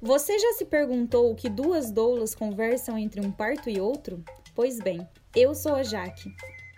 Você 0.00 0.38
já 0.38 0.52
se 0.54 0.64
perguntou 0.64 1.30
o 1.30 1.34
que 1.34 1.48
duas 1.48 1.90
doulas 1.90 2.34
conversam 2.34 2.98
entre 2.98 3.20
um 3.20 3.30
parto 3.30 3.70
e 3.70 3.80
outro? 3.80 4.22
Pois 4.54 4.78
bem, 4.78 5.08
eu 5.34 5.54
sou 5.54 5.74
a 5.74 5.82
Jaque. 5.82 6.28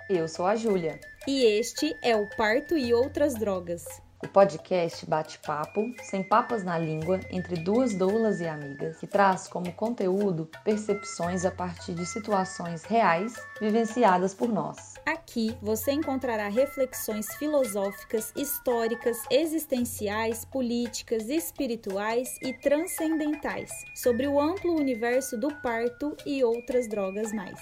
Eu 0.08 0.28
sou 0.28 0.44
a 0.44 0.54
Júlia. 0.54 1.00
E 1.26 1.44
este 1.44 1.96
é 2.02 2.14
o 2.14 2.28
Parto 2.36 2.76
e 2.76 2.92
Outras 2.92 3.34
Drogas. 3.34 3.82
O 4.24 4.28
podcast 4.28 5.04
bate-papo, 5.04 5.94
sem 6.02 6.22
papas 6.22 6.64
na 6.64 6.78
língua, 6.78 7.20
entre 7.30 7.56
duas 7.56 7.94
doulas 7.94 8.40
e 8.40 8.46
amigas, 8.46 8.96
que 8.96 9.06
traz 9.06 9.46
como 9.46 9.70
conteúdo 9.74 10.48
percepções 10.64 11.44
a 11.44 11.50
partir 11.50 11.92
de 11.92 12.06
situações 12.06 12.84
reais 12.84 13.34
vivenciadas 13.60 14.32
por 14.32 14.48
nós. 14.48 14.94
Aqui 15.04 15.54
você 15.60 15.92
encontrará 15.92 16.48
reflexões 16.48 17.26
filosóficas, 17.34 18.32
históricas, 18.34 19.18
existenciais, 19.30 20.46
políticas, 20.46 21.28
espirituais 21.28 22.38
e 22.40 22.54
transcendentais 22.54 23.70
sobre 23.94 24.26
o 24.26 24.40
amplo 24.40 24.74
universo 24.74 25.36
do 25.36 25.54
parto 25.60 26.16
e 26.24 26.42
outras 26.42 26.88
drogas 26.88 27.30
mais. 27.30 27.60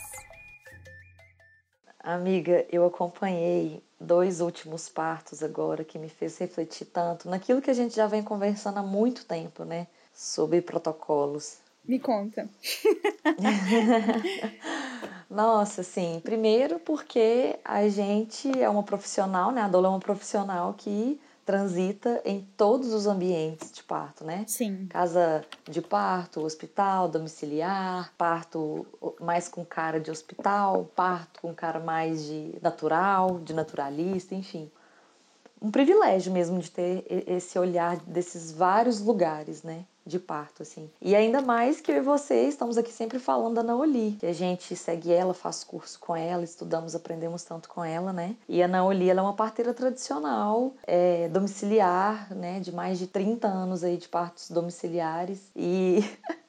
Amiga, 1.99 2.65
eu 2.71 2.85
acompanhei 2.85 3.83
dois 4.03 4.41
últimos 4.41 4.89
partos 4.89 5.43
agora 5.43 5.85
que 5.85 5.99
me 5.99 6.09
fez 6.09 6.39
refletir 6.39 6.87
tanto 6.87 7.29
naquilo 7.29 7.63
que 7.63 7.71
a 7.71 7.75
gente 7.75 7.95
já 7.95 8.07
vem 8.07 8.23
conversando 8.23 8.79
há 8.79 8.83
muito 8.83 9.25
tempo, 9.25 9.65
né? 9.65 9.87
Sobre 10.13 10.61
protocolos. 10.61 11.59
Me 11.85 11.99
conta. 11.99 12.49
Nossa, 15.29 15.83
sim. 15.83 16.21
Primeiro 16.23 16.79
porque 16.79 17.59
a 17.65 17.89
gente 17.89 18.51
é 18.61 18.69
uma 18.69 18.83
profissional, 18.83 19.51
né? 19.51 19.63
A 19.63 19.69
Dola 19.69 19.89
é 19.89 19.91
uma 19.91 19.99
profissional 19.99 20.75
que 20.75 21.21
transita 21.45 22.21
em 22.25 22.47
todos 22.57 22.93
os 22.93 23.07
ambientes 23.07 23.73
de 23.73 23.83
parto, 23.83 24.25
né? 24.25 24.45
Sim. 24.47 24.87
Casa 24.89 25.45
de 25.69 25.83
parto, 25.83 26.45
hospital, 26.45 27.09
domiciliar, 27.09 28.13
parto 28.17 28.87
mais 29.21 29.49
com 29.49 29.65
cara 29.65 29.99
de 29.99 30.11
hospital, 30.11 30.89
parto 30.95 31.41
com 31.41 31.55
cara 31.55 31.81
mais 31.81 32.25
de 32.25 32.55
natural, 32.63 33.41
de 33.41 33.53
naturalista, 33.53 34.35
enfim. 34.35 34.71
Um 35.61 35.71
privilégio 35.71 36.33
mesmo 36.33 36.59
de 36.59 36.71
ter 36.71 37.05
esse 37.09 37.59
olhar 37.59 37.97
desses 37.99 38.53
vários 38.53 39.01
lugares, 39.01 39.63
né? 39.63 39.85
De 40.05 40.19
parto, 40.19 40.63
assim. 40.63 40.91
E 41.01 41.15
ainda 41.15 41.41
mais 41.41 41.81
que 41.81 41.91
eu 41.91 41.97
e 41.97 42.01
você 42.01 42.49
estamos 42.49 42.77
aqui 42.77 42.93
sempre 42.93 43.19
falando 43.19 43.55
da 43.55 43.63
Naoli, 43.63 44.17
que 44.19 44.27
a 44.27 44.33
gente 44.33 44.75
segue 44.75 45.13
ela, 45.13 45.35
faz 45.35 45.63
curso 45.65 45.99
com 46.01 46.17
ela, 46.17 46.43
estudamos, 46.43 46.95
aprendemos 46.95 47.45
tanto 47.45 47.69
com 47.69 47.85
ela, 47.85 48.13
né? 48.13 48.35
E 48.49 48.63
a 48.63 48.69
Naoli, 48.69 49.09
ela 49.09 49.21
é 49.21 49.23
uma 49.23 49.35
parteira 49.35 49.73
tradicional, 49.73 50.73
é, 50.87 51.29
domiciliar, 51.29 52.33
né? 52.35 52.61
De 52.61 52.73
mais 52.73 52.99
de 52.99 53.07
30 53.07 53.47
anos 53.47 53.85
aí 53.85 53.97
de 53.97 54.09
partos 54.09 54.51
domiciliares. 54.51 55.41
E 55.55 56.05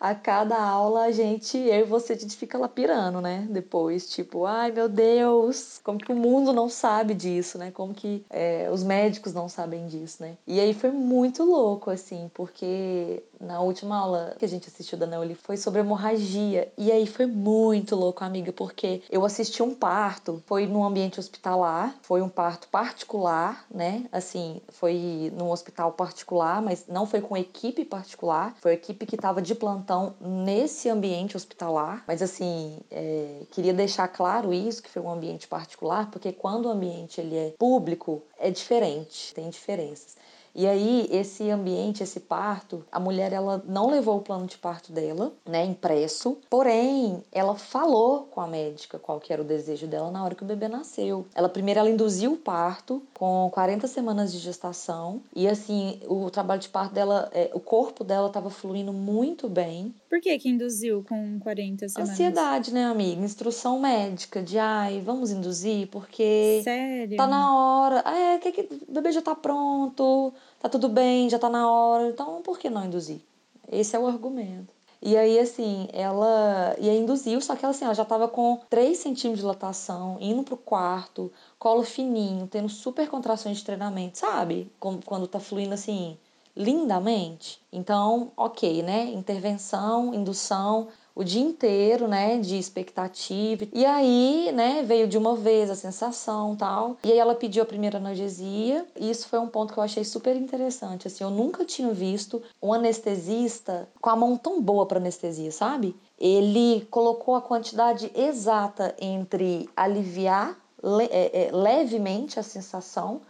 a 0.00 0.14
cada 0.14 0.58
aula 0.58 1.04
a 1.04 1.12
gente, 1.12 1.58
eu 1.58 1.80
e 1.80 1.84
você, 1.84 2.14
a 2.14 2.16
gente 2.16 2.34
fica 2.34 2.56
lá 2.56 2.66
pirando, 2.68 3.20
né? 3.20 3.46
Depois, 3.50 4.08
tipo, 4.10 4.46
ai 4.46 4.72
meu 4.72 4.88
Deus, 4.88 5.78
como 5.84 5.98
que 5.98 6.10
o 6.10 6.16
mundo 6.16 6.54
não 6.54 6.70
sabe 6.70 7.12
disso, 7.12 7.58
né? 7.58 7.70
Como 7.70 7.92
que 7.92 8.24
é, 8.30 8.70
os 8.72 8.82
médicos 8.82 9.34
não 9.34 9.46
sabem 9.48 9.86
disso, 9.86 10.22
né? 10.22 10.38
E 10.46 10.58
aí 10.58 10.72
foi 10.72 10.90
muito 10.90 11.44
louco, 11.44 11.90
assim, 11.90 12.30
porque 12.32 13.22
na 13.40 13.60
última 13.60 13.96
aula 13.96 14.36
que 14.38 14.44
a 14.44 14.48
gente 14.48 14.68
assistiu 14.68 14.98
da 14.98 15.06
Neoli 15.06 15.34
foi 15.34 15.56
sobre 15.56 15.80
hemorragia. 15.80 16.70
E 16.76 16.92
aí 16.92 17.06
foi 17.06 17.24
muito 17.26 17.96
louco, 17.96 18.22
amiga, 18.22 18.52
porque 18.52 19.02
eu 19.10 19.24
assisti 19.24 19.62
um 19.62 19.74
parto, 19.74 20.42
foi 20.46 20.66
num 20.66 20.84
ambiente 20.84 21.18
hospitalar, 21.18 21.96
foi 22.02 22.20
um 22.20 22.28
parto 22.28 22.68
particular, 22.68 23.64
né? 23.70 24.04
Assim, 24.12 24.60
foi 24.68 25.32
num 25.34 25.50
hospital 25.50 25.92
particular, 25.92 26.60
mas 26.60 26.84
não 26.86 27.06
foi 27.06 27.22
com 27.22 27.36
equipe 27.36 27.84
particular, 27.84 28.54
foi 28.60 28.72
a 28.72 28.74
equipe 28.74 29.06
que 29.06 29.16
estava 29.16 29.40
de 29.40 29.54
plantão 29.54 30.14
nesse 30.20 30.88
ambiente 30.88 31.36
hospitalar. 31.36 32.04
Mas 32.06 32.20
assim, 32.20 32.78
é, 32.90 33.42
queria 33.50 33.72
deixar 33.72 34.06
claro 34.08 34.52
isso, 34.52 34.82
que 34.82 34.90
foi 34.90 35.00
um 35.00 35.10
ambiente 35.10 35.48
particular, 35.48 36.10
porque 36.10 36.32
quando 36.32 36.66
o 36.66 36.70
ambiente 36.70 37.20
ele 37.20 37.36
é 37.36 37.54
público, 37.58 38.22
é 38.38 38.50
diferente, 38.50 39.32
tem 39.34 39.48
diferenças. 39.48 40.16
E 40.60 40.66
aí, 40.66 41.08
esse 41.10 41.48
ambiente, 41.48 42.02
esse 42.02 42.20
parto, 42.20 42.84
a 42.92 43.00
mulher 43.00 43.32
ela 43.32 43.64
não 43.66 43.88
levou 43.88 44.18
o 44.18 44.20
plano 44.20 44.46
de 44.46 44.58
parto 44.58 44.92
dela, 44.92 45.32
né, 45.48 45.64
impresso, 45.64 46.36
porém, 46.50 47.24
ela 47.32 47.54
falou 47.54 48.28
com 48.30 48.42
a 48.42 48.46
médica 48.46 48.98
qual 48.98 49.18
que 49.18 49.32
era 49.32 49.40
o 49.40 49.44
desejo 49.44 49.86
dela 49.86 50.10
na 50.10 50.22
hora 50.22 50.34
que 50.34 50.42
o 50.42 50.46
bebê 50.46 50.68
nasceu. 50.68 51.24
Ela 51.34 51.48
primeiro 51.48 51.80
ela 51.80 51.88
induziu 51.88 52.34
o 52.34 52.36
parto 52.36 53.02
com 53.14 53.48
40 53.54 53.86
semanas 53.86 54.30
de 54.30 54.38
gestação 54.38 55.22
e 55.34 55.48
assim, 55.48 55.98
o 56.06 56.28
trabalho 56.30 56.60
de 56.60 56.68
parto 56.68 56.92
dela, 56.92 57.30
é, 57.32 57.50
o 57.54 57.60
corpo 57.60 58.04
dela 58.04 58.26
estava 58.26 58.50
fluindo 58.50 58.92
muito 58.92 59.48
bem. 59.48 59.94
Por 60.10 60.20
que 60.20 60.38
que 60.38 60.50
induziu 60.50 61.02
com 61.08 61.38
40 61.40 61.88
semanas? 61.88 62.12
Ansiedade, 62.12 62.74
né, 62.74 62.84
amiga? 62.84 63.22
Instrução 63.22 63.80
médica 63.80 64.42
de, 64.42 64.58
ai, 64.58 65.00
vamos 65.00 65.30
induzir 65.30 65.86
porque 65.86 66.60
Sério? 66.62 67.16
tá 67.16 67.26
na 67.26 67.56
hora. 67.56 68.04
É, 68.06 68.38
que, 68.38 68.52
que 68.52 68.68
o 68.88 68.92
bebê 68.92 69.10
já 69.10 69.22
tá 69.22 69.34
pronto 69.34 70.34
tá 70.60 70.68
tudo 70.68 70.88
bem, 70.88 71.28
já 71.28 71.38
tá 71.38 71.48
na 71.48 71.68
hora, 71.70 72.08
então 72.08 72.42
por 72.42 72.58
que 72.58 72.70
não 72.70 72.84
induzir? 72.84 73.20
Esse 73.68 73.96
é 73.96 73.98
o 73.98 74.06
argumento. 74.06 74.72
E 75.02 75.16
aí, 75.16 75.38
assim, 75.38 75.88
ela 75.94 76.76
ia 76.78 76.94
induzir, 76.94 77.40
só 77.42 77.56
que 77.56 77.64
ela, 77.64 77.72
assim, 77.74 77.86
ela 77.86 77.94
já 77.94 78.04
tava 78.04 78.28
com 78.28 78.60
3 78.68 78.98
centímetros 78.98 79.36
de 79.36 79.40
dilatação, 79.40 80.18
indo 80.20 80.42
pro 80.42 80.58
quarto, 80.58 81.32
colo 81.58 81.82
fininho, 81.82 82.46
tendo 82.46 82.68
super 82.68 83.08
contrações 83.08 83.56
de 83.56 83.64
treinamento, 83.64 84.18
sabe? 84.18 84.70
Como, 84.78 85.02
quando 85.02 85.26
tá 85.26 85.40
fluindo, 85.40 85.72
assim, 85.72 86.18
lindamente. 86.54 87.62
Então, 87.72 88.30
ok, 88.36 88.82
né? 88.82 89.04
Intervenção, 89.04 90.12
indução, 90.12 90.88
o 91.14 91.24
dia 91.24 91.42
inteiro, 91.42 92.06
né, 92.06 92.38
de 92.38 92.58
expectativa. 92.58 93.66
E 93.72 93.84
aí, 93.84 94.50
né, 94.52 94.82
veio 94.82 95.06
de 95.08 95.18
uma 95.18 95.36
vez 95.36 95.70
a 95.70 95.74
sensação, 95.74 96.56
tal. 96.56 96.96
E 97.04 97.12
aí 97.12 97.18
ela 97.18 97.34
pediu 97.34 97.62
a 97.62 97.66
primeira 97.66 97.98
analgesia. 97.98 98.86
E 98.96 99.10
isso 99.10 99.28
foi 99.28 99.38
um 99.38 99.48
ponto 99.48 99.72
que 99.72 99.78
eu 99.78 99.84
achei 99.84 100.04
super 100.04 100.36
interessante, 100.36 101.06
assim, 101.06 101.24
eu 101.24 101.30
nunca 101.30 101.64
tinha 101.64 101.92
visto 101.92 102.42
um 102.62 102.72
anestesista 102.72 103.88
com 104.00 104.10
a 104.10 104.16
mão 104.16 104.36
tão 104.36 104.60
boa 104.60 104.86
para 104.86 104.98
anestesia, 104.98 105.50
sabe? 105.50 105.96
Ele 106.18 106.86
colocou 106.90 107.34
a 107.34 107.42
quantidade 107.42 108.10
exata 108.14 108.94
entre 109.00 109.68
aliviar 109.76 110.56
le 110.82 111.04
é, 111.10 111.48
é, 111.48 111.52
levemente 111.52 112.38
a 112.38 112.42
sensação, 112.42 113.20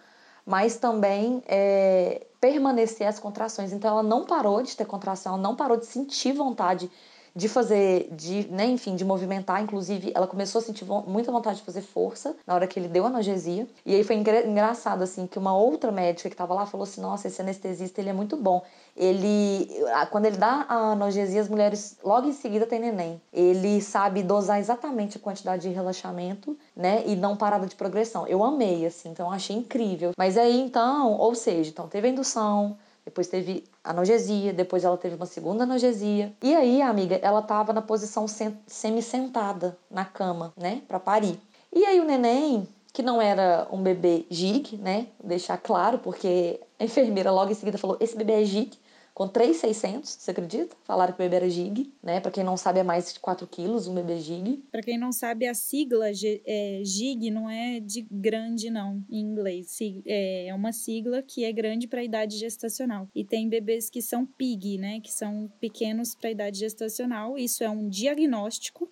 mas 0.46 0.76
também 0.76 1.42
é, 1.46 2.26
permanecer 2.40 3.06
as 3.06 3.18
contrações. 3.18 3.72
Então 3.72 3.90
ela 3.90 4.02
não 4.02 4.24
parou 4.24 4.62
de 4.62 4.76
ter 4.76 4.86
contração, 4.86 5.34
ela 5.34 5.42
não 5.42 5.54
parou 5.54 5.76
de 5.76 5.86
sentir 5.86 6.32
vontade 6.32 6.90
de 7.34 7.48
fazer, 7.48 8.08
de, 8.12 8.46
né, 8.50 8.66
enfim, 8.66 8.96
de 8.96 9.04
movimentar. 9.04 9.62
Inclusive, 9.62 10.12
ela 10.14 10.26
começou 10.26 10.60
a 10.60 10.62
sentir 10.62 10.84
muita 11.06 11.30
vontade 11.30 11.58
de 11.58 11.64
fazer 11.64 11.82
força 11.82 12.36
na 12.46 12.54
hora 12.54 12.66
que 12.66 12.78
ele 12.78 12.88
deu 12.88 13.06
analgesia. 13.06 13.66
E 13.84 13.94
aí 13.94 14.04
foi 14.04 14.16
engraçado, 14.16 15.02
assim, 15.02 15.26
que 15.26 15.38
uma 15.38 15.56
outra 15.56 15.92
médica 15.92 16.28
que 16.28 16.34
estava 16.34 16.54
lá 16.54 16.66
falou 16.66 16.84
assim: 16.84 17.00
nossa, 17.00 17.28
esse 17.28 17.40
anestesista 17.40 18.00
ele 18.00 18.10
é 18.10 18.12
muito 18.12 18.36
bom. 18.36 18.62
Ele, 18.96 19.68
quando 20.10 20.26
ele 20.26 20.36
dá 20.36 20.66
a 20.68 20.92
analgesia, 20.92 21.40
as 21.40 21.48
mulheres 21.48 21.96
logo 22.04 22.28
em 22.28 22.32
seguida 22.32 22.66
têm 22.66 22.80
neném. 22.80 23.20
Ele 23.32 23.80
sabe 23.80 24.22
dosar 24.22 24.58
exatamente 24.58 25.16
a 25.16 25.20
quantidade 25.20 25.62
de 25.62 25.74
relaxamento, 25.74 26.56
né, 26.76 27.02
e 27.06 27.16
não 27.16 27.36
parada 27.36 27.66
de 27.66 27.76
progressão. 27.76 28.26
Eu 28.26 28.44
amei, 28.44 28.84
assim, 28.84 29.10
então 29.10 29.30
achei 29.30 29.56
incrível. 29.56 30.12
Mas 30.16 30.36
aí 30.36 30.60
então, 30.60 31.12
ou 31.12 31.34
seja, 31.34 31.70
então 31.70 31.88
teve 31.88 32.08
a 32.08 32.10
indução 32.10 32.76
depois 33.04 33.26
teve 33.26 33.64
analgesia, 33.82 34.52
depois 34.52 34.84
ela 34.84 34.96
teve 34.96 35.16
uma 35.16 35.26
segunda 35.26 35.64
analgesia. 35.64 36.32
E 36.42 36.54
aí, 36.54 36.82
amiga, 36.82 37.16
ela 37.16 37.42
tava 37.42 37.72
na 37.72 37.82
posição 37.82 38.26
semi-sentada 38.66 39.76
na 39.90 40.04
cama, 40.04 40.52
né, 40.56 40.82
para 40.86 41.00
parir. 41.00 41.38
E 41.72 41.84
aí 41.84 42.00
o 42.00 42.04
neném, 42.04 42.68
que 42.92 43.02
não 43.02 43.20
era 43.20 43.68
um 43.70 43.82
bebê 43.82 44.26
gig, 44.28 44.76
né, 44.76 45.06
deixar 45.22 45.56
claro, 45.56 45.98
porque 45.98 46.60
a 46.78 46.84
enfermeira 46.84 47.30
logo 47.30 47.50
em 47.50 47.54
seguida 47.54 47.78
falou: 47.78 47.96
"Esse 48.00 48.16
bebê 48.16 48.42
é 48.42 48.44
gig" 48.44 48.78
com 49.14 49.28
3,600, 49.28 50.10
você 50.10 50.30
acredita? 50.30 50.76
Falaram 50.84 51.12
que 51.12 51.20
o 51.20 51.24
bebê 51.24 51.36
era 51.36 51.48
gig, 51.48 51.92
né? 52.02 52.20
Para 52.20 52.30
quem 52.30 52.44
não 52.44 52.56
sabe, 52.56 52.80
é 52.80 52.82
mais 52.82 53.12
de 53.12 53.20
4 53.20 53.46
quilos 53.46 53.86
um 53.86 53.94
bebê 53.94 54.18
gig. 54.18 54.64
Para 54.70 54.82
quem 54.82 54.98
não 54.98 55.12
sabe, 55.12 55.46
a 55.46 55.54
sigla 55.54 56.06
é, 56.10 56.80
gig 56.84 57.30
não 57.30 57.48
é 57.48 57.80
de 57.80 58.06
grande, 58.10 58.70
não, 58.70 59.04
em 59.10 59.20
inglês. 59.20 59.78
É, 60.06 60.46
é 60.46 60.54
uma 60.54 60.72
sigla 60.72 61.22
que 61.22 61.44
é 61.44 61.52
grande 61.52 61.86
para 61.86 62.00
a 62.00 62.04
idade 62.04 62.36
gestacional. 62.38 63.08
E 63.14 63.24
tem 63.24 63.48
bebês 63.48 63.90
que 63.90 64.00
são 64.00 64.24
pig, 64.24 64.78
né? 64.78 65.00
Que 65.00 65.12
são 65.12 65.50
pequenos 65.60 66.14
para 66.14 66.28
a 66.28 66.32
idade 66.32 66.58
gestacional. 66.58 67.36
Isso 67.36 67.62
é 67.64 67.70
um 67.70 67.88
diagnóstico. 67.88 68.90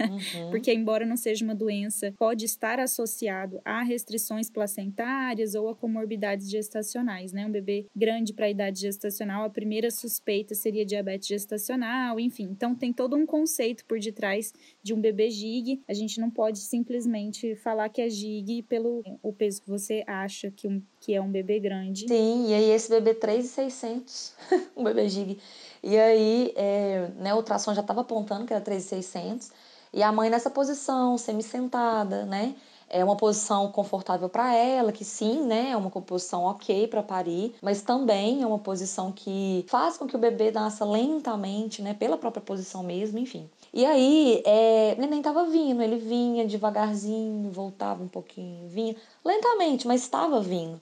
Uhum. 0.00 0.50
Porque, 0.50 0.72
embora 0.72 1.06
não 1.06 1.16
seja 1.16 1.44
uma 1.44 1.54
doença, 1.54 2.12
pode 2.18 2.44
estar 2.44 2.80
associado 2.80 3.60
a 3.64 3.82
restrições 3.82 4.50
placentárias 4.50 5.54
ou 5.54 5.68
a 5.68 5.76
comorbidades 5.76 6.50
gestacionais, 6.50 7.32
né? 7.32 7.46
Um 7.46 7.52
bebê 7.52 7.86
grande 7.94 8.32
para 8.32 8.46
a 8.46 8.50
idade 8.50 8.80
gestacional, 8.80 9.41
a 9.44 9.50
primeira 9.50 9.90
suspeita 9.90 10.54
seria 10.54 10.84
diabetes 10.84 11.28
gestacional, 11.28 12.18
enfim. 12.18 12.44
Então, 12.44 12.74
tem 12.74 12.92
todo 12.92 13.16
um 13.16 13.26
conceito 13.26 13.84
por 13.84 13.98
detrás 13.98 14.52
de 14.82 14.94
um 14.94 15.00
bebê 15.00 15.30
GIG. 15.30 15.82
A 15.88 15.94
gente 15.94 16.20
não 16.20 16.30
pode 16.30 16.58
simplesmente 16.58 17.54
falar 17.56 17.88
que 17.88 18.00
é 18.00 18.08
GIG 18.08 18.62
pelo 18.62 19.02
o 19.22 19.32
peso 19.32 19.62
que 19.62 19.68
você 19.68 20.04
acha 20.06 20.50
que, 20.50 20.66
um, 20.68 20.82
que 21.00 21.14
é 21.14 21.20
um 21.20 21.30
bebê 21.30 21.58
grande. 21.60 22.08
Sim, 22.08 22.50
e 22.50 22.54
aí 22.54 22.70
esse 22.70 22.90
bebê 22.90 23.14
3,600, 23.14 24.34
um 24.76 24.84
bebê 24.84 25.08
GIG. 25.08 25.38
E 25.82 25.98
aí, 25.98 26.52
é, 26.56 27.08
né, 27.16 27.34
o 27.34 27.38
ultrassom 27.38 27.74
já 27.74 27.80
estava 27.80 28.02
apontando 28.02 28.46
que 28.46 28.52
era 28.52 28.62
3,600. 28.62 29.50
E 29.94 30.02
a 30.02 30.10
mãe 30.10 30.30
nessa 30.30 30.48
posição, 30.48 31.18
semi-sentada, 31.18 32.24
né? 32.24 32.54
É 32.94 33.02
uma 33.02 33.16
posição 33.16 33.72
confortável 33.72 34.28
para 34.28 34.54
ela, 34.54 34.92
que 34.92 35.02
sim, 35.02 35.42
né, 35.46 35.70
é 35.70 35.76
uma 35.76 35.90
posição 35.90 36.44
ok 36.44 36.86
para 36.88 37.02
parir, 37.02 37.54
mas 37.62 37.80
também 37.80 38.42
é 38.42 38.46
uma 38.46 38.58
posição 38.58 39.10
que 39.10 39.64
faz 39.66 39.96
com 39.96 40.06
que 40.06 40.14
o 40.14 40.18
bebê 40.18 40.50
nasça 40.50 40.84
lentamente, 40.84 41.80
né, 41.80 41.94
pela 41.94 42.18
própria 42.18 42.42
posição 42.42 42.82
mesmo, 42.82 43.18
enfim. 43.18 43.48
E 43.72 43.86
aí, 43.86 44.42
é, 44.44 44.94
o 44.98 45.00
neném 45.00 45.22
tava 45.22 45.46
vindo, 45.46 45.80
ele 45.82 45.96
vinha 45.96 46.46
devagarzinho, 46.46 47.50
voltava 47.50 48.04
um 48.04 48.08
pouquinho, 48.08 48.68
vinha 48.68 48.94
lentamente, 49.24 49.86
mas 49.88 50.02
estava 50.02 50.38
vindo. 50.38 50.78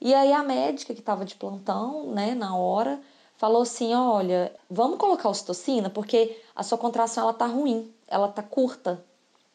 E 0.00 0.14
aí 0.14 0.32
a 0.32 0.44
médica 0.44 0.94
que 0.94 1.00
estava 1.00 1.24
de 1.24 1.34
plantão, 1.34 2.12
né, 2.12 2.32
na 2.32 2.56
hora, 2.56 3.00
falou 3.36 3.62
assim: 3.62 3.92
"Olha, 3.92 4.54
vamos 4.70 4.98
colocar 4.98 5.28
ocitocina 5.28 5.90
porque 5.90 6.40
a 6.54 6.62
sua 6.62 6.78
contração 6.78 7.24
ela 7.24 7.34
tá 7.34 7.46
ruim, 7.46 7.92
ela 8.06 8.28
tá 8.28 8.42
curta. 8.42 9.04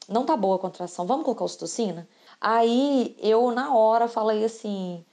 Não 0.10 0.26
tá 0.26 0.36
boa 0.38 0.56
a 0.56 0.60
contração. 0.60 1.06
Vamos 1.06 1.24
colocar 1.26 1.46
ocitocina?" 1.46 2.08
Aí 2.40 3.16
eu 3.20 3.52
na 3.52 3.74
hora 3.76 4.08
falei 4.08 4.44
assim: 4.44 5.04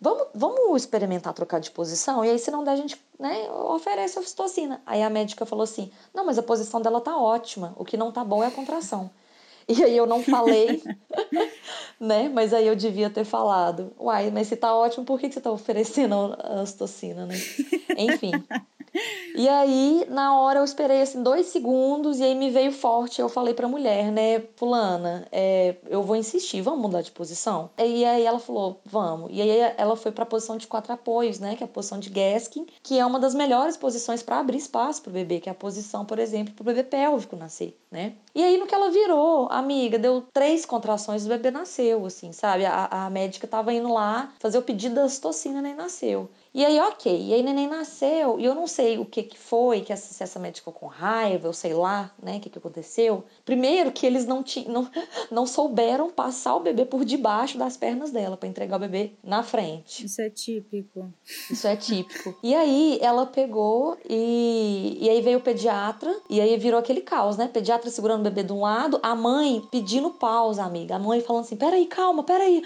"Vamos, 0.00 0.26
vamos 0.34 0.82
experimentar 0.82 1.32
trocar 1.34 1.60
de 1.60 1.70
posição 1.70 2.24
e 2.24 2.30
aí 2.30 2.38
se 2.38 2.50
não 2.50 2.64
der 2.64 2.72
a 2.72 2.76
gente, 2.76 3.00
né, 3.18 3.50
oferece 3.50 4.18
ocitocina". 4.18 4.82
Aí 4.86 5.02
a 5.02 5.10
médica 5.10 5.46
falou 5.46 5.62
assim: 5.64 5.90
"Não, 6.12 6.24
mas 6.26 6.38
a 6.38 6.42
posição 6.42 6.80
dela 6.80 7.00
tá 7.00 7.16
ótima. 7.16 7.74
O 7.76 7.84
que 7.84 7.96
não 7.96 8.12
tá 8.12 8.24
bom 8.24 8.42
é 8.42 8.46
a 8.48 8.50
contração". 8.50 9.10
E 9.66 9.82
aí 9.82 9.96
eu 9.96 10.04
não 10.06 10.22
falei, 10.22 10.82
né? 11.98 12.28
Mas 12.28 12.52
aí 12.52 12.66
eu 12.66 12.76
devia 12.76 13.08
ter 13.08 13.24
falado. 13.24 13.92
Uai, 13.98 14.30
mas 14.30 14.48
se 14.48 14.56
tá 14.56 14.76
ótimo, 14.76 15.06
por 15.06 15.18
que, 15.18 15.28
que 15.28 15.34
você 15.34 15.40
tá 15.40 15.50
oferecendo 15.50 16.14
a 16.38 16.60
ostocina, 16.62 17.24
né? 17.24 17.34
Enfim. 17.96 18.44
E 19.34 19.48
aí, 19.48 20.06
na 20.08 20.38
hora, 20.38 20.60
eu 20.60 20.64
esperei 20.64 21.02
assim 21.02 21.22
dois 21.22 21.46
segundos 21.46 22.20
e 22.20 22.22
aí 22.22 22.34
me 22.34 22.50
veio 22.50 22.70
forte. 22.70 23.20
Eu 23.20 23.28
falei 23.28 23.52
pra 23.52 23.66
mulher, 23.66 24.12
né, 24.12 24.40
Fulana, 24.54 25.26
é, 25.32 25.74
eu 25.88 26.02
vou 26.02 26.14
insistir, 26.14 26.60
vamos 26.60 26.80
mudar 26.80 27.02
de 27.02 27.10
posição? 27.10 27.70
E 27.76 28.04
aí 28.04 28.22
ela 28.24 28.38
falou, 28.38 28.80
vamos. 28.84 29.30
E 29.32 29.42
aí 29.42 29.74
ela 29.76 29.96
foi 29.96 30.12
pra 30.12 30.24
posição 30.24 30.56
de 30.56 30.68
quatro 30.68 30.92
apoios, 30.92 31.40
né, 31.40 31.56
que 31.56 31.64
é 31.64 31.66
a 31.66 31.68
posição 31.68 31.98
de 31.98 32.10
Gaskin, 32.10 32.66
que 32.82 32.98
é 32.98 33.04
uma 33.04 33.18
das 33.18 33.34
melhores 33.34 33.76
posições 33.76 34.22
para 34.22 34.38
abrir 34.38 34.58
espaço 34.58 35.02
pro 35.02 35.10
bebê, 35.10 35.40
que 35.40 35.48
é 35.48 35.52
a 35.52 35.54
posição, 35.54 36.04
por 36.04 36.18
exemplo, 36.18 36.54
pro 36.54 36.64
bebê 36.64 36.84
pélvico 36.84 37.34
nascer, 37.34 37.76
né? 37.94 38.14
E 38.34 38.42
aí, 38.42 38.58
no 38.58 38.66
que 38.66 38.74
ela 38.74 38.90
virou, 38.90 39.46
amiga, 39.48 39.96
deu 39.96 40.20
três 40.32 40.66
contrações, 40.66 41.24
o 41.24 41.28
bebê 41.28 41.52
nasceu, 41.52 42.04
assim, 42.04 42.32
sabe? 42.32 42.66
A, 42.66 42.88
a 42.90 43.08
médica 43.08 43.46
tava 43.46 43.72
indo 43.72 43.92
lá 43.92 44.34
fazer 44.40 44.58
o 44.58 44.62
pedido 44.62 44.96
da 44.96 45.08
citocina, 45.08 45.62
nem 45.62 45.72
nasceu. 45.72 46.28
E 46.52 46.64
aí, 46.64 46.78
ok. 46.80 47.28
E 47.28 47.32
aí, 47.32 47.42
neném 47.42 47.68
nasceu. 47.68 48.38
E 48.38 48.44
eu 48.44 48.54
não 48.54 48.66
sei 48.66 48.98
o 48.98 49.04
que 49.04 49.22
que 49.22 49.38
foi, 49.38 49.80
que 49.82 49.92
essa, 49.92 50.12
se 50.12 50.22
essa 50.22 50.40
médica 50.40 50.70
ficou 50.70 50.72
com 50.72 50.86
raiva, 50.86 51.46
eu 51.46 51.52
sei 51.52 51.74
lá, 51.74 52.12
né, 52.20 52.38
o 52.38 52.40
que 52.40 52.50
que 52.50 52.58
aconteceu. 52.58 53.24
Primeiro, 53.44 53.92
que 53.92 54.04
eles 54.04 54.26
não, 54.26 54.42
tinham, 54.42 54.72
não, 54.72 54.90
não 55.30 55.46
souberam 55.46 56.10
passar 56.10 56.56
o 56.56 56.60
bebê 56.60 56.84
por 56.84 57.04
debaixo 57.04 57.56
das 57.56 57.76
pernas 57.76 58.10
dela 58.10 58.36
para 58.36 58.48
entregar 58.48 58.76
o 58.76 58.80
bebê 58.80 59.12
na 59.22 59.44
frente. 59.44 60.04
Isso 60.04 60.20
é 60.20 60.30
típico. 60.30 61.12
Isso 61.50 61.66
é 61.68 61.76
típico. 61.76 62.36
e 62.42 62.52
aí, 62.52 62.98
ela 63.00 63.26
pegou 63.26 63.96
e, 64.08 64.98
e 65.00 65.08
aí 65.08 65.20
veio 65.20 65.38
o 65.38 65.42
pediatra. 65.42 66.12
E 66.28 66.40
aí 66.40 66.56
virou 66.56 66.80
aquele 66.80 67.00
caos, 67.00 67.36
né? 67.36 67.46
Pediatra 67.46 67.83
segurando 67.90 68.20
o 68.20 68.24
bebê 68.24 68.42
de 68.42 68.52
um 68.52 68.60
lado, 68.60 68.98
a 69.02 69.14
mãe 69.14 69.66
pedindo 69.70 70.10
pausa, 70.10 70.64
amiga. 70.64 70.96
A 70.96 70.98
mãe 70.98 71.20
falando 71.20 71.44
assim: 71.44 71.56
peraí, 71.56 71.86
calma, 71.86 72.22
peraí. 72.22 72.62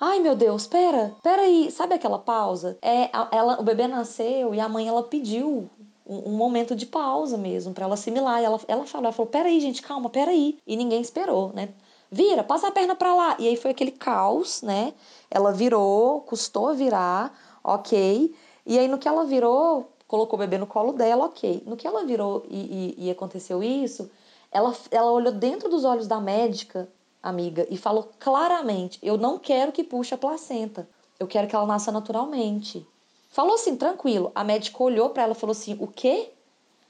Ai, 0.00 0.20
meu 0.20 0.36
Deus, 0.36 0.66
pera, 0.66 1.14
pera 1.22 1.42
aí. 1.42 1.70
Sabe 1.70 1.94
aquela 1.94 2.18
pausa? 2.18 2.78
É, 2.80 3.10
ela, 3.32 3.60
o 3.60 3.64
bebê 3.64 3.88
nasceu 3.88 4.54
e 4.54 4.60
a 4.60 4.68
mãe 4.68 4.86
ela 4.86 5.02
pediu 5.02 5.68
um, 6.08 6.32
momento 6.32 6.74
de 6.74 6.86
pausa 6.86 7.36
mesmo 7.36 7.74
para 7.74 7.84
ela 7.84 7.94
assimilar. 7.94 8.40
E 8.40 8.44
ela, 8.44 8.60
ela 8.68 8.86
falou, 8.86 9.06
ela 9.06 9.12
falou, 9.12 9.30
pera 9.30 9.48
aí, 9.48 9.60
gente, 9.60 9.82
calma, 9.82 10.08
pera 10.08 10.30
aí. 10.30 10.58
E 10.66 10.76
ninguém 10.76 11.00
esperou, 11.00 11.52
né? 11.52 11.70
Vira, 12.10 12.42
passa 12.42 12.68
a 12.68 12.70
perna 12.70 12.94
para 12.94 13.14
lá. 13.14 13.36
E 13.38 13.48
aí 13.48 13.56
foi 13.56 13.72
aquele 13.72 13.90
caos, 13.90 14.62
né? 14.62 14.94
Ela 15.30 15.52
virou, 15.52 16.20
custou 16.22 16.74
virar, 16.74 17.36
ok. 17.62 18.34
E 18.64 18.78
aí 18.78 18.88
no 18.88 18.98
que 18.98 19.08
ela 19.08 19.24
virou, 19.24 19.90
colocou 20.06 20.38
o 20.38 20.40
bebê 20.40 20.56
no 20.56 20.66
colo 20.66 20.92
dela, 20.92 21.26
ok. 21.26 21.62
No 21.66 21.76
que 21.76 21.86
ela 21.86 22.04
virou 22.04 22.44
e, 22.48 22.94
e, 22.96 23.06
e 23.06 23.10
aconteceu 23.10 23.62
isso, 23.62 24.10
ela, 24.50 24.74
ela 24.90 25.10
olhou 25.10 25.32
dentro 25.32 25.68
dos 25.68 25.84
olhos 25.84 26.06
da 26.06 26.20
médica 26.20 26.88
amiga, 27.22 27.66
e 27.70 27.76
falou 27.76 28.10
claramente: 28.18 28.98
Eu 29.02 29.16
não 29.16 29.38
quero 29.38 29.72
que 29.72 29.84
puxe 29.84 30.14
a 30.14 30.18
placenta. 30.18 30.88
Eu 31.18 31.26
quero 31.26 31.48
que 31.48 31.54
ela 31.54 31.66
nasça 31.66 31.90
naturalmente. 31.90 32.86
Falou 33.28 33.54
assim, 33.54 33.76
tranquilo. 33.76 34.32
A 34.34 34.42
médica 34.44 34.82
olhou 34.82 35.10
para 35.10 35.24
ela 35.24 35.32
e 35.32 35.36
falou 35.36 35.52
assim: 35.52 35.76
O 35.80 35.86
quê? 35.86 36.32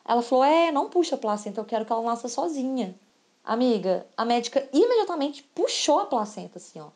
Ela 0.05 0.23
falou: 0.23 0.45
É, 0.45 0.71
não 0.71 0.89
puxa 0.89 1.15
a 1.15 1.19
placenta, 1.19 1.61
eu 1.61 1.65
quero 1.65 1.85
que 1.85 1.93
ela 1.93 2.03
nasça 2.03 2.29
sozinha. 2.29 2.99
Amiga, 3.45 4.07
a 4.17 4.25
médica 4.25 4.69
imediatamente 4.73 5.43
puxou 5.55 6.01
a 6.01 6.07
placenta, 6.07 6.59
assim, 6.59 6.81
ó. 6.81 6.89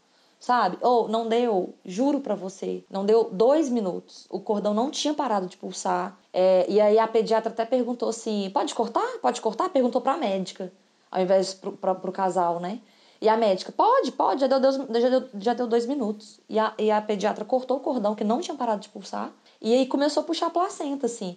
Sabe? 0.43 0.77
Ou 0.81 1.07
não 1.07 1.29
deu, 1.29 1.73
juro 1.85 2.19
para 2.19 2.35
você, 2.35 2.83
não 2.91 3.07
deu 3.07 3.31
dois 3.31 3.69
minutos. 3.69 4.27
O 4.29 4.41
cordão 4.41 4.75
não 4.75 4.91
tinha 4.91 5.15
parado 5.15 5.47
de 5.47 5.57
pulsar. 5.57 6.19
É, 6.33 6.67
e 6.69 6.81
aí 6.81 6.99
a 6.99 7.07
pediatra 7.07 7.53
até 7.53 7.65
perguntou 7.65 8.09
assim: 8.09 8.51
pode 8.53 8.75
cortar? 8.75 9.07
Pode 9.23 9.41
cortar? 9.41 9.69
Perguntou 9.69 10.01
pra 10.01 10.17
médica, 10.17 10.73
ao 11.13 11.23
invés 11.23 11.55
pro, 11.55 11.71
pra, 11.71 11.95
pro 11.95 12.11
casal, 12.11 12.59
né? 12.59 12.81
E 13.21 13.29
a 13.29 13.37
médica, 13.37 13.71
pode, 13.71 14.11
pode, 14.11 14.41
já 14.41 14.49
deu 14.49 14.59
dois, 14.59 14.75
já 15.01 15.09
deu, 15.09 15.29
já 15.39 15.55
deu 15.55 15.69
dois 15.69 15.87
minutos. 15.87 16.41
E 16.49 16.59
a, 16.59 16.75
e 16.77 16.91
a 16.91 17.01
pediatra 17.01 17.45
cortou 17.45 17.77
o 17.77 17.81
cordão, 17.81 18.17
que 18.17 18.25
não 18.25 18.41
tinha 18.41 18.57
parado 18.57 18.81
de 18.81 18.89
pulsar, 18.89 19.33
e 19.61 19.73
aí 19.73 19.87
começou 19.87 20.25
a 20.25 20.27
puxar 20.27 20.47
a 20.47 20.51
placenta, 20.51 21.07
assim. 21.07 21.37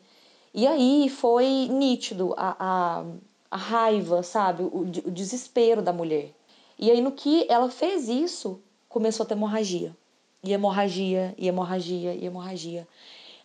E 0.52 0.66
aí 0.66 1.10
foi 1.10 1.68
nítido 1.69 2.34
a, 2.36 2.56
a, 2.60 3.06
a 3.52 3.57
raiva, 3.57 4.24
sabe? 4.24 4.63
O, 4.63 4.80
o 4.80 5.12
desespero 5.12 5.84
da 5.84 5.94
mulher. 5.94 6.31
E 6.80 6.90
aí, 6.90 7.02
no 7.02 7.12
que 7.12 7.46
ela 7.48 7.69
fez 7.69 8.10
isso, 8.10 8.62
começou 8.95 9.25
a 9.25 9.27
ter 9.27 9.33
hemorragia. 9.33 9.94
E 10.42 10.53
hemorragia, 10.53 11.36
e 11.38 11.50
hemorragia, 11.50 12.13
e 12.13 12.25
hemorragia. 12.25 12.88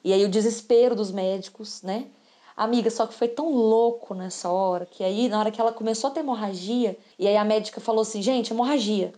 E 0.05 0.13
aí 0.13 0.25
o 0.25 0.29
desespero 0.29 0.95
dos 0.95 1.11
médicos, 1.11 1.83
né? 1.83 2.07
Amiga, 2.57 2.89
só 2.89 3.05
que 3.05 3.15
foi 3.15 3.27
tão 3.27 3.51
louco 3.51 4.15
nessa 4.15 4.49
hora 4.49 4.87
que 4.87 5.03
aí, 5.03 5.29
na 5.29 5.41
hora 5.41 5.51
que 5.51 5.61
ela 5.61 5.73
começou 5.73 6.09
a 6.09 6.13
ter 6.13 6.21
hemorragia, 6.21 6.97
e 7.19 7.27
aí 7.27 7.37
a 7.37 7.45
médica 7.45 7.81
falou 7.81 8.03
assim: 8.03 8.23
gente, 8.23 8.53
hemorragia. 8.53 9.13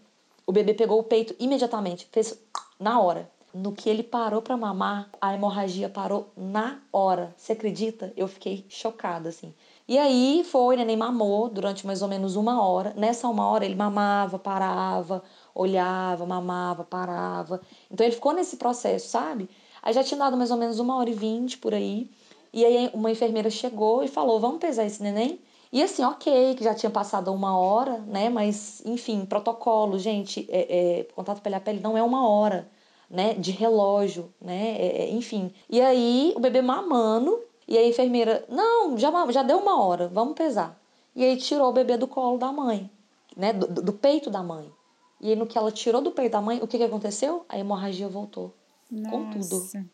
O 0.47 0.53
bebê 0.53 0.73
pegou 0.73 0.99
o 1.01 1.05
peito 1.05 1.37
imediatamente, 1.39 2.09
fez 2.11 2.39
na 2.81 2.99
hora. 2.99 3.31
No 3.53 3.73
que 3.73 3.91
ele 3.91 4.03
parou 4.03 4.41
para 4.41 4.57
mamar, 4.57 5.11
a 5.21 5.35
hemorragia 5.35 5.91
parou 5.91 6.31
na 6.35 6.79
hora. 6.91 7.35
Você 7.37 7.53
acredita? 7.53 8.11
Eu 8.17 8.27
fiquei 8.27 8.65
chocada, 8.71 9.29
assim. 9.29 9.53
E 9.87 9.99
aí 9.99 10.43
foi, 10.43 10.77
neném 10.77 10.97
mamou 10.97 11.51
durante 11.51 11.87
mais 11.87 12.01
ou 12.01 12.09
menos 12.09 12.35
uma 12.35 12.67
hora. 12.67 12.95
Nessa 12.97 13.29
uma 13.29 13.47
hora 13.47 13.67
ele 13.67 13.75
mamava, 13.75 14.39
parava, 14.39 15.23
olhava, 15.55 16.27
mamava, 16.27 16.85
parava. 16.85 17.61
Então 17.91 18.07
ele 18.07 18.15
ficou 18.15 18.33
nesse 18.33 18.57
processo, 18.57 19.09
sabe? 19.09 19.49
Aí 19.83 19.93
já 19.93 20.05
tinha 20.05 20.19
dado 20.19 20.37
mais 20.37 20.51
ou 20.51 20.57
menos 20.57 20.79
uma 20.79 20.97
hora 20.97 21.11
e 21.11 21.15
vinte 21.15 21.59
por 21.59 21.75
aí. 21.75 22.11
E 22.53 22.65
aí 22.65 22.91
uma 22.93 23.11
enfermeira 23.11 23.51
chegou 23.51 24.03
e 24.03 24.09
falou: 24.09 24.39
vamos 24.39 24.59
pesar 24.59 24.85
esse 24.85 25.03
neném? 25.03 25.41
E 25.73 25.83
assim, 25.83 26.05
ok, 26.05 26.55
que 26.55 26.63
já 26.63 26.75
tinha 26.75 26.91
passado 26.91 27.33
uma 27.33 27.59
hora, 27.59 27.97
né? 28.07 28.29
Mas, 28.29 28.83
enfim, 28.85 29.25
protocolo, 29.25 29.99
gente, 29.99 30.47
é, 30.51 31.01
é, 31.01 31.05
contato 31.15 31.41
pele 31.41 31.55
a 31.55 31.61
pele 31.61 31.81
não 31.81 31.97
é 31.97 32.03
uma 32.03 32.29
hora, 32.29 32.69
né? 33.09 33.33
De 33.35 33.51
relógio, 33.51 34.31
né? 34.39 34.77
É, 34.79 35.05
é 35.05 35.11
enfim. 35.11 35.51
E 35.71 35.81
aí 35.81 36.35
o 36.37 36.41
bebê 36.41 36.61
mamando, 36.61 37.41
e 37.67 37.79
a 37.79 37.87
enfermeira, 37.89 38.45
não, 38.51 38.99
já, 38.99 39.11
já 39.31 39.43
deu 39.43 39.59
uma 39.59 39.83
hora, 39.83 40.09
vamos 40.09 40.35
pesar. 40.35 40.79
E 41.17 41.25
aí 41.25 41.39
tirou 41.39 41.71
o 41.71 41.73
bebê 41.73 41.97
do 41.97 42.07
colo 42.07 42.37
da 42.37 42.53
mãe, 42.53 42.91
né? 43.35 43.55
Do, 43.55 43.67
do 43.67 43.93
peito 43.95 44.29
da 44.29 44.43
mãe. 44.43 44.71
E 45.23 45.31
aí 45.31 45.37
no 45.37 45.47
que 45.47 45.57
ela 45.57 45.71
tirou 45.71 46.03
do 46.03 46.11
peito 46.11 46.33
da 46.33 46.41
mãe, 46.41 46.59
o 46.61 46.67
que, 46.67 46.77
que 46.77 46.85
aconteceu? 46.85 47.47
A 47.49 47.57
hemorragia 47.57 48.09
voltou. 48.09 48.53
Nossa. 48.91 49.11
Com 49.11 49.31
tudo. 49.31 49.89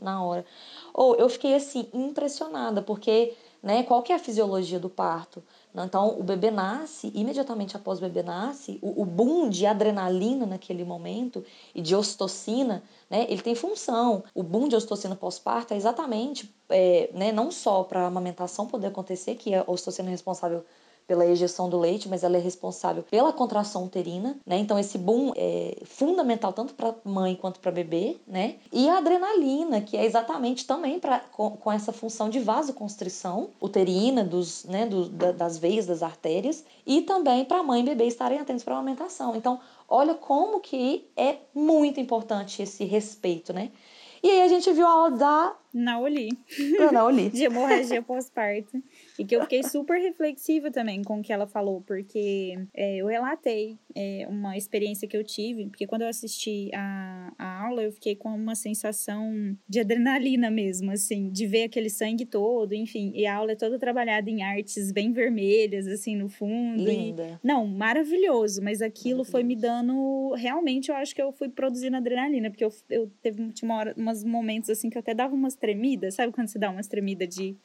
Na 0.00 0.22
hora. 0.22 0.46
Ou 0.94 1.16
eu 1.16 1.28
fiquei 1.28 1.56
assim 1.56 1.88
impressionada, 1.92 2.80
porque, 2.80 3.34
né, 3.60 3.82
qual 3.82 4.00
que 4.00 4.12
é 4.12 4.14
a 4.14 4.18
fisiologia 4.20 4.78
do 4.78 4.88
parto? 4.88 5.42
Então, 5.74 6.18
o 6.18 6.22
bebê 6.22 6.52
nasce, 6.52 7.10
imediatamente 7.12 7.76
após 7.76 7.98
o 7.98 8.02
bebê 8.02 8.22
nasce, 8.22 8.78
o, 8.80 9.02
o 9.02 9.04
boom 9.04 9.48
de 9.48 9.66
adrenalina 9.66 10.46
naquele 10.46 10.84
momento 10.84 11.44
e 11.74 11.82
de 11.82 11.96
ocitocina, 11.96 12.82
né, 13.10 13.26
ele 13.28 13.42
tem 13.42 13.56
função. 13.56 14.22
O 14.32 14.44
boom 14.44 14.68
de 14.68 14.76
ocitocina 14.76 15.16
pós-parto 15.16 15.74
é 15.74 15.76
exatamente, 15.76 16.54
é, 16.68 17.10
né, 17.12 17.32
não 17.32 17.50
só 17.50 17.82
para 17.82 18.02
a 18.02 18.06
amamentação 18.06 18.66
poder 18.66 18.86
acontecer, 18.86 19.34
que 19.34 19.52
é 19.52 19.58
a 19.58 19.64
ocitocina 19.66 20.08
responsável 20.08 20.64
pela 21.08 21.24
ejeção 21.24 21.70
do 21.70 21.78
leite, 21.78 22.06
mas 22.06 22.22
ela 22.22 22.36
é 22.36 22.40
responsável 22.40 23.02
pela 23.02 23.32
contração 23.32 23.86
uterina, 23.86 24.38
né? 24.46 24.58
Então 24.58 24.78
esse 24.78 24.98
boom 24.98 25.32
é 25.34 25.78
fundamental 25.84 26.52
tanto 26.52 26.74
para 26.74 26.94
mãe 27.02 27.34
quanto 27.34 27.58
para 27.60 27.72
bebê, 27.72 28.18
né? 28.26 28.56
E 28.70 28.86
a 28.90 28.98
adrenalina, 28.98 29.80
que 29.80 29.96
é 29.96 30.04
exatamente 30.04 30.66
também 30.66 31.00
para 31.00 31.20
com, 31.20 31.52
com, 31.52 31.72
essa 31.72 31.94
função 31.94 32.28
de 32.28 32.38
vasoconstrição 32.38 33.48
uterina 33.58 34.22
dos, 34.22 34.64
né, 34.64 34.84
do, 34.84 35.08
da, 35.08 35.32
das 35.32 35.56
veias, 35.56 35.86
das 35.86 36.02
artérias, 36.02 36.62
e 36.86 37.00
também 37.00 37.42
para 37.42 37.62
mãe 37.62 37.80
e 37.80 37.84
bebê 37.84 38.04
estarem 38.04 38.38
atentos 38.38 38.62
para 38.62 38.74
a 38.74 38.78
amamentação. 38.78 39.34
Então, 39.34 39.58
olha 39.88 40.14
como 40.14 40.60
que 40.60 41.08
é 41.16 41.38
muito 41.54 41.98
importante 41.98 42.62
esse 42.62 42.84
respeito, 42.84 43.54
né? 43.54 43.70
E 44.22 44.28
aí 44.28 44.42
a 44.42 44.48
gente 44.48 44.70
viu 44.72 44.86
a 44.86 44.90
aula 44.90 45.10
da 45.12 45.56
Naoli. 45.72 46.28
Da 46.76 46.92
Naoli. 46.92 47.30
de 47.30 47.44
hemorragia 47.44 48.02
pós-parto. 48.02 48.82
E 49.18 49.24
que 49.24 49.34
eu 49.34 49.42
fiquei 49.42 49.62
super 49.62 50.00
reflexiva 50.00 50.70
também 50.70 51.02
com 51.02 51.18
o 51.18 51.22
que 51.22 51.32
ela 51.32 51.46
falou, 51.46 51.82
porque 51.82 52.54
é, 52.72 52.96
eu 52.96 53.06
relatei 53.06 53.76
é, 53.94 54.26
uma 54.28 54.56
experiência 54.56 55.08
que 55.08 55.16
eu 55.16 55.24
tive, 55.24 55.66
porque 55.66 55.86
quando 55.86 56.02
eu 56.02 56.08
assisti 56.08 56.70
a, 56.72 57.32
a 57.36 57.66
aula, 57.66 57.82
eu 57.82 57.92
fiquei 57.92 58.14
com 58.14 58.28
uma 58.28 58.54
sensação 58.54 59.56
de 59.68 59.80
adrenalina 59.80 60.50
mesmo, 60.50 60.92
assim, 60.92 61.30
de 61.30 61.46
ver 61.46 61.64
aquele 61.64 61.90
sangue 61.90 62.24
todo, 62.24 62.74
enfim. 62.74 63.12
E 63.14 63.26
a 63.26 63.34
aula 63.34 63.52
é 63.52 63.56
toda 63.56 63.78
trabalhada 63.78 64.30
em 64.30 64.42
artes 64.42 64.92
bem 64.92 65.12
vermelhas, 65.12 65.86
assim, 65.86 66.14
no 66.14 66.28
fundo. 66.28 66.84
Linda. 66.84 67.40
E, 67.42 67.46
não, 67.46 67.66
maravilhoso, 67.66 68.62
mas 68.62 68.80
aquilo 68.80 69.24
foi 69.24 69.42
me 69.42 69.56
dando. 69.56 70.32
Realmente, 70.34 70.90
eu 70.90 70.96
acho 70.96 71.14
que 71.14 71.20
eu 71.22 71.32
fui 71.32 71.48
produzindo 71.48 71.96
adrenalina, 71.96 72.50
porque 72.50 72.64
eu, 72.64 72.72
eu 72.88 73.10
teve 73.20 73.42
uma 73.62 73.76
hora, 73.76 73.94
umas 73.96 74.22
momentos 74.22 74.70
assim 74.70 74.88
que 74.88 74.96
eu 74.96 75.00
até 75.00 75.14
dava 75.14 75.34
umas 75.34 75.56
tremidas, 75.56 76.14
sabe 76.14 76.32
quando 76.32 76.48
você 76.48 76.58
dá 76.58 76.70
umas 76.70 76.86
tremidas 76.86 77.28
de 77.28 77.56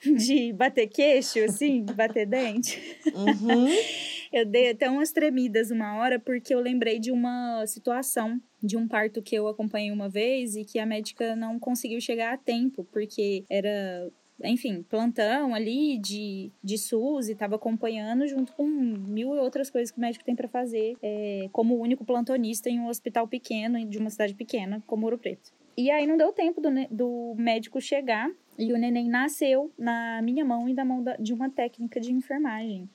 de 0.16 0.52
bater 0.52 0.86
queixo, 0.86 1.38
assim, 1.44 1.84
bater 1.94 2.26
dente. 2.26 2.80
Uhum. 3.14 3.66
eu 4.32 4.44
dei 4.44 4.70
até 4.70 4.90
umas 4.90 5.12
tremidas 5.12 5.70
uma 5.70 5.96
hora 5.96 6.18
porque 6.18 6.54
eu 6.54 6.60
lembrei 6.60 6.98
de 6.98 7.10
uma 7.10 7.66
situação 7.66 8.40
de 8.62 8.76
um 8.76 8.86
parto 8.86 9.22
que 9.22 9.34
eu 9.34 9.48
acompanhei 9.48 9.90
uma 9.90 10.08
vez 10.08 10.56
e 10.56 10.64
que 10.64 10.78
a 10.78 10.86
médica 10.86 11.36
não 11.36 11.58
conseguiu 11.58 12.00
chegar 12.00 12.34
a 12.34 12.36
tempo, 12.38 12.84
porque 12.92 13.44
era 13.48 14.10
enfim, 14.44 14.82
plantão 14.82 15.54
ali 15.54 15.98
de, 15.98 16.52
de 16.62 16.76
SUS 16.76 17.28
e 17.28 17.32
estava 17.32 17.56
acompanhando 17.56 18.26
junto 18.26 18.52
com 18.52 18.66
mil 18.66 19.34
e 19.34 19.38
outras 19.38 19.70
coisas 19.70 19.90
que 19.90 19.98
o 19.98 20.00
médico 20.00 20.24
tem 20.24 20.36
para 20.36 20.48
fazer, 20.48 20.94
é, 21.02 21.48
como 21.52 21.80
único 21.80 22.04
plantonista 22.04 22.68
em 22.68 22.78
um 22.78 22.88
hospital 22.88 23.26
pequeno, 23.26 23.82
de 23.86 23.98
uma 23.98 24.10
cidade 24.10 24.34
pequena, 24.34 24.82
como 24.86 25.06
Ouro 25.06 25.18
Preto. 25.18 25.52
E 25.76 25.90
aí 25.90 26.06
não 26.06 26.16
deu 26.16 26.32
tempo 26.32 26.60
do, 26.60 26.70
do 26.90 27.34
médico 27.36 27.80
chegar 27.80 28.30
e 28.58 28.72
o 28.72 28.78
neném 28.78 29.08
nasceu 29.08 29.72
na 29.78 30.22
minha 30.22 30.44
mão 30.44 30.68
e 30.68 30.74
da 30.74 30.84
mão 30.84 31.02
da, 31.02 31.16
de 31.16 31.32
uma 31.32 31.50
técnica 31.50 32.00
de 32.00 32.12
enfermagem. 32.12 32.88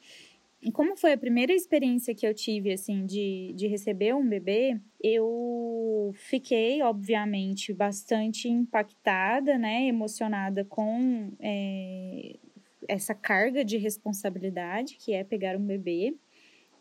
E 0.61 0.71
como 0.71 0.95
foi 0.95 1.13
a 1.13 1.17
primeira 1.17 1.53
experiência 1.53 2.13
que 2.13 2.25
eu 2.25 2.33
tive, 2.35 2.71
assim, 2.71 3.03
de, 3.03 3.51
de 3.55 3.67
receber 3.67 4.13
um 4.13 4.27
bebê, 4.27 4.79
eu 5.03 6.11
fiquei, 6.13 6.83
obviamente, 6.83 7.73
bastante 7.73 8.47
impactada, 8.47 9.57
né, 9.57 9.87
emocionada 9.87 10.63
com 10.63 11.31
é, 11.39 12.37
essa 12.87 13.15
carga 13.15 13.65
de 13.65 13.77
responsabilidade 13.77 14.97
que 14.99 15.13
é 15.13 15.23
pegar 15.23 15.57
um 15.57 15.65
bebê. 15.65 16.15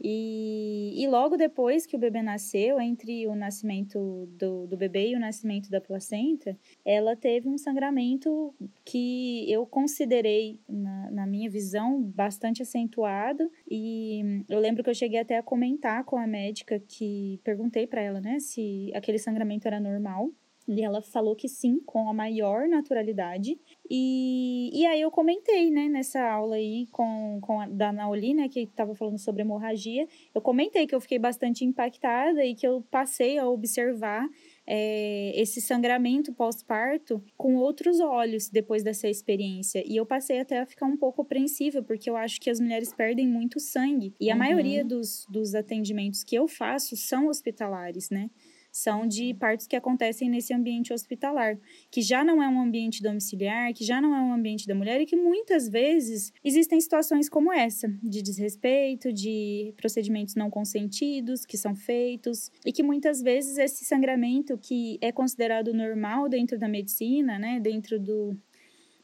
E, 0.03 0.95
e 0.97 1.07
logo 1.07 1.37
depois 1.37 1.85
que 1.85 1.95
o 1.95 1.99
bebê 1.99 2.23
nasceu, 2.23 2.81
entre 2.81 3.27
o 3.27 3.35
nascimento 3.35 4.27
do, 4.39 4.67
do 4.67 4.77
bebê 4.77 5.11
e 5.11 5.17
o 5.17 5.21
nascimento 5.21 5.71
da 5.71 5.81
placenta, 5.81 6.57
ela 6.85 7.15
teve 7.15 7.49
um 7.49 7.59
sangramento 7.59 8.55
que 8.85 9.51
eu 9.51 9.67
considerei, 9.67 10.59
na, 10.67 11.11
na 11.11 11.27
minha 11.27 11.51
visão, 11.51 12.01
bastante 12.01 12.63
acentuado. 12.63 13.51
E 13.71 14.45
eu 14.49 14.59
lembro 14.59 14.83
que 14.83 14.89
eu 14.89 14.95
cheguei 14.95 15.21
até 15.21 15.37
a 15.37 15.43
comentar 15.43 16.05
com 16.05 16.17
a 16.17 16.27
médica 16.27 16.81
que 16.81 17.39
perguntei 17.45 17.87
para 17.87 18.01
ela, 18.01 18.21
né, 18.21 18.39
se 18.39 18.91
aquele 18.95 19.19
sangramento 19.19 19.67
era 19.67 19.79
normal. 19.79 20.31
E 20.69 20.83
ela 20.83 21.03
falou 21.03 21.35
que 21.35 21.49
sim, 21.49 21.81
com 21.85 22.09
a 22.09 22.15
maior 22.15 22.69
naturalidade. 22.69 23.59
E, 23.89 24.71
e 24.73 24.87
aí 24.87 25.01
eu 25.01 25.11
comentei, 25.11 25.71
né, 25.71 25.89
nessa 25.89 26.23
aula 26.23 26.57
aí 26.57 26.87
com, 26.93 27.39
com 27.43 27.61
a, 27.61 27.67
da 27.67 27.93
Naoli, 27.93 28.35
né, 28.35 28.49
que 28.49 28.61
estava 28.61 28.95
falando 28.95 29.19
sobre 29.19 29.43
hemorragia, 29.43 30.07
eu 30.35 30.41
comentei 30.41 30.87
que 30.87 30.95
eu 30.95 31.01
fiquei 31.01 31.19
bastante 31.19 31.65
impactada 31.65 32.45
e 32.45 32.55
que 32.55 32.67
eu 32.67 32.85
passei 32.91 33.39
a 33.39 33.49
observar 33.49 34.29
é, 34.67 35.33
esse 35.35 35.61
sangramento 35.61 36.33
pós-parto 36.33 37.21
com 37.37 37.57
outros 37.57 37.99
olhos 37.99 38.49
depois 38.49 38.85
dessa 38.85 39.09
experiência. 39.09 39.83
E 39.85 39.97
eu 39.97 40.07
passei 40.07 40.39
até 40.39 40.61
a 40.61 40.67
ficar 40.67 40.87
um 40.87 40.97
pouco 40.97 41.23
apreensiva, 41.23 41.83
porque 41.83 42.09
eu 42.09 42.17
acho 42.17 42.41
que 42.41 42.49
as 42.49 42.61
mulheres 42.61 42.93
perdem 42.93 43.27
muito 43.27 43.59
sangue. 43.59 44.15
E 44.21 44.31
a 44.31 44.35
uhum. 44.35 44.39
maioria 44.39 44.85
dos, 44.85 45.27
dos 45.29 45.57
atendimentos 45.57 46.23
que 46.23 46.37
eu 46.37 46.47
faço 46.47 46.97
são 46.97 47.27
hospitalares, 47.27 48.11
né? 48.11 48.31
São 48.71 49.07
de 49.07 49.35
partos 49.35 49.67
que 49.67 49.77
acontecem 49.77 50.29
nesse 50.29 50.53
ambiente 50.55 50.93
hospitalar, 50.93 51.59
que 51.91 52.03
já 52.03 52.25
não 52.25 52.43
é 52.43 52.49
um 52.49 52.61
ambiente 52.61 53.03
domiciliar, 53.03 53.73
que 53.73 53.85
já 53.85 54.01
não 54.01 54.15
é 54.15 54.21
um 54.21 54.33
ambiente 54.33 54.67
da 54.67 54.75
mulher 54.75 55.01
e 55.01 55.07
que 55.07 55.17
muitas 55.17 55.69
vezes 55.69 56.33
existem 56.45 56.81
situações 56.81 57.29
como 57.29 57.53
essa, 57.53 57.89
de 58.03 58.23
desrespeito, 58.23 59.13
de 59.13 59.73
procedimentos 59.77 60.35
não 60.35 60.51
consentidos 60.51 61.45
que 61.45 61.57
são 61.57 61.75
feitos 61.75 62.51
e 62.65 62.73
que 62.73 62.83
muitas 62.83 63.21
vezes 63.21 63.59
esse 63.59 63.85
sangramento 63.85 64.59
que 64.59 64.99
é 65.01 65.11
considerado 65.13 65.73
normal 65.73 66.29
dentro 66.29 66.59
da 66.59 66.69
medicina, 66.69 67.39
né, 67.39 67.61
dentro 67.61 67.99
do 67.99 68.37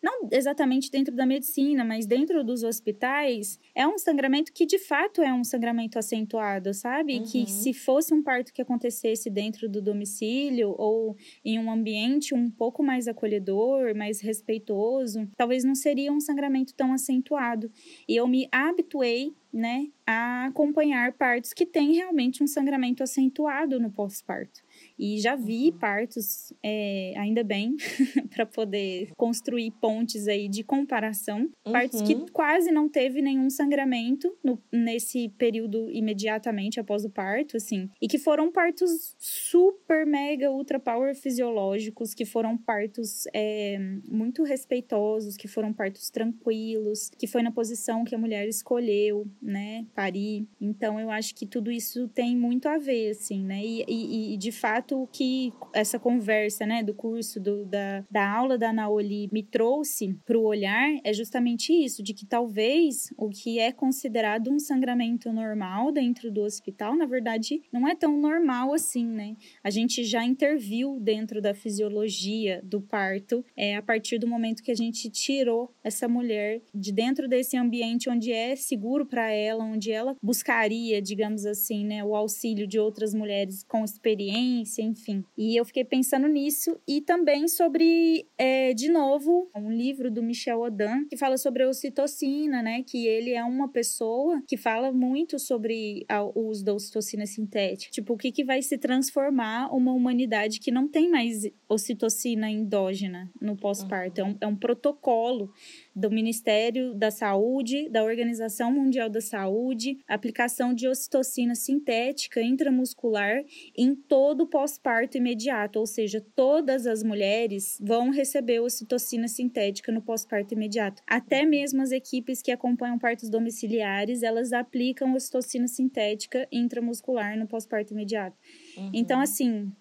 não 0.06 0.28
exatamente 0.30 0.88
dentro 0.88 1.14
da 1.16 1.26
medicina, 1.26 1.84
mas 1.84 2.06
dentro 2.06 2.44
dos 2.44 2.62
hospitais, 2.62 3.58
é 3.74 3.86
um 3.88 3.98
sangramento 3.98 4.52
que 4.52 4.64
de 4.64 4.78
fato 4.78 5.20
é 5.20 5.34
um 5.34 5.42
sangramento 5.42 5.98
acentuado, 5.98 6.72
sabe? 6.72 7.18
Uhum. 7.18 7.24
Que 7.24 7.50
se 7.50 7.74
fosse 7.74 8.14
um 8.14 8.22
parto 8.22 8.52
que 8.52 8.62
acontecesse 8.62 9.28
dentro 9.28 9.68
do 9.68 9.82
domicílio 9.82 10.76
ou 10.78 11.16
em 11.44 11.58
um 11.58 11.68
ambiente 11.68 12.34
um 12.34 12.48
pouco 12.48 12.84
mais 12.84 13.08
acolhedor, 13.08 13.96
mais 13.96 14.20
respeitoso, 14.20 15.28
talvez 15.36 15.64
não 15.64 15.74
seria 15.74 16.12
um 16.12 16.20
sangramento 16.20 16.72
tão 16.74 16.92
acentuado. 16.92 17.68
E 18.08 18.14
eu 18.14 18.28
me 18.28 18.48
habituei 18.52 19.34
né, 19.52 19.88
a 20.06 20.46
acompanhar 20.46 21.12
partos 21.14 21.52
que 21.52 21.64
têm 21.64 21.94
realmente 21.94 22.42
um 22.44 22.46
sangramento 22.46 23.02
acentuado 23.02 23.80
no 23.80 23.90
pós-parto. 23.90 24.60
E 24.98 25.20
já 25.20 25.36
vi 25.36 25.70
uhum. 25.70 25.78
partos, 25.78 26.52
é, 26.62 27.12
ainda 27.16 27.44
bem, 27.44 27.76
para 28.34 28.46
poder 28.46 29.10
construir 29.16 29.70
pontes 29.80 30.28
aí 30.28 30.48
de 30.48 30.62
comparação. 30.62 31.40
Uhum. 31.66 31.72
Partos 31.72 32.02
que 32.02 32.14
quase 32.30 32.70
não 32.70 32.88
teve 32.88 33.20
nenhum 33.20 33.50
sangramento 33.50 34.36
no, 34.42 34.60
nesse 34.72 35.28
período 35.30 35.90
imediatamente 35.90 36.80
após 36.80 37.04
o 37.04 37.10
parto, 37.10 37.56
assim. 37.56 37.88
E 38.00 38.08
que 38.08 38.18
foram 38.18 38.50
partos 38.50 39.14
super, 39.18 40.06
mega, 40.06 40.50
ultra 40.50 40.78
power 40.78 41.14
fisiológicos, 41.14 42.14
que 42.14 42.24
foram 42.24 42.56
partos 42.56 43.24
é, 43.34 43.78
muito 44.08 44.42
respeitosos, 44.42 45.36
que 45.36 45.48
foram 45.48 45.72
partos 45.72 46.10
tranquilos, 46.10 47.10
que 47.18 47.26
foi 47.26 47.42
na 47.42 47.50
posição 47.50 48.04
que 48.04 48.14
a 48.14 48.18
mulher 48.18 48.48
escolheu, 48.48 49.26
né, 49.42 49.86
parir. 49.94 50.46
Então 50.60 50.98
eu 50.98 51.10
acho 51.10 51.34
que 51.34 51.46
tudo 51.46 51.70
isso 51.70 52.08
tem 52.08 52.36
muito 52.36 52.68
a 52.68 52.78
ver, 52.78 53.10
assim, 53.10 53.44
né? 53.44 53.62
E, 53.64 53.84
e, 53.88 54.34
e 54.34 54.36
de 54.36 54.52
fato, 54.52 54.85
fato 54.86 55.08
que 55.12 55.52
essa 55.72 55.98
conversa, 55.98 56.64
né, 56.64 56.82
do 56.82 56.94
curso, 56.94 57.40
do, 57.40 57.64
da, 57.64 58.04
da 58.10 58.30
aula 58.30 58.56
da 58.56 58.72
Naoli 58.72 59.28
me 59.32 59.42
trouxe 59.42 60.14
para 60.24 60.38
o 60.38 60.44
olhar 60.44 60.88
é 61.02 61.12
justamente 61.12 61.72
isso, 61.72 62.02
de 62.02 62.14
que 62.14 62.24
talvez 62.24 63.12
o 63.16 63.28
que 63.28 63.58
é 63.58 63.72
considerado 63.72 64.50
um 64.50 64.58
sangramento 64.58 65.32
normal 65.32 65.90
dentro 65.90 66.30
do 66.30 66.42
hospital, 66.42 66.96
na 66.96 67.06
verdade, 67.06 67.60
não 67.72 67.88
é 67.88 67.94
tão 67.94 68.16
normal 68.16 68.72
assim, 68.72 69.06
né? 69.06 69.36
A 69.62 69.70
gente 69.70 70.04
já 70.04 70.24
interviu 70.24 70.98
dentro 71.00 71.42
da 71.42 71.52
fisiologia 71.54 72.60
do 72.62 72.80
parto 72.80 73.44
é, 73.56 73.76
a 73.76 73.82
partir 73.82 74.18
do 74.18 74.26
momento 74.26 74.62
que 74.62 74.70
a 74.70 74.76
gente 74.76 75.10
tirou 75.10 75.74
essa 75.82 76.06
mulher 76.06 76.62
de 76.74 76.92
dentro 76.92 77.28
desse 77.28 77.56
ambiente 77.56 78.08
onde 78.08 78.32
é 78.32 78.54
seguro 78.54 79.04
para 79.04 79.30
ela, 79.30 79.64
onde 79.64 79.90
ela 79.90 80.14
buscaria, 80.22 81.02
digamos 81.02 81.44
assim, 81.44 81.84
né, 81.84 82.04
o 82.04 82.14
auxílio 82.14 82.66
de 82.66 82.78
outras 82.78 83.12
mulheres 83.14 83.64
com 83.64 83.84
experiência 83.84 84.75
enfim. 84.82 85.24
E 85.36 85.56
eu 85.56 85.64
fiquei 85.64 85.84
pensando 85.84 86.28
nisso 86.28 86.78
e 86.86 87.00
também 87.00 87.48
sobre, 87.48 88.26
é, 88.38 88.72
de 88.74 88.90
novo, 88.90 89.50
um 89.54 89.70
livro 89.70 90.10
do 90.10 90.22
Michel 90.22 90.60
Odan 90.60 91.04
que 91.08 91.16
fala 91.16 91.36
sobre 91.36 91.62
a 91.62 91.68
ocitocina, 91.68 92.62
né? 92.62 92.82
Que 92.82 93.06
ele 93.06 93.32
é 93.32 93.44
uma 93.44 93.68
pessoa 93.68 94.42
que 94.46 94.56
fala 94.56 94.92
muito 94.92 95.38
sobre 95.38 96.06
o 96.34 96.48
uso 96.48 96.64
da 96.64 96.74
ocitocina 96.74 97.26
sintética. 97.26 97.90
Tipo, 97.90 98.14
o 98.14 98.16
que, 98.16 98.32
que 98.32 98.44
vai 98.44 98.62
se 98.62 98.78
transformar 98.78 99.74
uma 99.74 99.92
humanidade 99.92 100.60
que 100.60 100.70
não 100.70 100.88
tem 100.88 101.10
mais 101.10 101.48
ocitocina 101.68 102.50
endógena 102.50 103.30
no 103.40 103.56
pós-parto. 103.56 104.20
É, 104.20 104.24
um, 104.24 104.36
é 104.40 104.46
um 104.46 104.56
protocolo 104.56 105.52
do 105.96 106.10
Ministério 106.10 106.94
da 106.94 107.10
Saúde, 107.10 107.88
da 107.88 108.04
Organização 108.04 108.70
Mundial 108.70 109.08
da 109.08 109.22
Saúde, 109.22 109.98
aplicação 110.06 110.74
de 110.74 110.86
ocitocina 110.86 111.54
sintética 111.54 112.42
intramuscular 112.42 113.42
em 113.74 113.94
todo 113.94 114.42
o 114.42 114.46
pós-parto 114.46 115.16
imediato, 115.16 115.78
ou 115.78 115.86
seja, 115.86 116.22
todas 116.34 116.86
as 116.86 117.02
mulheres 117.02 117.78
vão 117.80 118.10
receber 118.10 118.60
ocitocina 118.60 119.26
sintética 119.26 119.90
no 119.90 120.02
pós-parto 120.02 120.52
imediato. 120.52 121.02
Até 121.06 121.46
mesmo 121.46 121.80
as 121.80 121.90
equipes 121.92 122.42
que 122.42 122.52
acompanham 122.52 122.98
partos 122.98 123.30
domiciliares, 123.30 124.22
elas 124.22 124.52
aplicam 124.52 125.14
ocitocina 125.14 125.66
sintética 125.66 126.46
intramuscular 126.52 127.38
no 127.38 127.46
pós-parto 127.46 127.94
imediato. 127.94 128.36
Uhum. 128.76 128.90
Então, 128.92 129.18
assim, 129.18 129.72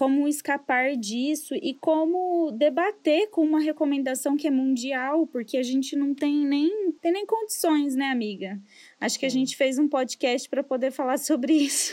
como 0.00 0.26
escapar 0.26 0.96
disso 0.96 1.54
e 1.54 1.74
como 1.74 2.50
debater 2.52 3.28
com 3.28 3.42
uma 3.42 3.60
recomendação 3.60 4.34
que 4.34 4.46
é 4.46 4.50
mundial, 4.50 5.26
porque 5.26 5.58
a 5.58 5.62
gente 5.62 5.94
não 5.94 6.14
tem 6.14 6.46
nem, 6.46 6.90
tem 7.02 7.12
nem 7.12 7.26
condições, 7.26 7.94
né, 7.94 8.06
amiga? 8.06 8.58
Acho 8.98 9.18
que 9.18 9.26
a 9.26 9.28
gente 9.28 9.54
fez 9.54 9.78
um 9.78 9.86
podcast 9.86 10.48
para 10.48 10.64
poder 10.64 10.90
falar 10.90 11.18
sobre 11.20 11.52
isso 11.52 11.92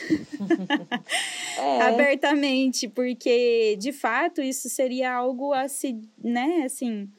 é. 1.59 1.81
abertamente, 1.81 2.87
porque 2.87 3.75
de 3.77 3.91
fato 3.91 4.41
isso 4.41 4.69
seria 4.69 5.13
algo 5.13 5.51
assim, 5.51 6.01
né, 6.23 6.63
assim. 6.63 7.09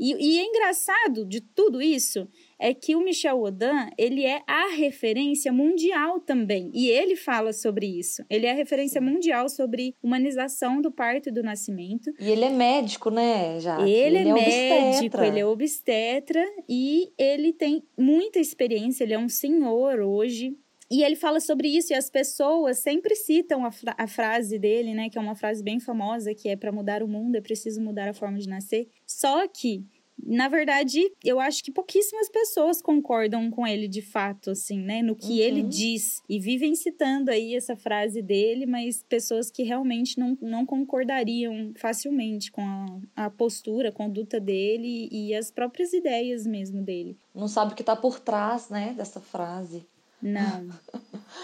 E, 0.00 0.14
e 0.14 0.38
é 0.38 0.44
engraçado 0.46 1.26
de 1.26 1.42
tudo 1.42 1.82
isso 1.82 2.26
é 2.62 2.72
que 2.72 2.94
o 2.94 3.02
Michel 3.02 3.42
Odan, 3.42 3.90
ele 3.98 4.24
é 4.24 4.40
a 4.46 4.68
referência 4.68 5.52
mundial 5.52 6.20
também. 6.20 6.70
E 6.72 6.88
ele 6.88 7.16
fala 7.16 7.52
sobre 7.52 7.86
isso. 7.86 8.24
Ele 8.30 8.46
é 8.46 8.52
a 8.52 8.54
referência 8.54 9.00
mundial 9.00 9.48
sobre 9.48 9.96
humanização 10.00 10.80
do 10.80 10.92
parto 10.92 11.28
e 11.28 11.32
do 11.32 11.42
nascimento. 11.42 12.12
E 12.20 12.30
ele 12.30 12.44
é 12.44 12.50
médico, 12.50 13.10
né, 13.10 13.58
já? 13.58 13.80
Ele, 13.80 14.18
ele, 14.18 14.18
é, 14.18 14.28
é 14.28 14.32
médico, 14.32 14.86
obstetra. 14.86 15.26
ele 15.26 15.40
é 15.40 15.44
obstetra 15.46 16.44
e 16.68 17.12
ele 17.18 17.52
tem 17.52 17.82
muita 17.98 18.38
experiência, 18.38 19.02
ele 19.02 19.14
é 19.14 19.18
um 19.18 19.28
senhor 19.28 19.98
hoje. 19.98 20.56
E 20.88 21.02
ele 21.02 21.16
fala 21.16 21.40
sobre 21.40 21.66
isso 21.66 21.92
e 21.92 21.96
as 21.96 22.10
pessoas 22.10 22.78
sempre 22.78 23.16
citam 23.16 23.64
a, 23.64 23.72
fra 23.72 23.94
a 23.98 24.06
frase 24.06 24.56
dele, 24.56 24.94
né, 24.94 25.08
que 25.08 25.18
é 25.18 25.20
uma 25.20 25.34
frase 25.34 25.64
bem 25.64 25.80
famosa, 25.80 26.32
que 26.32 26.48
é 26.48 26.54
para 26.54 26.70
mudar 26.70 27.02
o 27.02 27.08
mundo 27.08 27.34
é 27.34 27.40
preciso 27.40 27.80
mudar 27.80 28.08
a 28.08 28.14
forma 28.14 28.38
de 28.38 28.48
nascer. 28.48 28.86
Só 29.04 29.48
que 29.48 29.84
na 30.24 30.48
verdade, 30.48 31.00
eu 31.24 31.40
acho 31.40 31.62
que 31.64 31.72
pouquíssimas 31.72 32.28
pessoas 32.28 32.80
concordam 32.80 33.50
com 33.50 33.66
ele 33.66 33.88
de 33.88 34.00
fato, 34.00 34.50
assim, 34.50 34.78
né? 34.78 35.02
No 35.02 35.16
que 35.16 35.32
uhum. 35.32 35.38
ele 35.38 35.62
diz. 35.62 36.22
E 36.28 36.38
vivem 36.38 36.74
citando 36.74 37.30
aí 37.30 37.54
essa 37.54 37.76
frase 37.76 38.22
dele, 38.22 38.64
mas 38.66 39.02
pessoas 39.02 39.50
que 39.50 39.62
realmente 39.62 40.18
não, 40.18 40.38
não 40.40 40.64
concordariam 40.64 41.72
facilmente 41.76 42.52
com 42.52 42.62
a, 42.62 43.26
a 43.26 43.30
postura, 43.30 43.88
a 43.88 43.92
conduta 43.92 44.38
dele 44.38 45.08
e 45.10 45.34
as 45.34 45.50
próprias 45.50 45.92
ideias 45.92 46.46
mesmo 46.46 46.82
dele. 46.82 47.18
Não 47.34 47.48
sabe 47.48 47.72
o 47.72 47.76
que 47.76 47.84
tá 47.84 47.96
por 47.96 48.20
trás, 48.20 48.68
né, 48.68 48.94
dessa 48.96 49.20
frase. 49.20 49.86
Não, 50.20 50.68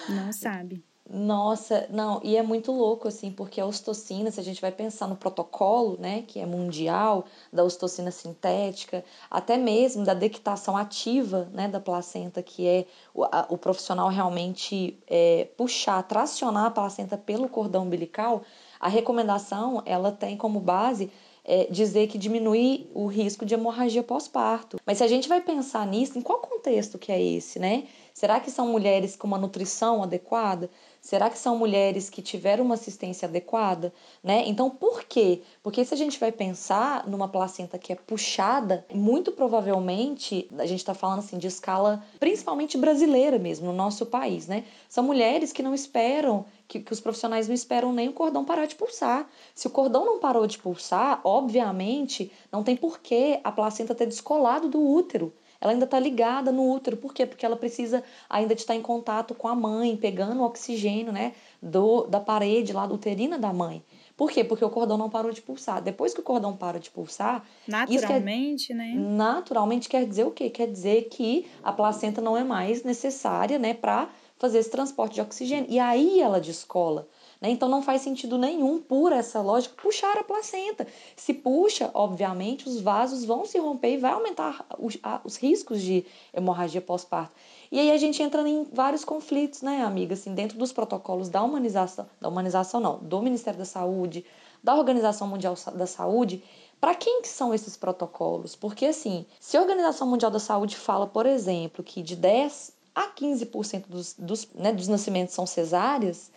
não 0.08 0.32
sabe. 0.32 0.84
Nossa, 1.10 1.86
não, 1.88 2.20
e 2.22 2.36
é 2.36 2.42
muito 2.42 2.70
louco, 2.70 3.08
assim, 3.08 3.30
porque 3.30 3.58
a 3.58 3.64
ostocina, 3.64 4.30
se 4.30 4.38
a 4.38 4.42
gente 4.42 4.60
vai 4.60 4.70
pensar 4.70 5.06
no 5.06 5.16
protocolo, 5.16 5.96
né, 5.98 6.22
que 6.26 6.38
é 6.38 6.44
mundial, 6.44 7.24
da 7.50 7.64
ostocina 7.64 8.10
sintética, 8.10 9.02
até 9.30 9.56
mesmo 9.56 10.04
da 10.04 10.12
dectação 10.12 10.76
ativa, 10.76 11.48
né, 11.50 11.66
da 11.66 11.80
placenta, 11.80 12.42
que 12.42 12.66
é 12.66 12.84
o, 13.14 13.24
a, 13.24 13.46
o 13.48 13.56
profissional 13.56 14.08
realmente 14.08 14.98
é, 15.06 15.48
puxar, 15.56 16.02
tracionar 16.02 16.66
a 16.66 16.70
placenta 16.70 17.16
pelo 17.16 17.48
cordão 17.48 17.84
umbilical, 17.84 18.42
a 18.78 18.88
recomendação, 18.88 19.82
ela 19.86 20.12
tem 20.12 20.36
como 20.36 20.60
base 20.60 21.10
é, 21.48 21.66
dizer 21.70 22.08
que 22.08 22.18
diminui 22.18 22.90
o 22.92 23.06
risco 23.06 23.46
de 23.46 23.54
hemorragia 23.54 24.02
pós-parto. 24.02 24.78
Mas 24.84 24.98
se 24.98 25.04
a 25.04 25.08
gente 25.08 25.26
vai 25.26 25.40
pensar 25.40 25.86
nisso, 25.86 26.18
em 26.18 26.20
qual 26.20 26.40
contexto 26.40 26.98
que 26.98 27.10
é 27.10 27.20
esse, 27.20 27.58
né? 27.58 27.84
Será 28.12 28.38
que 28.38 28.50
são 28.50 28.68
mulheres 28.68 29.16
com 29.16 29.26
uma 29.26 29.38
nutrição 29.38 30.02
adequada? 30.02 30.68
Será 31.00 31.30
que 31.30 31.38
são 31.38 31.56
mulheres 31.56 32.10
que 32.10 32.20
tiveram 32.20 32.64
uma 32.64 32.74
assistência 32.74 33.26
adequada? 33.26 33.92
Né? 34.22 34.44
Então, 34.46 34.68
por 34.68 35.04
quê? 35.04 35.42
Porque 35.62 35.84
se 35.84 35.94
a 35.94 35.96
gente 35.96 36.18
vai 36.18 36.30
pensar 36.30 37.06
numa 37.06 37.28
placenta 37.28 37.78
que 37.78 37.92
é 37.92 37.96
puxada, 37.96 38.84
muito 38.92 39.32
provavelmente, 39.32 40.48
a 40.58 40.66
gente 40.66 40.80
está 40.80 40.94
falando 40.94 41.20
assim 41.20 41.38
de 41.38 41.46
escala 41.46 42.04
principalmente 42.18 42.76
brasileira 42.76 43.38
mesmo, 43.38 43.66
no 43.66 43.72
nosso 43.72 44.06
país, 44.06 44.46
né? 44.46 44.64
São 44.88 45.04
mulheres 45.04 45.52
que 45.52 45.62
não 45.62 45.74
esperam, 45.74 46.44
que, 46.66 46.80
que 46.80 46.92
os 46.92 47.00
profissionais 47.00 47.48
não 47.48 47.54
esperam 47.54 47.92
nem 47.92 48.08
o 48.08 48.12
cordão 48.12 48.44
parar 48.44 48.66
de 48.66 48.74
pulsar. 48.74 49.28
Se 49.54 49.66
o 49.66 49.70
cordão 49.70 50.04
não 50.04 50.18
parou 50.18 50.46
de 50.46 50.58
pulsar, 50.58 51.20
obviamente, 51.24 52.30
não 52.52 52.62
tem 52.62 52.76
porquê 52.76 53.40
a 53.42 53.50
placenta 53.50 53.94
ter 53.94 54.06
descolado 54.06 54.68
do 54.68 54.80
útero 54.80 55.32
ela 55.60 55.72
ainda 55.72 55.84
está 55.84 55.98
ligada 55.98 56.52
no 56.52 56.72
útero. 56.72 56.96
Por 56.96 57.12
quê? 57.12 57.26
Porque 57.26 57.44
ela 57.44 57.56
precisa 57.56 58.02
ainda 58.28 58.54
de 58.54 58.60
estar 58.60 58.74
em 58.74 58.82
contato 58.82 59.34
com 59.34 59.48
a 59.48 59.54
mãe, 59.54 59.96
pegando 59.96 60.40
o 60.40 60.44
oxigênio 60.44 61.12
né, 61.12 61.34
do, 61.60 62.06
da 62.06 62.20
parede 62.20 62.72
lá 62.72 62.84
uterina 62.86 63.38
da 63.38 63.52
mãe. 63.52 63.82
Por 64.16 64.30
quê? 64.30 64.42
Porque 64.42 64.64
o 64.64 64.70
cordão 64.70 64.98
não 64.98 65.08
parou 65.08 65.30
de 65.30 65.40
pulsar. 65.40 65.80
Depois 65.80 66.12
que 66.12 66.20
o 66.20 66.24
cordão 66.24 66.56
para 66.56 66.80
de 66.80 66.90
pulsar. 66.90 67.44
Naturalmente, 67.68 68.68
quer, 68.68 68.74
né? 68.74 68.94
Naturalmente 68.96 69.88
quer 69.88 70.04
dizer 70.06 70.24
o 70.24 70.32
quê? 70.32 70.50
Quer 70.50 70.66
dizer 70.66 71.08
que 71.08 71.46
a 71.62 71.72
placenta 71.72 72.20
não 72.20 72.36
é 72.36 72.42
mais 72.42 72.82
necessária 72.82 73.58
né, 73.58 73.74
para 73.74 74.08
fazer 74.36 74.58
esse 74.58 74.70
transporte 74.70 75.14
de 75.14 75.20
oxigênio. 75.20 75.66
E 75.68 75.78
aí 75.78 76.20
ela 76.20 76.40
descola. 76.40 77.08
Né? 77.40 77.50
Então 77.50 77.68
não 77.68 77.82
faz 77.82 78.02
sentido 78.02 78.36
nenhum, 78.36 78.80
por 78.80 79.12
essa 79.12 79.40
lógica, 79.40 79.74
puxar 79.80 80.18
a 80.18 80.24
placenta. 80.24 80.86
Se 81.16 81.32
puxa, 81.32 81.90
obviamente, 81.94 82.68
os 82.68 82.80
vasos 82.80 83.24
vão 83.24 83.44
se 83.44 83.58
romper 83.58 83.94
e 83.94 83.98
vai 83.98 84.12
aumentar 84.12 84.66
os, 84.78 84.98
a, 85.02 85.20
os 85.24 85.36
riscos 85.36 85.80
de 85.80 86.04
hemorragia 86.34 86.80
pós-parto. 86.80 87.34
E 87.70 87.78
aí 87.78 87.90
a 87.90 87.96
gente 87.96 88.22
entra 88.22 88.46
em 88.48 88.64
vários 88.72 89.04
conflitos, 89.04 89.62
né, 89.62 89.82
amiga? 89.82 90.14
Assim, 90.14 90.34
dentro 90.34 90.58
dos 90.58 90.72
protocolos 90.72 91.28
da 91.28 91.42
humanização, 91.42 92.06
da 92.20 92.28
humanização 92.28 92.80
não, 92.80 92.98
do 92.98 93.20
Ministério 93.22 93.58
da 93.58 93.64
Saúde, 93.64 94.24
da 94.62 94.74
Organização 94.74 95.28
Mundial 95.28 95.54
da 95.74 95.86
Saúde, 95.86 96.42
para 96.80 96.94
quem 96.94 97.22
que 97.22 97.28
são 97.28 97.52
esses 97.52 97.76
protocolos? 97.76 98.54
Porque 98.56 98.86
assim, 98.86 99.26
se 99.40 99.56
a 99.56 99.60
Organização 99.60 100.08
Mundial 100.08 100.30
da 100.30 100.38
Saúde 100.38 100.76
fala, 100.76 101.06
por 101.06 101.26
exemplo, 101.26 101.84
que 101.84 102.02
de 102.02 102.16
10 102.16 102.72
a 102.94 103.08
15% 103.08 103.84
dos, 103.88 104.14
dos, 104.14 104.48
né, 104.54 104.72
dos 104.72 104.88
nascimentos 104.88 105.34
são 105.34 105.46
cesáreas, 105.46 106.30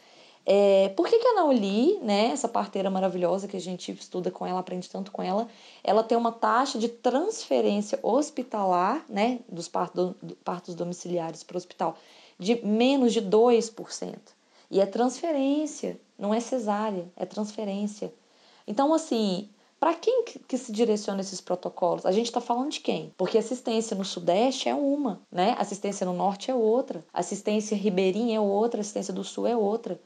é, 0.46 0.90
por 0.90 1.08
que, 1.08 1.20
que 1.20 1.28
a 1.28 1.36
Nauli, 1.36 2.00
né, 2.00 2.32
essa 2.32 2.48
parteira 2.48 2.90
maravilhosa 2.90 3.48
que 3.48 3.58
a 3.58 3.62
gente 3.62 3.92
estuda 3.92 4.32
com 4.32 4.46
ela, 4.46 4.60
aprende 4.60 4.90
tanto 4.90 5.12
com 5.12 5.22
ela, 5.22 5.48
ela 5.84 6.04
tem 6.04 6.18
uma 6.18 6.32
taxa 6.32 6.80
de 6.80 6.90
transferência 6.90 8.00
hospitalar, 8.02 9.06
né, 9.08 9.40
dos 9.48 9.68
partos, 9.68 10.14
partos 10.44 10.74
domiciliares 10.74 11.44
para 11.44 11.56
o 11.56 11.58
hospital, 11.58 11.96
de 12.40 12.66
menos 12.66 13.14
de 13.14 13.22
2%. 13.22 14.18
E 14.72 14.80
é 14.80 14.86
transferência, 14.86 16.00
não 16.18 16.34
é 16.34 16.40
cesárea, 16.40 17.06
é 17.16 17.26
transferência. 17.26 18.12
Então, 18.66 18.94
assim, 18.94 19.50
para 19.80 19.94
quem 19.96 20.24
que 20.48 20.58
se 20.58 20.72
direciona 20.72 21.22
esses 21.22 21.42
protocolos? 21.42 22.06
A 22.06 22.12
gente 22.12 22.28
está 22.28 22.40
falando 22.40 22.72
de 22.72 22.80
quem? 22.80 23.12
Porque 23.18 23.38
assistência 23.38 23.98
no 23.98 24.06
Sudeste 24.06 24.70
é 24.70 24.76
uma, 24.76 25.20
né? 25.32 25.56
Assistência 25.58 26.06
no 26.06 26.14
Norte 26.14 26.50
é 26.50 26.56
outra, 26.56 27.04
assistência 27.14 27.76
ribeirinha 27.76 28.38
é 28.38 28.40
outra, 28.40 28.82
assistência 28.82 29.14
do 29.14 29.24
Sul 29.24 29.46
é 29.46 29.58
outra. 29.58 30.00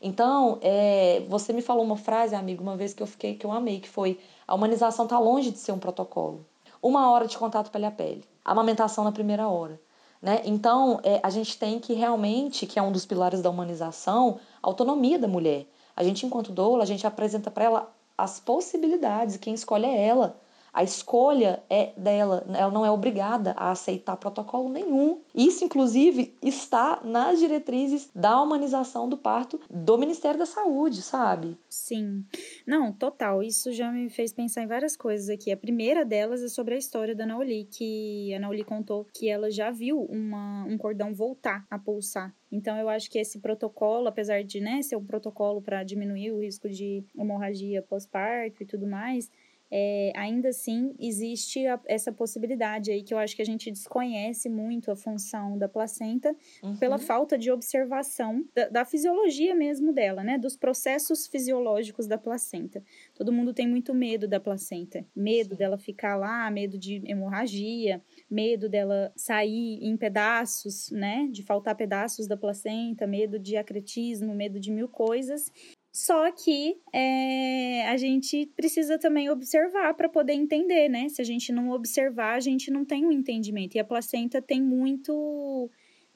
Então, 0.00 0.58
é, 0.62 1.24
você 1.28 1.52
me 1.52 1.62
falou 1.62 1.84
uma 1.84 1.96
frase, 1.96 2.34
amigo, 2.34 2.62
uma 2.62 2.76
vez 2.76 2.92
que 2.92 3.02
eu 3.02 3.06
fiquei, 3.06 3.34
que 3.34 3.46
eu 3.46 3.52
amei, 3.52 3.80
que 3.80 3.88
foi 3.88 4.18
a 4.46 4.54
humanização 4.54 5.06
está 5.06 5.18
longe 5.18 5.50
de 5.50 5.58
ser 5.58 5.72
um 5.72 5.78
protocolo. 5.78 6.44
Uma 6.82 7.10
hora 7.10 7.26
de 7.26 7.36
contato 7.36 7.70
pele 7.70 7.86
a 7.86 7.90
pele. 7.90 8.24
Amamentação 8.44 9.04
na 9.04 9.12
primeira 9.12 9.48
hora. 9.48 9.80
Né? 10.20 10.42
Então, 10.44 11.00
é, 11.02 11.20
a 11.22 11.30
gente 11.30 11.58
tem 11.58 11.78
que 11.78 11.94
realmente, 11.94 12.66
que 12.66 12.78
é 12.78 12.82
um 12.82 12.92
dos 12.92 13.06
pilares 13.06 13.42
da 13.42 13.50
humanização, 13.50 14.38
a 14.62 14.68
autonomia 14.68 15.18
da 15.18 15.28
mulher. 15.28 15.66
A 15.96 16.04
gente, 16.04 16.26
enquanto 16.26 16.52
doula, 16.52 16.82
a 16.82 16.86
gente 16.86 17.06
apresenta 17.06 17.50
para 17.50 17.64
ela 17.64 17.96
as 18.16 18.40
possibilidades, 18.40 19.36
quem 19.36 19.54
escolhe 19.54 19.86
é 19.86 20.06
ela. 20.06 20.38
A 20.76 20.82
escolha 20.82 21.62
é 21.70 21.94
dela, 21.96 22.44
ela 22.54 22.70
não 22.70 22.84
é 22.84 22.90
obrigada 22.90 23.54
a 23.56 23.70
aceitar 23.70 24.14
protocolo 24.18 24.68
nenhum. 24.68 25.22
Isso, 25.34 25.64
inclusive, 25.64 26.36
está 26.42 27.00
nas 27.02 27.38
diretrizes 27.38 28.10
da 28.14 28.42
humanização 28.42 29.08
do 29.08 29.16
parto 29.16 29.58
do 29.70 29.96
Ministério 29.96 30.38
da 30.38 30.44
Saúde, 30.44 31.00
sabe? 31.00 31.56
Sim. 31.70 32.26
Não, 32.66 32.92
total. 32.92 33.42
Isso 33.42 33.72
já 33.72 33.90
me 33.90 34.10
fez 34.10 34.34
pensar 34.34 34.64
em 34.64 34.66
várias 34.66 34.94
coisas 34.94 35.30
aqui. 35.30 35.50
A 35.50 35.56
primeira 35.56 36.04
delas 36.04 36.42
é 36.42 36.48
sobre 36.48 36.74
a 36.74 36.78
história 36.78 37.14
da 37.14 37.24
Naoli, 37.24 37.64
que 37.64 38.34
a 38.34 38.38
Naoli 38.38 38.62
contou 38.62 39.06
que 39.14 39.30
ela 39.30 39.50
já 39.50 39.70
viu 39.70 40.02
uma, 40.02 40.66
um 40.66 40.76
cordão 40.76 41.14
voltar 41.14 41.64
a 41.70 41.78
pulsar 41.78 42.34
então, 42.50 42.76
eu 42.78 42.88
acho 42.88 43.10
que 43.10 43.18
esse 43.18 43.40
protocolo, 43.40 44.06
apesar 44.06 44.42
de 44.42 44.60
né, 44.60 44.80
ser 44.80 44.96
um 44.96 45.04
protocolo 45.04 45.60
para 45.60 45.82
diminuir 45.82 46.30
o 46.30 46.40
risco 46.40 46.68
de 46.68 47.04
hemorragia 47.18 47.82
pós-parto 47.82 48.62
e 48.62 48.66
tudo 48.66 48.86
mais, 48.86 49.30
é, 49.70 50.12
ainda 50.14 50.50
assim 50.50 50.94
existe 50.98 51.66
a, 51.66 51.80
essa 51.86 52.12
possibilidade 52.12 52.90
aí 52.90 53.02
que 53.02 53.12
eu 53.12 53.18
acho 53.18 53.34
que 53.34 53.42
a 53.42 53.46
gente 53.46 53.70
desconhece 53.70 54.48
muito 54.48 54.90
a 54.90 54.96
função 54.96 55.58
da 55.58 55.68
placenta 55.68 56.34
uhum. 56.62 56.76
pela 56.76 56.98
falta 56.98 57.36
de 57.36 57.50
observação 57.50 58.44
da, 58.54 58.68
da, 58.68 58.84
fisiologia 58.84 59.54
mesmo 59.54 59.92
dela, 59.92 60.22
né? 60.22 60.38
Dos 60.38 60.56
processos 60.56 61.26
fisiológicos 61.26 62.06
da 62.06 62.16
placenta. 62.16 62.82
Todo 63.14 63.32
mundo 63.32 63.52
tem 63.52 63.66
muito 63.66 63.92
medo 63.92 64.28
da 64.28 64.38
placenta, 64.38 65.04
medo 65.14 65.50
Sim. 65.50 65.56
dela 65.56 65.78
ficar 65.78 66.16
lá, 66.16 66.50
medo 66.50 66.78
de 66.78 67.02
hemorragia, 67.04 68.02
medo 68.30 68.68
dela 68.68 69.12
sair 69.16 69.78
em 69.82 69.96
pedaços, 69.96 70.90
né? 70.90 71.28
De 71.30 71.42
faltar 71.42 71.74
pedaços 71.74 72.26
da 72.28 72.36
placenta, 72.36 73.06
medo 73.06 73.38
de 73.38 73.56
acretismo, 73.56 74.34
medo 74.34 74.60
de 74.60 74.70
mil 74.70 74.88
coisas. 74.88 75.50
Só 75.96 76.30
que 76.30 76.76
é, 76.92 77.88
a 77.88 77.96
gente 77.96 78.52
precisa 78.54 78.98
também 78.98 79.30
observar 79.30 79.94
para 79.94 80.10
poder 80.10 80.34
entender, 80.34 80.90
né? 80.90 81.08
Se 81.08 81.22
a 81.22 81.24
gente 81.24 81.50
não 81.50 81.70
observar, 81.70 82.34
a 82.34 82.40
gente 82.40 82.70
não 82.70 82.84
tem 82.84 83.06
um 83.06 83.10
entendimento. 83.10 83.76
E 83.76 83.78
a 83.78 83.84
placenta 83.84 84.42
tem 84.42 84.60
muito 84.60 85.70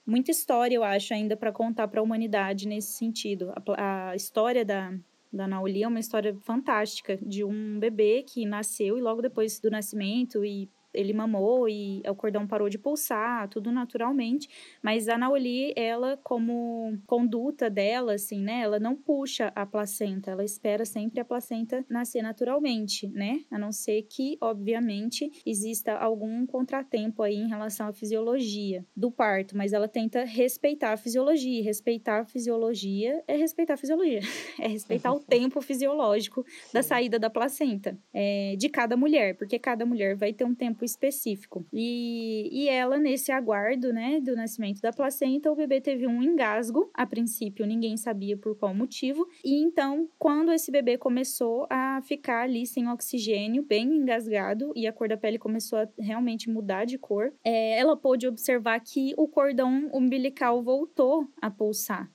muita 0.04 0.30
história, 0.30 0.76
eu 0.76 0.84
acho, 0.84 1.14
ainda 1.14 1.34
para 1.34 1.50
contar 1.50 1.88
para 1.88 1.98
a 1.98 2.02
humanidade 2.02 2.68
nesse 2.68 2.92
sentido. 2.92 3.54
A, 3.56 4.10
a 4.10 4.14
história 4.14 4.66
da, 4.66 4.92
da 5.32 5.48
Nauli 5.48 5.82
é 5.82 5.88
uma 5.88 5.98
história 5.98 6.36
fantástica 6.42 7.16
de 7.16 7.42
um 7.42 7.78
bebê 7.78 8.22
que 8.22 8.44
nasceu 8.44 8.98
e 8.98 9.00
logo 9.00 9.22
depois 9.22 9.60
do 9.60 9.70
nascimento 9.70 10.44
e 10.44 10.68
ele 10.92 11.12
mamou 11.12 11.68
e 11.68 12.02
o 12.08 12.14
cordão 12.14 12.46
parou 12.46 12.68
de 12.68 12.78
pulsar, 12.78 13.48
tudo 13.48 13.70
naturalmente, 13.70 14.48
mas 14.82 15.08
a 15.08 15.16
Naoli, 15.16 15.72
ela 15.76 16.18
como 16.22 16.98
conduta 17.06 17.68
dela, 17.70 18.14
assim, 18.14 18.42
né, 18.42 18.60
ela 18.60 18.78
não 18.78 18.96
puxa 18.96 19.52
a 19.54 19.64
placenta, 19.64 20.30
ela 20.30 20.44
espera 20.44 20.84
sempre 20.84 21.20
a 21.20 21.24
placenta 21.24 21.84
nascer 21.88 22.22
naturalmente, 22.22 23.08
né, 23.08 23.40
a 23.50 23.58
não 23.58 23.72
ser 23.72 24.02
que, 24.02 24.36
obviamente, 24.40 25.30
exista 25.46 25.94
algum 25.94 26.46
contratempo 26.46 27.22
aí 27.22 27.36
em 27.36 27.48
relação 27.48 27.88
à 27.88 27.92
fisiologia 27.92 28.84
do 28.96 29.10
parto, 29.10 29.56
mas 29.56 29.72
ela 29.72 29.88
tenta 29.88 30.24
respeitar 30.24 30.92
a 30.92 30.96
fisiologia, 30.96 31.62
respeitar 31.62 32.20
a 32.20 32.24
fisiologia 32.24 33.22
é 33.26 33.36
respeitar 33.36 33.74
a 33.74 33.76
fisiologia, 33.76 34.20
é 34.58 34.68
respeitar 34.68 35.12
o 35.12 35.20
tempo 35.20 35.60
fisiológico 35.60 36.44
da 36.72 36.82
saída 36.82 37.18
da 37.18 37.30
placenta, 37.30 37.98
é, 38.12 38.54
de 38.56 38.68
cada 38.68 38.96
mulher, 38.96 39.36
porque 39.36 39.58
cada 39.58 39.84
mulher 39.86 40.16
vai 40.16 40.32
ter 40.32 40.44
um 40.44 40.54
tempo 40.54 40.79
tempo 40.80 40.84
específico. 40.84 41.66
E, 41.72 42.48
e 42.50 42.68
ela, 42.68 42.98
nesse 42.98 43.30
aguardo, 43.30 43.92
né, 43.92 44.20
do 44.20 44.34
nascimento 44.34 44.80
da 44.80 44.92
placenta, 44.92 45.50
o 45.50 45.56
bebê 45.56 45.80
teve 45.80 46.06
um 46.06 46.22
engasgo. 46.22 46.90
A 46.94 47.06
princípio, 47.06 47.66
ninguém 47.66 47.96
sabia 47.96 48.36
por 48.36 48.56
qual 48.56 48.74
motivo. 48.74 49.26
E 49.44 49.62
então, 49.62 50.08
quando 50.18 50.52
esse 50.52 50.70
bebê 50.70 50.96
começou 50.96 51.66
a 51.70 52.00
ficar 52.02 52.44
ali 52.44 52.66
sem 52.66 52.88
oxigênio, 52.88 53.62
bem 53.62 53.86
engasgado, 53.86 54.72
e 54.74 54.86
a 54.86 54.92
cor 54.92 55.08
da 55.08 55.16
pele 55.16 55.38
começou 55.38 55.78
a 55.78 55.88
realmente 55.98 56.48
mudar 56.48 56.84
de 56.84 56.98
cor, 56.98 57.32
é, 57.44 57.78
ela 57.78 57.96
pôde 57.96 58.26
observar 58.26 58.80
que 58.80 59.14
o 59.16 59.28
cordão 59.28 59.90
umbilical 59.92 60.62
voltou 60.62 61.28
a 61.40 61.50
pulsar. 61.50 62.10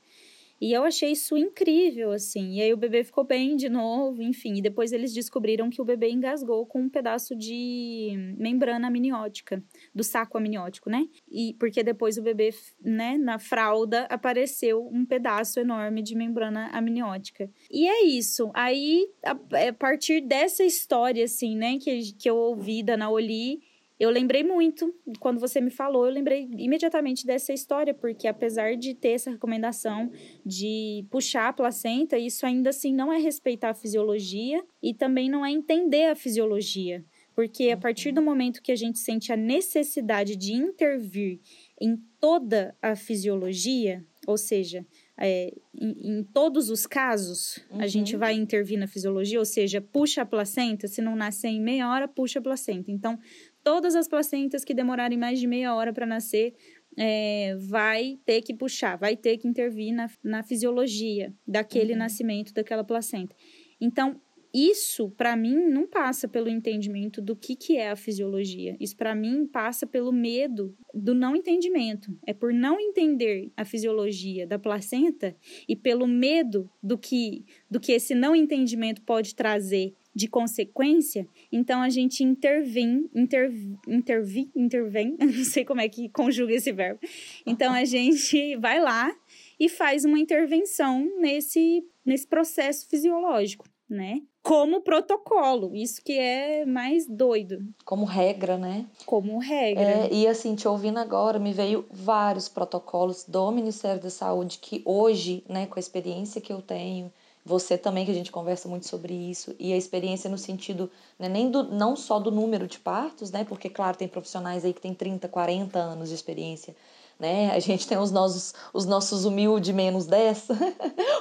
E 0.66 0.74
eu 0.74 0.84
achei 0.84 1.12
isso 1.12 1.38
incrível, 1.38 2.12
assim. 2.12 2.56
E 2.56 2.62
aí 2.64 2.74
o 2.74 2.78
bebê 2.78 3.04
ficou 3.04 3.24
bem 3.24 3.56
de 3.56 3.70
novo, 3.70 4.20
enfim. 4.24 4.56
E 4.56 4.62
depois 4.64 4.92
eles 4.92 5.14
descobriram 5.14 5.70
que 5.70 5.80
o 5.80 5.86
bebê 5.86 6.10
engasgou 6.10 6.66
com 6.66 6.82
um 6.82 6.90
pedaço 6.90 7.36
de 7.36 8.34
membrana 8.36 8.88
amniótica, 8.88 9.64
do 9.94 10.04
saco 10.04 10.40
amniótico, 10.40 10.90
né? 10.90 11.08
E 11.30 11.54
porque 11.60 11.84
depois 11.84 12.18
o 12.18 12.24
bebê, 12.24 12.50
né, 12.82 13.16
na 13.16 13.38
fralda 13.38 14.08
apareceu 14.10 14.90
um 14.92 15.06
pedaço 15.06 15.60
enorme 15.60 16.02
de 16.02 16.16
membrana 16.16 16.68
amniótica. 16.74 17.48
E 17.70 17.88
é 17.88 18.04
isso. 18.04 18.50
Aí, 18.52 19.08
a, 19.24 19.38
a 19.68 19.74
partir 19.74 20.20
dessa 20.20 20.64
história, 20.64 21.26
assim, 21.26 21.56
né, 21.56 21.78
que, 21.78 22.12
que 22.14 22.28
eu 22.28 22.38
ouvi 22.38 22.82
da 22.82 22.98
Naoli, 22.98 23.62
eu 24.00 24.10
lembrei 24.10 24.44
muito, 24.44 24.94
quando 25.20 25.40
você 25.40 25.62
me 25.62 25.70
falou, 25.70 26.06
eu 26.06 26.12
lembrei 26.12 26.50
imediatamente 26.58 27.26
dessa 27.26 27.54
história, 27.54 27.94
porque 27.94 28.28
apesar 28.28 28.76
de 28.76 28.94
ter 28.94 29.10
essa 29.10 29.32
recomendação 29.32 30.12
de 30.46 31.06
puxar 31.10 31.48
a 31.48 31.54
placenta, 31.54 32.18
isso 32.18 32.46
ainda 32.46 32.72
assim 32.72 32.94
não 32.94 33.12
é 33.12 33.18
respeitar 33.18 33.70
a 33.70 33.74
fisiologia 33.74 34.64
e 34.84 34.94
também 34.94 35.30
não 35.30 35.46
é 35.46 35.52
entender 35.52 36.06
a 36.06 36.16
fisiologia. 36.16 37.06
Porque 37.34 37.70
a 37.70 37.78
partir 37.78 38.14
do 38.14 38.22
momento 38.22 38.62
que 38.62 38.72
a 38.72 38.78
gente 38.78 38.98
sente 38.98 39.32
a 39.32 39.36
necessidade 39.36 40.38
de 40.38 40.54
intervir 40.54 41.42
em 41.80 41.98
toda 42.20 42.74
a 42.82 42.96
fisiologia, 42.96 44.06
ou 44.26 44.38
seja, 44.38 44.86
é, 45.18 45.54
em, 45.74 46.20
em, 46.20 46.24
todos 46.24 46.70
os 46.70 46.88
casos, 46.88 47.60
uhum. 47.70 47.82
a 47.82 47.88
gente 47.88 48.16
vai 48.16 48.34
intervir 48.34 48.80
na 48.80 48.88
fisiologia, 48.88 49.38
ou 49.38 49.46
seja, 49.46 49.82
puxa 49.82 50.22
a 50.22 50.26
placenta, 50.26 50.88
se 50.88 51.02
não 51.02 51.16
nascer 51.16 51.50
em 51.50 51.62
meia 51.62 51.90
hora, 51.90 52.08
puxa 52.08 52.40
a 52.40 52.42
placenta. 52.42 52.90
Então, 52.90 53.20
todas 53.66 53.96
as 53.96 54.08
placentas 54.08 54.64
que 54.64 54.76
demorarem 54.76 55.18
mais 55.18 55.40
de 55.40 55.48
meia 55.48 55.74
hora 55.74 55.92
para 55.92 56.06
nascer, 56.06 56.54
é, 56.96 57.58
vai 57.68 58.20
ter 58.24 58.44
que 58.44 58.54
puxar, 58.54 58.96
vai 58.96 59.18
ter 59.18 59.38
que 59.38 59.48
intervir 59.48 59.92
na, 59.92 60.08
na 60.24 60.44
fisiologia 60.44 61.34
daquele 61.48 61.94
uhum. 61.94 62.00
nascimento 62.00 62.54
daquela 62.54 62.84
placenta. 62.84 63.36
Então, 63.82 64.22
isso, 64.54 65.10
para 65.10 65.36
mim, 65.36 65.56
não 65.68 65.86
passa 65.86 66.30
pelo 66.30 66.48
entendimento 66.48 67.22
do 67.22 67.36
que, 67.36 67.58
que 67.58 67.76
é 67.76 67.90
a 67.90 67.96
fisiologia. 67.96 68.78
Isso, 68.80 68.96
para 68.96 69.14
mim, 69.14 69.46
passa 69.46 69.86
pelo 69.86 70.14
medo 70.14 70.74
do 70.94 71.14
não 71.14 71.36
entendimento. 71.36 72.18
É 72.26 72.34
por 72.34 72.54
não 72.54 72.80
entender 72.80 73.52
a 73.58 73.66
fisiologia 73.66 74.48
da 74.48 74.58
placenta 74.58 75.36
e 75.68 75.76
pelo 75.76 76.08
medo 76.08 76.72
do 76.82 76.98
que, 76.98 77.44
do 77.70 77.82
que 77.82 77.92
esse 77.92 78.16
não 78.16 78.34
entendimento 78.34 79.02
pode 79.02 79.36
trazer 79.36 79.94
de 80.16 80.28
consequência, 80.28 81.28
então 81.52 81.82
a 81.82 81.90
gente 81.90 82.24
intervém, 82.24 83.10
inter, 83.14 83.52
intervi, 83.86 84.50
intervém, 84.56 85.18
não 85.20 85.44
sei 85.44 85.66
como 85.66 85.82
é 85.82 85.90
que 85.90 86.08
conjuga 86.10 86.54
esse 86.54 86.72
verbo. 86.72 87.00
Então 87.46 87.74
a 87.74 87.84
gente 87.84 88.56
vai 88.58 88.80
lá 88.80 89.14
e 89.60 89.68
faz 89.68 90.06
uma 90.06 90.18
intervenção 90.18 91.06
nesse, 91.20 91.84
nesse 92.06 92.26
processo 92.26 92.88
fisiológico, 92.88 93.66
né? 93.90 94.22
Como 94.42 94.82
protocolo, 94.82 95.76
isso 95.76 96.02
que 96.04 96.14
é 96.14 96.66
mais 96.66 97.08
doido. 97.08 97.58
Como 97.84 98.06
regra, 98.06 98.58
né? 98.58 98.86
Como 99.06 99.40
regra. 99.40 99.84
É, 99.84 100.14
e 100.14 100.28
assim, 100.28 100.56
te 100.56 100.68
ouvindo 100.68 101.00
agora, 101.00 101.40
me 101.40 101.52
veio 101.52 101.84
vários 101.92 102.48
protocolos 102.48 103.26
do 103.26 103.52
Ministério 103.52 104.02
da 104.02 104.10
Saúde 104.10 104.60
que 104.60 104.84
hoje, 104.86 105.44
né, 105.50 105.66
com 105.66 105.78
a 105.78 105.80
experiência 105.80 106.40
que 106.40 106.54
eu 106.54 106.62
tenho, 106.62 107.12
você 107.46 107.78
também, 107.78 108.06
que 108.06 108.12
a 108.12 108.16
gente 108.16 108.32
conversa 108.32 108.68
muito 108.68 108.88
sobre 108.88 109.14
isso, 109.14 109.56
e 109.60 109.72
a 109.72 109.78
experiência 109.78 110.28
no 110.30 110.38
sentido 110.38 110.90
né, 111.20 111.30
nem 111.30 111.52
do, 111.52 111.64
não 111.64 111.96
só 111.96 112.20
do 112.20 112.32
número 112.32 112.68
de 112.68 112.80
partos, 112.80 113.30
né, 113.30 113.44
porque, 113.44 113.70
claro, 113.70 113.96
tem 113.96 114.08
profissionais 114.08 114.66
aí 114.66 114.74
que 114.74 114.82
têm 114.82 114.96
30, 114.96 115.28
40 115.28 115.78
anos 115.78 116.10
de 116.10 116.16
experiência, 116.16 116.76
né? 117.20 117.52
A 117.52 117.60
gente 117.60 117.88
tem 117.88 117.98
os 117.98 118.12
nossos, 118.12 118.54
os 118.74 118.86
nossos 118.86 119.26
humildes 119.26 119.74
menos 119.74 120.06
10, 120.06 120.48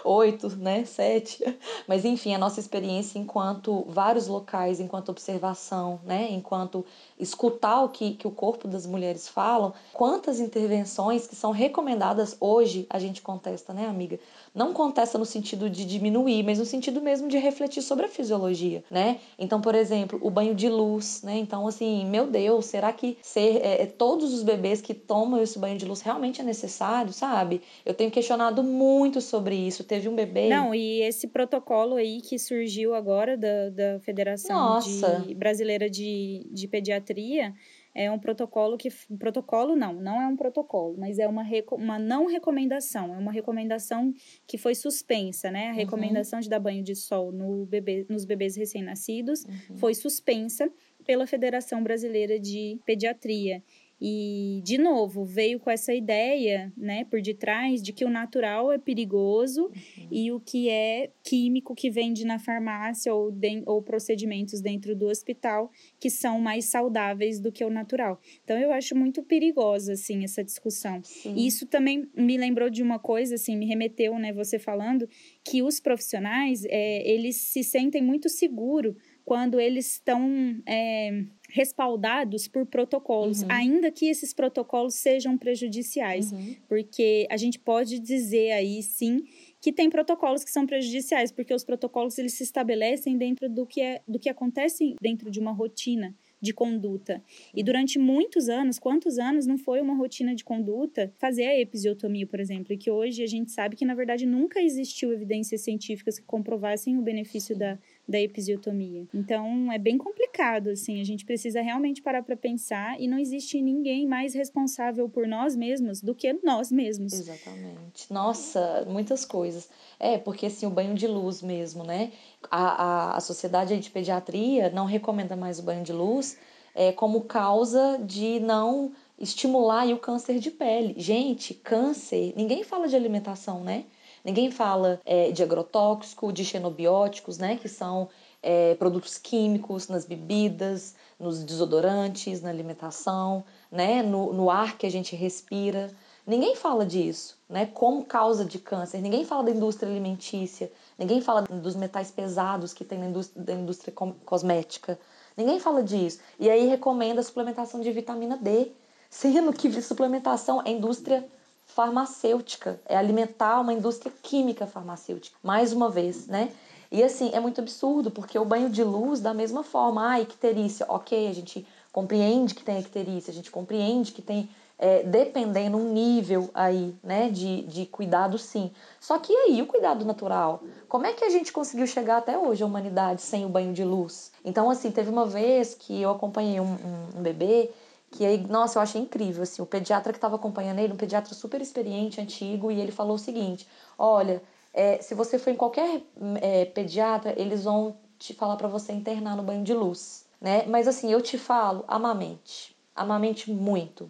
8, 0.04 0.48
né? 0.58 0.84
7. 0.84 1.58
Mas 1.86 2.04
enfim, 2.04 2.34
a 2.34 2.38
nossa 2.38 2.58
experiência 2.58 3.18
enquanto 3.18 3.84
vários 3.88 4.26
locais, 4.26 4.80
enquanto 4.80 5.10
observação, 5.10 6.00
né? 6.04 6.28
Enquanto 6.30 6.84
escutar 7.18 7.82
o 7.82 7.88
que, 7.88 8.14
que 8.14 8.26
o 8.26 8.30
corpo 8.30 8.66
das 8.66 8.86
mulheres 8.86 9.28
falam, 9.28 9.72
quantas 9.92 10.40
intervenções 10.40 11.26
que 11.26 11.36
são 11.36 11.52
recomendadas 11.52 12.36
hoje 12.40 12.86
a 12.90 12.98
gente 12.98 13.22
contesta, 13.22 13.72
né, 13.72 13.86
amiga? 13.86 14.18
Não 14.54 14.72
contesta 14.72 15.18
no 15.18 15.24
sentido 15.24 15.68
de 15.68 15.84
diminuir, 15.84 16.42
mas 16.42 16.58
no 16.58 16.64
sentido 16.64 17.00
mesmo 17.00 17.28
de 17.28 17.38
refletir 17.38 17.82
sobre 17.82 18.06
a 18.06 18.08
fisiologia, 18.08 18.84
né? 18.90 19.18
Então, 19.38 19.60
por 19.60 19.74
exemplo, 19.74 20.18
o 20.22 20.30
banho 20.30 20.54
de 20.54 20.68
luz, 20.68 21.22
né? 21.22 21.36
Então, 21.36 21.66
assim, 21.66 22.06
meu 22.06 22.26
Deus, 22.26 22.66
será 22.66 22.92
que 22.92 23.18
ser 23.20 23.60
é, 23.62 23.82
é 23.82 23.86
todos 23.86 24.32
os 24.32 24.42
bebês 24.42 24.80
que 24.80 24.94
tomam 24.94 25.42
esse 25.42 25.58
banho 25.58 25.76
de 25.76 25.84
luz 25.84 26.00
realmente 26.00 26.40
é 26.40 26.44
necessário, 26.44 27.12
sabe? 27.12 27.60
Eu 27.84 27.94
tenho 27.94 28.10
questionado 28.10 28.62
muito 28.62 29.20
sobre 29.20 29.54
isso. 29.54 29.84
Teve 29.84 30.08
um 30.08 30.14
bebê. 30.14 30.48
Não, 30.48 30.74
e 30.74 31.02
esse 31.02 31.28
protocolo 31.28 31.96
aí 31.96 32.20
que 32.20 32.38
surgiu 32.38 32.94
agora 32.94 33.36
da, 33.36 33.70
da 33.70 34.00
Federação 34.00 34.78
de, 34.78 35.34
Brasileira 35.34 35.90
de, 35.90 36.46
de 36.50 36.68
Pediatria 36.68 36.94
pediatria 36.94 37.54
é 37.94 38.10
um 38.10 38.18
protocolo 38.18 38.76
que. 38.76 38.88
Protocolo 39.18 39.76
não, 39.76 39.94
não 39.94 40.20
é 40.20 40.26
um 40.26 40.36
protocolo, 40.36 40.96
mas 40.98 41.18
é 41.18 41.28
uma, 41.28 41.44
uma 41.72 41.98
não 41.98 42.26
recomendação. 42.26 43.14
É 43.14 43.18
uma 43.18 43.30
recomendação 43.30 44.12
que 44.46 44.58
foi 44.58 44.74
suspensa, 44.74 45.50
né? 45.50 45.68
A 45.68 45.70
uhum. 45.70 45.76
recomendação 45.76 46.40
de 46.40 46.48
dar 46.48 46.58
banho 46.58 46.82
de 46.82 46.96
sol 46.96 47.30
no 47.30 47.64
bebê, 47.66 48.04
nos 48.08 48.24
bebês 48.24 48.56
recém-nascidos 48.56 49.44
uhum. 49.44 49.76
foi 49.76 49.94
suspensa 49.94 50.68
pela 51.06 51.26
Federação 51.26 51.82
Brasileira 51.82 52.38
de 52.40 52.80
Pediatria. 52.84 53.62
E, 54.00 54.60
de 54.64 54.76
novo, 54.76 55.24
veio 55.24 55.58
com 55.58 55.70
essa 55.70 55.94
ideia, 55.94 56.72
né, 56.76 57.04
por 57.04 57.22
detrás, 57.22 57.82
de 57.82 57.92
que 57.92 58.04
o 58.04 58.10
natural 58.10 58.72
é 58.72 58.78
perigoso 58.78 59.64
uhum. 59.64 60.08
e 60.10 60.32
o 60.32 60.40
que 60.40 60.68
é 60.68 61.10
químico 61.22 61.74
que 61.74 61.90
vende 61.90 62.24
na 62.24 62.38
farmácia 62.38 63.14
ou, 63.14 63.30
de, 63.30 63.62
ou 63.66 63.82
procedimentos 63.82 64.60
dentro 64.60 64.94
do 64.94 65.06
hospital 65.06 65.70
que 65.98 66.10
são 66.10 66.40
mais 66.40 66.66
saudáveis 66.66 67.40
do 67.40 67.52
que 67.52 67.64
o 67.64 67.70
natural. 67.70 68.20
Então, 68.42 68.58
eu 68.58 68.72
acho 68.72 68.96
muito 68.96 69.22
perigosa, 69.22 69.92
assim, 69.92 70.24
essa 70.24 70.42
discussão. 70.42 71.00
Sim. 71.02 71.34
E 71.36 71.46
isso 71.46 71.66
também 71.66 72.08
me 72.16 72.36
lembrou 72.36 72.68
de 72.68 72.82
uma 72.82 72.98
coisa, 72.98 73.36
assim, 73.36 73.56
me 73.56 73.66
remeteu, 73.66 74.18
né, 74.18 74.32
você 74.32 74.58
falando, 74.58 75.08
que 75.44 75.62
os 75.62 75.80
profissionais, 75.80 76.64
é, 76.66 77.08
eles 77.08 77.36
se 77.36 77.62
sentem 77.62 78.02
muito 78.02 78.28
seguros 78.28 78.94
quando 79.24 79.58
eles 79.58 79.92
estão 79.92 80.62
é, 80.66 81.24
respaldados 81.48 82.46
por 82.46 82.66
protocolos, 82.66 83.42
uhum. 83.42 83.48
ainda 83.50 83.90
que 83.90 84.06
esses 84.06 84.34
protocolos 84.34 84.94
sejam 84.94 85.38
prejudiciais, 85.38 86.30
uhum. 86.30 86.56
porque 86.68 87.26
a 87.30 87.36
gente 87.36 87.58
pode 87.58 87.98
dizer 87.98 88.52
aí 88.52 88.82
sim 88.82 89.22
que 89.60 89.72
tem 89.72 89.88
protocolos 89.88 90.44
que 90.44 90.50
são 90.50 90.66
prejudiciais, 90.66 91.32
porque 91.32 91.54
os 91.54 91.64
protocolos 91.64 92.18
eles 92.18 92.34
se 92.34 92.42
estabelecem 92.42 93.16
dentro 93.16 93.48
do 93.48 93.64
que 93.64 93.80
é 93.80 94.02
do 94.06 94.18
que 94.18 94.28
acontece 94.28 94.94
dentro 95.00 95.30
de 95.30 95.40
uma 95.40 95.52
rotina 95.52 96.14
de 96.38 96.52
conduta. 96.52 97.22
E 97.54 97.62
durante 97.62 97.98
muitos 97.98 98.50
anos, 98.50 98.78
quantos 98.78 99.18
anos 99.18 99.46
não 99.46 99.56
foi 99.56 99.80
uma 99.80 99.94
rotina 99.94 100.34
de 100.34 100.44
conduta 100.44 101.10
fazer 101.16 101.46
a 101.46 101.58
episiotomia, 101.58 102.26
por 102.26 102.38
exemplo, 102.38 102.74
e 102.74 102.76
que 102.76 102.90
hoje 102.90 103.22
a 103.22 103.26
gente 103.26 103.50
sabe 103.50 103.74
que 103.74 103.86
na 103.86 103.94
verdade 103.94 104.26
nunca 104.26 104.60
existiu 104.60 105.10
evidências 105.10 105.62
científicas 105.62 106.18
que 106.18 106.26
comprovassem 106.26 106.98
o 106.98 107.02
benefício 107.02 107.56
da, 107.56 107.78
da 108.06 108.20
episiotomia. 108.20 109.06
Então 109.14 109.72
é 109.72 109.78
bem 109.78 109.96
complicado, 109.96 110.68
assim, 110.68 111.00
a 111.00 111.04
gente 111.04 111.24
precisa 111.24 111.60
realmente 111.60 112.02
parar 112.02 112.22
para 112.22 112.36
pensar 112.36 113.00
e 113.00 113.08
não 113.08 113.18
existe 113.18 113.60
ninguém 113.62 114.06
mais 114.06 114.34
responsável 114.34 115.08
por 115.08 115.26
nós 115.26 115.56
mesmos 115.56 116.00
do 116.00 116.14
que 116.14 116.38
nós 116.42 116.70
mesmos. 116.70 117.12
Exatamente. 117.12 118.12
Nossa, 118.12 118.84
muitas 118.88 119.24
coisas. 119.24 119.68
É, 119.98 120.18
porque 120.18 120.46
assim, 120.46 120.66
o 120.66 120.70
banho 120.70 120.94
de 120.94 121.06
luz 121.06 121.42
mesmo, 121.42 121.82
né? 121.84 122.12
A, 122.50 122.84
a, 122.84 123.16
a 123.16 123.20
Sociedade 123.20 123.78
de 123.78 123.90
Pediatria 123.90 124.70
não 124.70 124.84
recomenda 124.84 125.34
mais 125.34 125.58
o 125.58 125.62
banho 125.62 125.82
de 125.82 125.92
luz 125.92 126.38
é, 126.74 126.92
como 126.92 127.22
causa 127.22 127.98
de 128.04 128.40
não 128.40 128.92
estimular 129.18 129.86
o 129.86 129.98
câncer 129.98 130.38
de 130.38 130.50
pele. 130.50 130.94
Gente, 130.96 131.54
câncer, 131.54 132.32
ninguém 132.36 132.64
fala 132.64 132.88
de 132.88 132.96
alimentação, 132.96 133.62
né? 133.62 133.84
Ninguém 134.24 134.50
fala 134.50 135.00
é, 135.04 135.30
de 135.30 135.42
agrotóxico, 135.42 136.32
de 136.32 136.44
xenobióticos, 136.44 137.36
né? 137.36 137.56
Que 137.56 137.68
são 137.68 138.08
é, 138.42 138.74
produtos 138.76 139.18
químicos 139.18 139.88
nas 139.88 140.06
bebidas, 140.06 140.94
nos 141.20 141.44
desodorantes, 141.44 142.40
na 142.40 142.48
alimentação, 142.48 143.44
né? 143.70 144.02
No, 144.02 144.32
no 144.32 144.50
ar 144.50 144.78
que 144.78 144.86
a 144.86 144.90
gente 144.90 145.14
respira. 145.14 145.90
Ninguém 146.26 146.56
fala 146.56 146.86
disso, 146.86 147.38
né? 147.46 147.66
Como 147.66 148.02
causa 148.02 148.46
de 148.46 148.58
câncer. 148.58 149.02
Ninguém 149.02 149.26
fala 149.26 149.44
da 149.44 149.50
indústria 149.50 149.90
alimentícia. 149.90 150.72
Ninguém 150.98 151.20
fala 151.20 151.42
dos 151.42 151.76
metais 151.76 152.10
pesados 152.10 152.72
que 152.72 152.82
tem 152.82 152.98
na 152.98 153.06
indústria, 153.06 153.44
da 153.44 153.52
indústria 153.52 153.92
cosmética. 154.24 154.98
Ninguém 155.36 155.60
fala 155.60 155.82
disso. 155.82 156.20
E 156.40 156.48
aí 156.48 156.66
recomenda 156.66 157.20
a 157.20 157.24
suplementação 157.24 157.80
de 157.82 157.92
vitamina 157.92 158.38
D, 158.38 158.72
sendo 159.10 159.52
que 159.52 159.82
suplementação 159.82 160.62
é 160.64 160.70
indústria 160.70 161.28
farmacêutica, 161.66 162.80
é 162.86 162.96
alimentar 162.96 163.60
uma 163.60 163.72
indústria 163.72 164.12
química 164.22 164.66
farmacêutica. 164.66 165.36
Mais 165.42 165.72
uma 165.72 165.90
vez, 165.90 166.26
né? 166.26 166.50
E 166.90 167.02
assim, 167.02 167.30
é 167.32 167.40
muito 167.40 167.60
absurdo, 167.60 168.10
porque 168.10 168.38
o 168.38 168.44
banho 168.44 168.70
de 168.70 168.84
luz, 168.84 169.20
da 169.20 169.34
mesma 169.34 169.64
forma, 169.64 170.12
ah, 170.12 170.20
icterícia, 170.20 170.86
ok, 170.88 171.28
a 171.28 171.32
gente 171.32 171.66
compreende 171.92 172.54
que 172.54 172.62
tem 172.62 172.78
icterícia, 172.78 173.30
a 173.30 173.34
gente 173.34 173.50
compreende 173.50 174.12
que 174.12 174.22
tem 174.22 174.48
é, 174.78 175.02
dependendo 175.02 175.76
um 175.76 175.92
nível 175.92 176.50
aí, 176.52 176.94
né, 177.02 177.30
de, 177.30 177.62
de 177.62 177.86
cuidado 177.86 178.36
sim. 178.38 178.70
Só 179.00 179.18
que 179.18 179.32
aí, 179.32 179.62
o 179.62 179.66
cuidado 179.66 180.04
natural? 180.04 180.62
Como 180.88 181.06
é 181.06 181.12
que 181.12 181.24
a 181.24 181.30
gente 181.30 181.52
conseguiu 181.52 181.86
chegar 181.86 182.18
até 182.18 182.36
hoje, 182.36 182.62
a 182.62 182.66
humanidade, 182.66 183.22
sem 183.22 183.44
o 183.44 183.48
banho 183.48 183.72
de 183.72 183.84
luz? 183.84 184.32
Então, 184.44 184.70
assim, 184.70 184.90
teve 184.90 185.10
uma 185.10 185.26
vez 185.26 185.74
que 185.74 186.00
eu 186.00 186.10
acompanhei 186.10 186.60
um, 186.60 186.64
um, 186.64 187.18
um 187.18 187.22
bebê 187.22 187.70
que 188.14 188.24
aí, 188.24 188.38
nossa, 188.46 188.78
eu 188.78 188.82
achei 188.82 189.00
incrível, 189.00 189.42
assim, 189.42 189.60
o 189.60 189.66
pediatra 189.66 190.12
que 190.12 190.18
estava 190.18 190.36
acompanhando 190.36 190.78
ele, 190.78 190.92
um 190.92 190.96
pediatra 190.96 191.34
super 191.34 191.60
experiente, 191.60 192.20
antigo, 192.20 192.70
e 192.70 192.80
ele 192.80 192.92
falou 192.92 193.16
o 193.16 193.18
seguinte, 193.18 193.66
olha, 193.98 194.40
é, 194.72 195.02
se 195.02 195.16
você 195.16 195.36
for 195.36 195.50
em 195.50 195.56
qualquer 195.56 196.00
é, 196.40 196.64
pediatra, 196.64 197.34
eles 197.36 197.64
vão 197.64 197.96
te 198.16 198.32
falar 198.32 198.54
para 198.54 198.68
você 198.68 198.92
internar 198.92 199.36
no 199.36 199.42
banho 199.42 199.64
de 199.64 199.74
luz, 199.74 200.26
né? 200.40 200.64
Mas 200.66 200.86
assim, 200.86 201.10
eu 201.10 201.20
te 201.20 201.36
falo, 201.36 201.84
amamente, 201.88 202.76
amamente 202.94 203.50
muito, 203.50 204.08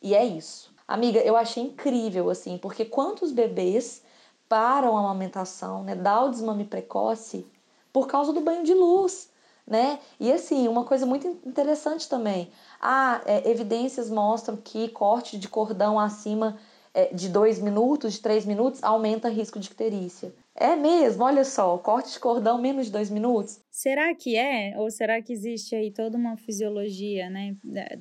e 0.00 0.14
é 0.14 0.24
isso. 0.24 0.72
Amiga, 0.86 1.18
eu 1.18 1.36
achei 1.36 1.64
incrível, 1.64 2.30
assim, 2.30 2.56
porque 2.56 2.84
quantos 2.84 3.32
bebês 3.32 4.04
param 4.48 4.96
a 4.96 5.00
amamentação, 5.00 5.82
né? 5.82 5.96
Dá 5.96 6.22
o 6.22 6.30
desmame 6.30 6.66
precoce 6.66 7.44
por 7.92 8.06
causa 8.06 8.32
do 8.32 8.40
banho 8.40 8.62
de 8.62 8.74
luz, 8.74 9.28
né? 9.66 9.98
E 10.20 10.30
assim, 10.32 10.68
uma 10.68 10.84
coisa 10.84 11.06
muito 11.06 11.26
interessante 11.46 12.08
também. 12.08 12.50
Ah, 12.80 13.20
é, 13.24 13.50
evidências 13.50 14.10
mostram 14.10 14.56
que 14.56 14.88
corte 14.88 15.38
de 15.38 15.48
cordão 15.48 15.98
acima 15.98 16.58
é, 16.92 17.12
de 17.12 17.28
dois 17.28 17.58
minutos, 17.58 18.14
de 18.14 18.20
três 18.20 18.46
minutos, 18.46 18.82
aumenta 18.82 19.28
risco 19.28 19.58
de 19.58 19.68
icterícia. 19.68 20.32
É 20.56 20.76
mesmo, 20.76 21.24
olha 21.24 21.44
só, 21.44 21.76
corte 21.78 22.12
de 22.12 22.20
cordão 22.20 22.60
menos 22.60 22.86
de 22.86 22.92
dois 22.92 23.10
minutos. 23.10 23.60
Será 23.68 24.14
que 24.14 24.36
é? 24.36 24.78
Ou 24.78 24.88
será 24.88 25.20
que 25.20 25.32
existe 25.32 25.74
aí 25.74 25.90
toda 25.90 26.16
uma 26.16 26.36
fisiologia, 26.36 27.28
né, 27.28 27.56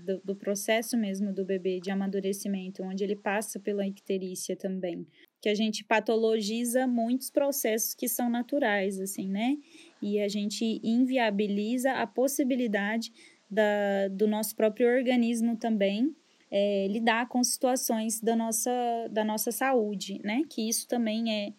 do, 0.06 0.21
do 0.23 0.36
processo 0.36 0.95
mesmo 0.95 1.34
do 1.34 1.43
bebê 1.43 1.80
de 1.80 1.89
amadurecimento, 1.89 2.84
onde 2.84 3.04
ele 3.04 3.15
passa 3.15 3.60
pela 3.60 3.88
icterícia 3.88 4.56
também? 4.56 5.08
Que 5.41 5.49
a 5.49 5.56
gente 5.56 5.84
patologiza 5.84 6.86
muitos 6.86 7.32
processos 7.32 7.95
que 7.95 8.08
são 8.08 8.30
naturais, 8.30 8.99
assim, 8.99 9.28
né? 9.28 9.58
E 10.03 10.19
a 10.19 10.27
gente 10.27 10.79
inviabiliza 10.83 11.93
a 11.93 12.05
possibilidade 12.05 13.11
da, 13.49 14.07
do 14.11 14.27
nosso 14.27 14.55
próprio 14.55 14.87
organismo 14.87 15.55
também 15.55 16.15
é, 16.51 16.87
lidar 16.87 17.27
com 17.29 17.43
situações 17.43 18.19
da 18.19 18.35
nossa, 18.35 18.71
da 19.09 19.23
nossa 19.23 19.51
saúde, 19.51 20.19
né? 20.23 20.43
Que 20.49 20.67
isso 20.67 20.87
também 20.87 21.33
é 21.33 21.53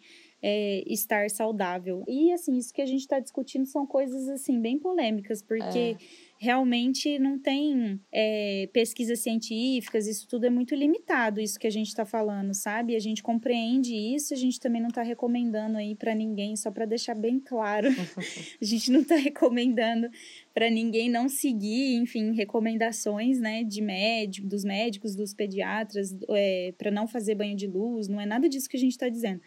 é, 0.46 0.85
estar 0.87 1.30
saudável. 1.30 2.04
E 2.07 2.30
assim, 2.30 2.59
isso 2.59 2.70
que 2.70 2.83
a 2.83 2.87
gente 2.87 3.00
está 3.00 3.18
discutindo 3.18 3.64
são 3.64 3.87
coisas 3.87 4.28
assim 4.28 4.61
bem 4.61 4.78
polêmicas, 4.78 5.40
porque 5.40 5.78
é. 5.78 5.96
Realmente 6.44 7.18
não 7.18 7.38
tem 7.38 7.98
é, 8.12 8.68
pesquisas 8.70 9.20
científicas, 9.20 10.07
isso 10.07 10.28
tudo 10.28 10.44
é 10.44 10.50
muito 10.50 10.74
limitado, 10.74 11.40
isso 11.40 11.59
que 11.59 11.66
a 11.66 11.70
gente 11.70 11.88
está 11.88 12.04
falando, 12.04 12.52
sabe? 12.52 12.94
A 12.94 12.98
gente 12.98 13.22
compreende 13.22 13.94
isso, 13.94 14.35
a 14.35 14.37
gente 14.37 14.61
também 14.61 14.83
não 14.83 14.90
está 14.90 15.02
recomendando 15.02 15.78
aí 15.78 15.94
para 15.94 16.14
ninguém, 16.14 16.54
só 16.54 16.70
para 16.70 16.85
deixar 16.85 17.14
bem 17.14 17.40
claro, 17.40 17.88
a 18.61 18.64
gente 18.64 18.90
não 18.90 19.00
está 19.00 19.16
recomendando 19.16 20.11
para 20.52 20.68
ninguém 20.68 21.09
não 21.09 21.30
seguir, 21.30 21.96
enfim, 21.96 22.33
recomendações, 22.33 23.40
né, 23.40 23.64
de 23.64 23.80
médico, 23.80 24.46
dos 24.46 24.64
médicos, 24.64 25.16
dos 25.16 25.33
pediatras, 25.33 26.14
é, 26.28 26.74
para 26.76 26.90
não 26.90 27.09
fazer 27.09 27.35
banho 27.35 27.57
de 27.57 27.66
luz, 27.66 28.07
não 28.07 28.20
é 28.20 28.26
nada 28.26 28.50
disso 28.50 28.68
que 28.68 28.76
a 28.76 28.80
gente 28.80 28.92
está 28.92 29.09
dizendo. 29.09 29.40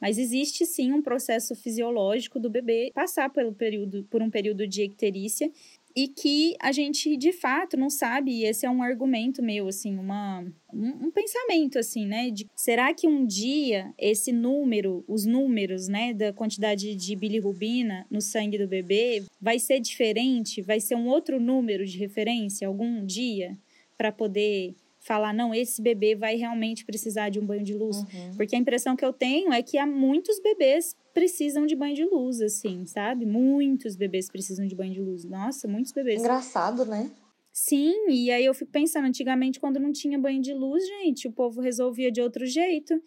Mas 0.00 0.18
existe 0.18 0.66
sim 0.66 0.92
um 0.92 1.00
processo 1.00 1.54
fisiológico 1.54 2.38
do 2.38 2.50
bebê 2.50 2.90
passar 2.94 3.30
pelo 3.30 3.54
período, 3.54 4.04
por 4.10 4.20
um 4.22 4.28
período 4.28 4.66
de 4.66 4.82
icterícia 4.82 5.50
e 5.96 6.08
que 6.08 6.56
a 6.60 6.72
gente 6.72 7.16
de 7.16 7.32
fato 7.32 7.76
não 7.76 7.88
sabe, 7.88 8.32
e 8.32 8.44
esse 8.44 8.66
é 8.66 8.70
um 8.70 8.82
argumento 8.82 9.42
meu, 9.42 9.68
assim, 9.68 9.96
uma, 9.96 10.40
um, 10.72 11.06
um, 11.06 11.10
pensamento, 11.10 11.78
assim, 11.78 12.04
né? 12.04 12.30
De, 12.30 12.48
será 12.56 12.92
que 12.92 13.06
um 13.06 13.24
dia 13.24 13.92
esse 13.96 14.32
número, 14.32 15.04
os 15.06 15.24
números, 15.24 15.86
né, 15.86 16.12
da 16.12 16.32
quantidade 16.32 16.94
de 16.96 17.16
bilirrubina 17.16 18.06
no 18.10 18.20
sangue 18.20 18.58
do 18.58 18.66
bebê 18.66 19.22
vai 19.40 19.58
ser 19.58 19.78
diferente? 19.78 20.60
Vai 20.62 20.80
ser 20.80 20.96
um 20.96 21.06
outro 21.06 21.40
número 21.40 21.86
de 21.86 21.96
referência 21.96 22.66
algum 22.66 23.04
dia 23.04 23.56
para 23.96 24.10
poder 24.10 24.74
falar, 25.04 25.34
não, 25.34 25.54
esse 25.54 25.82
bebê 25.82 26.14
vai 26.14 26.34
realmente 26.34 26.84
precisar 26.84 27.28
de 27.28 27.38
um 27.38 27.44
banho 27.44 27.62
de 27.62 27.74
luz. 27.74 27.98
Uhum. 27.98 28.36
Porque 28.36 28.56
a 28.56 28.58
impressão 28.58 28.96
que 28.96 29.04
eu 29.04 29.12
tenho 29.12 29.52
é 29.52 29.62
que 29.62 29.76
há 29.76 29.86
muitos 29.86 30.40
bebês 30.40 30.96
precisam 31.12 31.66
de 31.66 31.76
banho 31.76 31.94
de 31.94 32.04
luz, 32.04 32.40
assim, 32.40 32.86
sabe? 32.86 33.26
Muitos 33.26 33.96
bebês 33.96 34.30
precisam 34.30 34.66
de 34.66 34.74
banho 34.74 34.92
de 34.92 35.00
luz. 35.02 35.24
Nossa, 35.24 35.68
muitos 35.68 35.92
bebês. 35.92 36.20
Engraçado, 36.20 36.86
né? 36.86 37.10
Sim, 37.52 38.08
e 38.08 38.32
aí 38.32 38.44
eu 38.44 38.54
fico 38.54 38.72
pensando, 38.72 39.06
antigamente, 39.06 39.60
quando 39.60 39.78
não 39.78 39.92
tinha 39.92 40.18
banho 40.18 40.40
de 40.40 40.52
luz, 40.52 40.84
gente, 40.84 41.28
o 41.28 41.32
povo 41.32 41.60
resolvia 41.60 42.10
de 42.10 42.20
outro 42.20 42.44
jeito 42.46 43.00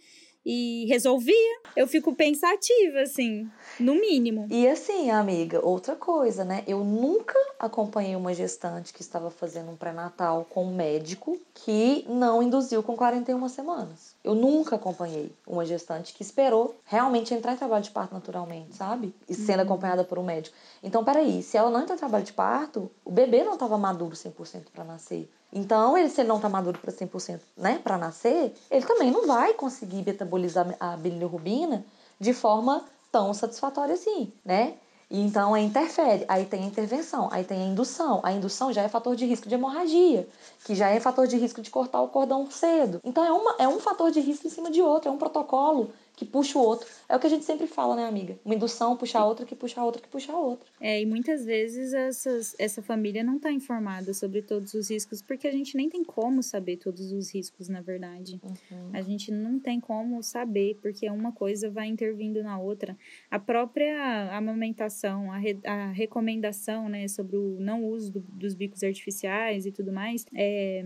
e 0.50 0.86
resolvia. 0.88 1.60
Eu 1.76 1.86
fico 1.88 2.16
pensativa, 2.16 3.02
assim, 3.02 3.50
no 3.78 3.96
mínimo. 3.96 4.48
E 4.50 4.66
assim, 4.66 5.12
amiga, 5.12 5.60
outra 5.64 5.94
coisa, 5.94 6.46
né? 6.46 6.64
Eu 6.66 6.86
nunca 6.86 7.38
acompanhei 7.60 8.16
uma 8.16 8.34
gestante 8.34 8.94
que 8.94 9.02
estava 9.02 9.30
fazendo 9.30 9.72
um 9.72 9.76
pré-natal 9.76 10.48
com 10.50 10.66
um 10.66 10.74
médico 10.74 11.38
que 11.54 12.06
não 12.08 12.42
induziu 12.42 12.82
com 12.82 12.96
41 12.96 13.50
semanas. 13.50 14.16
Eu 14.28 14.36
nunca 14.36 14.76
acompanhei 14.76 15.32
uma 15.48 15.66
gestante 15.66 16.14
que 16.14 16.22
esperou 16.22 16.76
realmente 16.84 17.34
entrar 17.34 17.54
em 17.54 17.56
trabalho 17.56 17.82
de 17.82 17.92
parto 17.92 18.14
naturalmente, 18.14 18.76
sabe? 18.76 19.16
E 19.30 19.34
sendo 19.34 19.60
uhum. 19.60 19.66
acompanhada 19.66 20.04
por 20.04 20.20
um 20.20 20.24
médico. 20.24 20.54
Então, 20.84 21.02
peraí, 21.02 21.42
se 21.42 21.56
ela 21.56 21.70
não 21.70 21.80
entra 21.80 21.96
em 21.96 21.98
trabalho 21.98 22.26
de 22.26 22.34
parto, 22.34 22.92
o 23.06 23.10
bebê 23.10 23.46
não 23.46 23.54
estava 23.54 23.78
maduro 23.78 24.18
100% 24.18 24.64
para 24.74 24.84
nascer. 24.84 25.32
Então, 25.54 25.98
ele, 25.98 26.10
se 26.10 26.20
ele 26.20 26.28
não 26.28 26.36
está 26.36 26.50
maduro 26.50 26.78
para 26.78 26.92
100%, 26.92 27.40
né, 27.56 27.80
para 27.82 27.98
nascer, 27.98 28.54
ele 28.70 28.86
também 28.86 29.12
não 29.12 29.26
vai 29.26 29.54
conseguir 29.54 30.04
metabolizar 30.06 30.76
a 30.78 30.98
bilirrubina 30.98 31.86
de 32.20 32.34
forma 32.34 32.84
tão 33.10 33.34
satisfatória 33.34 33.94
assim, 33.94 34.34
né? 34.44 34.74
E 35.10 35.22
então 35.22 35.54
aí 35.54 35.64
interfere, 35.64 36.26
aí 36.28 36.46
tem 36.46 36.64
a 36.64 36.66
intervenção, 36.66 37.30
aí 37.32 37.44
tem 37.44 37.62
a 37.62 37.66
indução. 37.66 38.20
A 38.24 38.32
indução 38.34 38.74
já 38.74 38.84
é 38.84 38.90
fator 38.90 39.16
de 39.16 39.26
risco 39.26 39.48
de 39.48 39.56
hemorragia, 39.56 40.28
que 40.66 40.76
já 40.76 40.90
é 40.90 41.00
fator 41.00 41.28
de 41.28 41.38
risco 41.38 41.62
de 41.62 41.70
cortar 41.70 42.02
o 42.02 42.10
cordão 42.10 42.50
cedo. 42.52 43.00
Então 43.04 43.24
é, 43.24 43.32
uma, 43.32 43.56
é 43.58 43.68
um 43.68 43.80
fator 43.80 44.12
de 44.12 44.20
risco 44.20 44.48
em 44.48 44.50
cima 44.50 44.70
de 44.70 44.82
outro, 44.82 45.10
é 45.10 45.12
um 45.12 45.18
protocolo 45.18 45.92
que 46.18 46.26
puxa 46.26 46.58
o 46.58 46.62
outro. 46.64 46.88
É 47.08 47.16
o 47.16 47.20
que 47.20 47.28
a 47.28 47.30
gente 47.30 47.46
sempre 47.46 47.68
fala, 47.68 47.96
né, 47.96 48.08
amiga? 48.08 48.40
Uma 48.44 48.56
indução 48.56 48.98
puxa 48.98 49.20
a 49.20 49.26
outra, 49.26 49.46
que 49.46 49.56
puxa 49.56 49.80
a 49.80 49.86
outra, 49.86 50.02
que 50.02 50.08
puxa 50.10 50.34
a 50.34 50.40
outra. 50.40 50.68
É, 50.82 51.00
e 51.00 51.06
muitas 51.06 51.46
vezes 51.46 51.94
essas, 51.94 52.56
essa 52.58 52.82
família 52.82 53.24
não 53.24 53.38
está 53.38 53.52
informada 53.52 54.12
sobre 54.16 54.42
todos 54.42 54.74
os 54.74 54.90
riscos, 54.90 55.22
porque 55.22 55.48
a 55.48 55.52
gente 55.52 55.78
nem 55.78 55.88
tem 55.88 56.04
como 56.04 56.42
saber 56.42 56.78
todos 56.78 57.12
os 57.12 57.32
riscos, 57.32 57.70
na 57.70 57.82
verdade. 57.82 58.42
Uhum. 58.44 58.90
A 58.94 59.02
gente 59.04 59.32
não 59.32 59.60
tem 59.60 59.80
como 59.80 60.24
saber, 60.24 60.80
porque 60.82 61.08
uma 61.08 61.32
coisa 61.32 61.70
vai 61.70 61.86
intervindo 61.86 62.42
na 62.42 62.58
outra. 62.58 62.98
A 63.30 63.38
própria 63.38 64.36
amamentação, 64.36 65.32
a, 65.32 65.38
re, 65.38 65.60
a 65.64 65.92
recomendação, 65.92 66.90
né, 66.90 67.08
sobre 67.08 67.38
o 67.38 67.60
não 67.60 67.86
uso 67.86 68.14
do, 68.14 68.20
dos 68.22 68.56
bicos 68.56 68.82
artificiais 68.82 69.68
e 69.68 69.72
tudo 69.72 69.94
mais, 69.94 70.26
é 70.34 70.84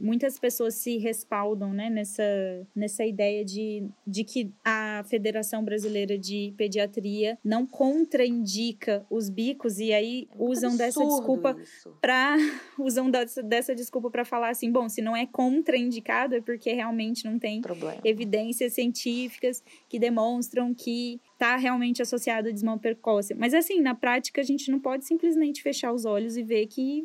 muitas 0.00 0.38
pessoas 0.38 0.74
se 0.74 0.96
respaldam 0.96 1.72
né, 1.72 1.90
nessa, 1.90 2.22
nessa 2.74 3.04
ideia 3.04 3.44
de, 3.44 3.84
de 4.06 4.24
que 4.24 4.50
a 4.64 5.04
Federação 5.06 5.62
Brasileira 5.62 6.18
de 6.18 6.54
Pediatria 6.56 7.38
não 7.44 7.66
contraindica 7.66 9.06
os 9.10 9.28
bicos 9.28 9.78
e 9.78 9.92
aí 9.92 10.28
é 10.30 10.36
usam 10.38 10.76
dessa 10.76 11.04
desculpa 11.04 11.56
para 12.00 12.36
usam 12.78 13.10
dessa, 13.10 13.42
dessa 13.42 13.74
desculpa 13.74 14.10
para 14.10 14.24
falar 14.24 14.48
assim, 14.48 14.72
bom, 14.72 14.88
se 14.88 15.02
não 15.02 15.16
é 15.16 15.26
contraindicado 15.26 16.34
é 16.34 16.40
porque 16.40 16.72
realmente 16.72 17.24
não 17.24 17.38
tem 17.38 17.60
Problema. 17.60 18.00
evidências 18.02 18.72
científicas 18.72 19.62
que 19.88 19.98
demonstram 19.98 20.72
que 20.72 21.20
está 21.34 21.56
realmente 21.56 22.00
associado 22.00 22.48
a 22.48 22.52
desmame 22.52 22.80
precoce. 22.80 23.34
Mas 23.34 23.54
assim, 23.54 23.80
na 23.80 23.94
prática 23.94 24.40
a 24.40 24.44
gente 24.44 24.70
não 24.70 24.80
pode 24.80 25.04
simplesmente 25.04 25.62
fechar 25.62 25.92
os 25.92 26.04
olhos 26.04 26.36
e 26.36 26.42
ver 26.42 26.66
que 26.66 27.04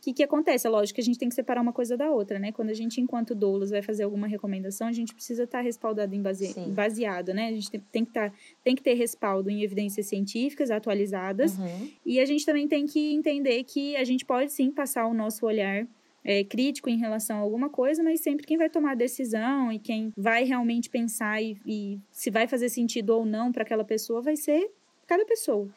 o 0.00 0.02
que, 0.02 0.14
que 0.14 0.22
acontece? 0.22 0.66
É 0.66 0.70
lógico 0.70 0.94
que 0.94 1.02
a 1.02 1.04
gente 1.04 1.18
tem 1.18 1.28
que 1.28 1.34
separar 1.34 1.60
uma 1.60 1.74
coisa 1.74 1.94
da 1.94 2.10
outra, 2.10 2.38
né? 2.38 2.50
Quando 2.52 2.70
a 2.70 2.74
gente, 2.74 3.02
enquanto 3.02 3.34
doulas, 3.34 3.68
vai 3.68 3.82
fazer 3.82 4.04
alguma 4.04 4.26
recomendação, 4.26 4.88
a 4.88 4.92
gente 4.92 5.12
precisa 5.14 5.42
estar 5.44 5.58
tá 5.58 5.62
respaldado 5.62 6.14
em 6.14 6.22
base... 6.22 6.54
baseado, 6.70 7.34
né? 7.34 7.48
A 7.48 7.52
gente 7.52 7.70
tem, 7.70 7.80
tem 7.92 8.04
que 8.06 8.10
tá, 8.10 8.32
tem 8.64 8.74
que 8.74 8.82
ter 8.82 8.94
respaldo 8.94 9.50
em 9.50 9.62
evidências 9.62 10.06
científicas 10.06 10.70
atualizadas. 10.70 11.58
Uhum. 11.58 11.90
E 12.06 12.18
a 12.18 12.24
gente 12.24 12.46
também 12.46 12.66
tem 12.66 12.86
que 12.86 13.12
entender 13.12 13.62
que 13.64 13.94
a 13.94 14.04
gente 14.04 14.24
pode 14.24 14.50
sim 14.50 14.70
passar 14.70 15.06
o 15.06 15.12
nosso 15.12 15.44
olhar 15.44 15.86
é, 16.24 16.42
crítico 16.44 16.88
em 16.88 16.96
relação 16.96 17.36
a 17.36 17.40
alguma 17.40 17.68
coisa, 17.68 18.02
mas 18.02 18.22
sempre 18.22 18.46
quem 18.46 18.56
vai 18.56 18.70
tomar 18.70 18.92
a 18.92 18.94
decisão 18.94 19.70
e 19.70 19.78
quem 19.78 20.14
vai 20.16 20.44
realmente 20.44 20.88
pensar 20.88 21.42
e, 21.42 21.58
e 21.66 21.98
se 22.10 22.30
vai 22.30 22.46
fazer 22.46 22.70
sentido 22.70 23.10
ou 23.10 23.26
não 23.26 23.52
para 23.52 23.64
aquela 23.64 23.84
pessoa 23.84 24.22
vai 24.22 24.36
ser 24.36 24.70
cada 25.06 25.26
pessoa. 25.26 25.68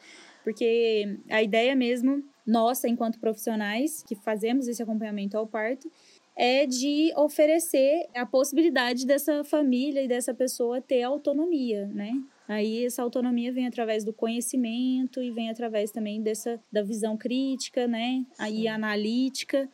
Porque 0.42 1.18
a 1.28 1.42
ideia 1.42 1.76
mesmo 1.76 2.24
nossa, 2.46 2.88
enquanto 2.88 3.18
profissionais 3.18 4.02
que 4.02 4.14
fazemos 4.14 4.68
esse 4.68 4.82
acompanhamento 4.82 5.36
ao 5.36 5.46
parto, 5.46 5.90
é 6.36 6.66
de 6.66 7.12
oferecer 7.16 8.08
a 8.14 8.26
possibilidade 8.26 9.06
dessa 9.06 9.44
família 9.44 10.02
e 10.02 10.08
dessa 10.08 10.34
pessoa 10.34 10.80
ter 10.80 11.02
autonomia, 11.02 11.86
né? 11.86 12.12
Aí 12.46 12.84
essa 12.84 13.02
autonomia 13.02 13.52
vem 13.52 13.66
através 13.66 14.04
do 14.04 14.12
conhecimento 14.12 15.22
e 15.22 15.30
vem 15.30 15.48
através 15.48 15.90
também 15.90 16.20
dessa 16.20 16.60
da 16.70 16.82
visão 16.82 17.16
crítica, 17.16 17.86
né? 17.86 18.24
Aí 18.38 18.68
analítica, 18.68 19.68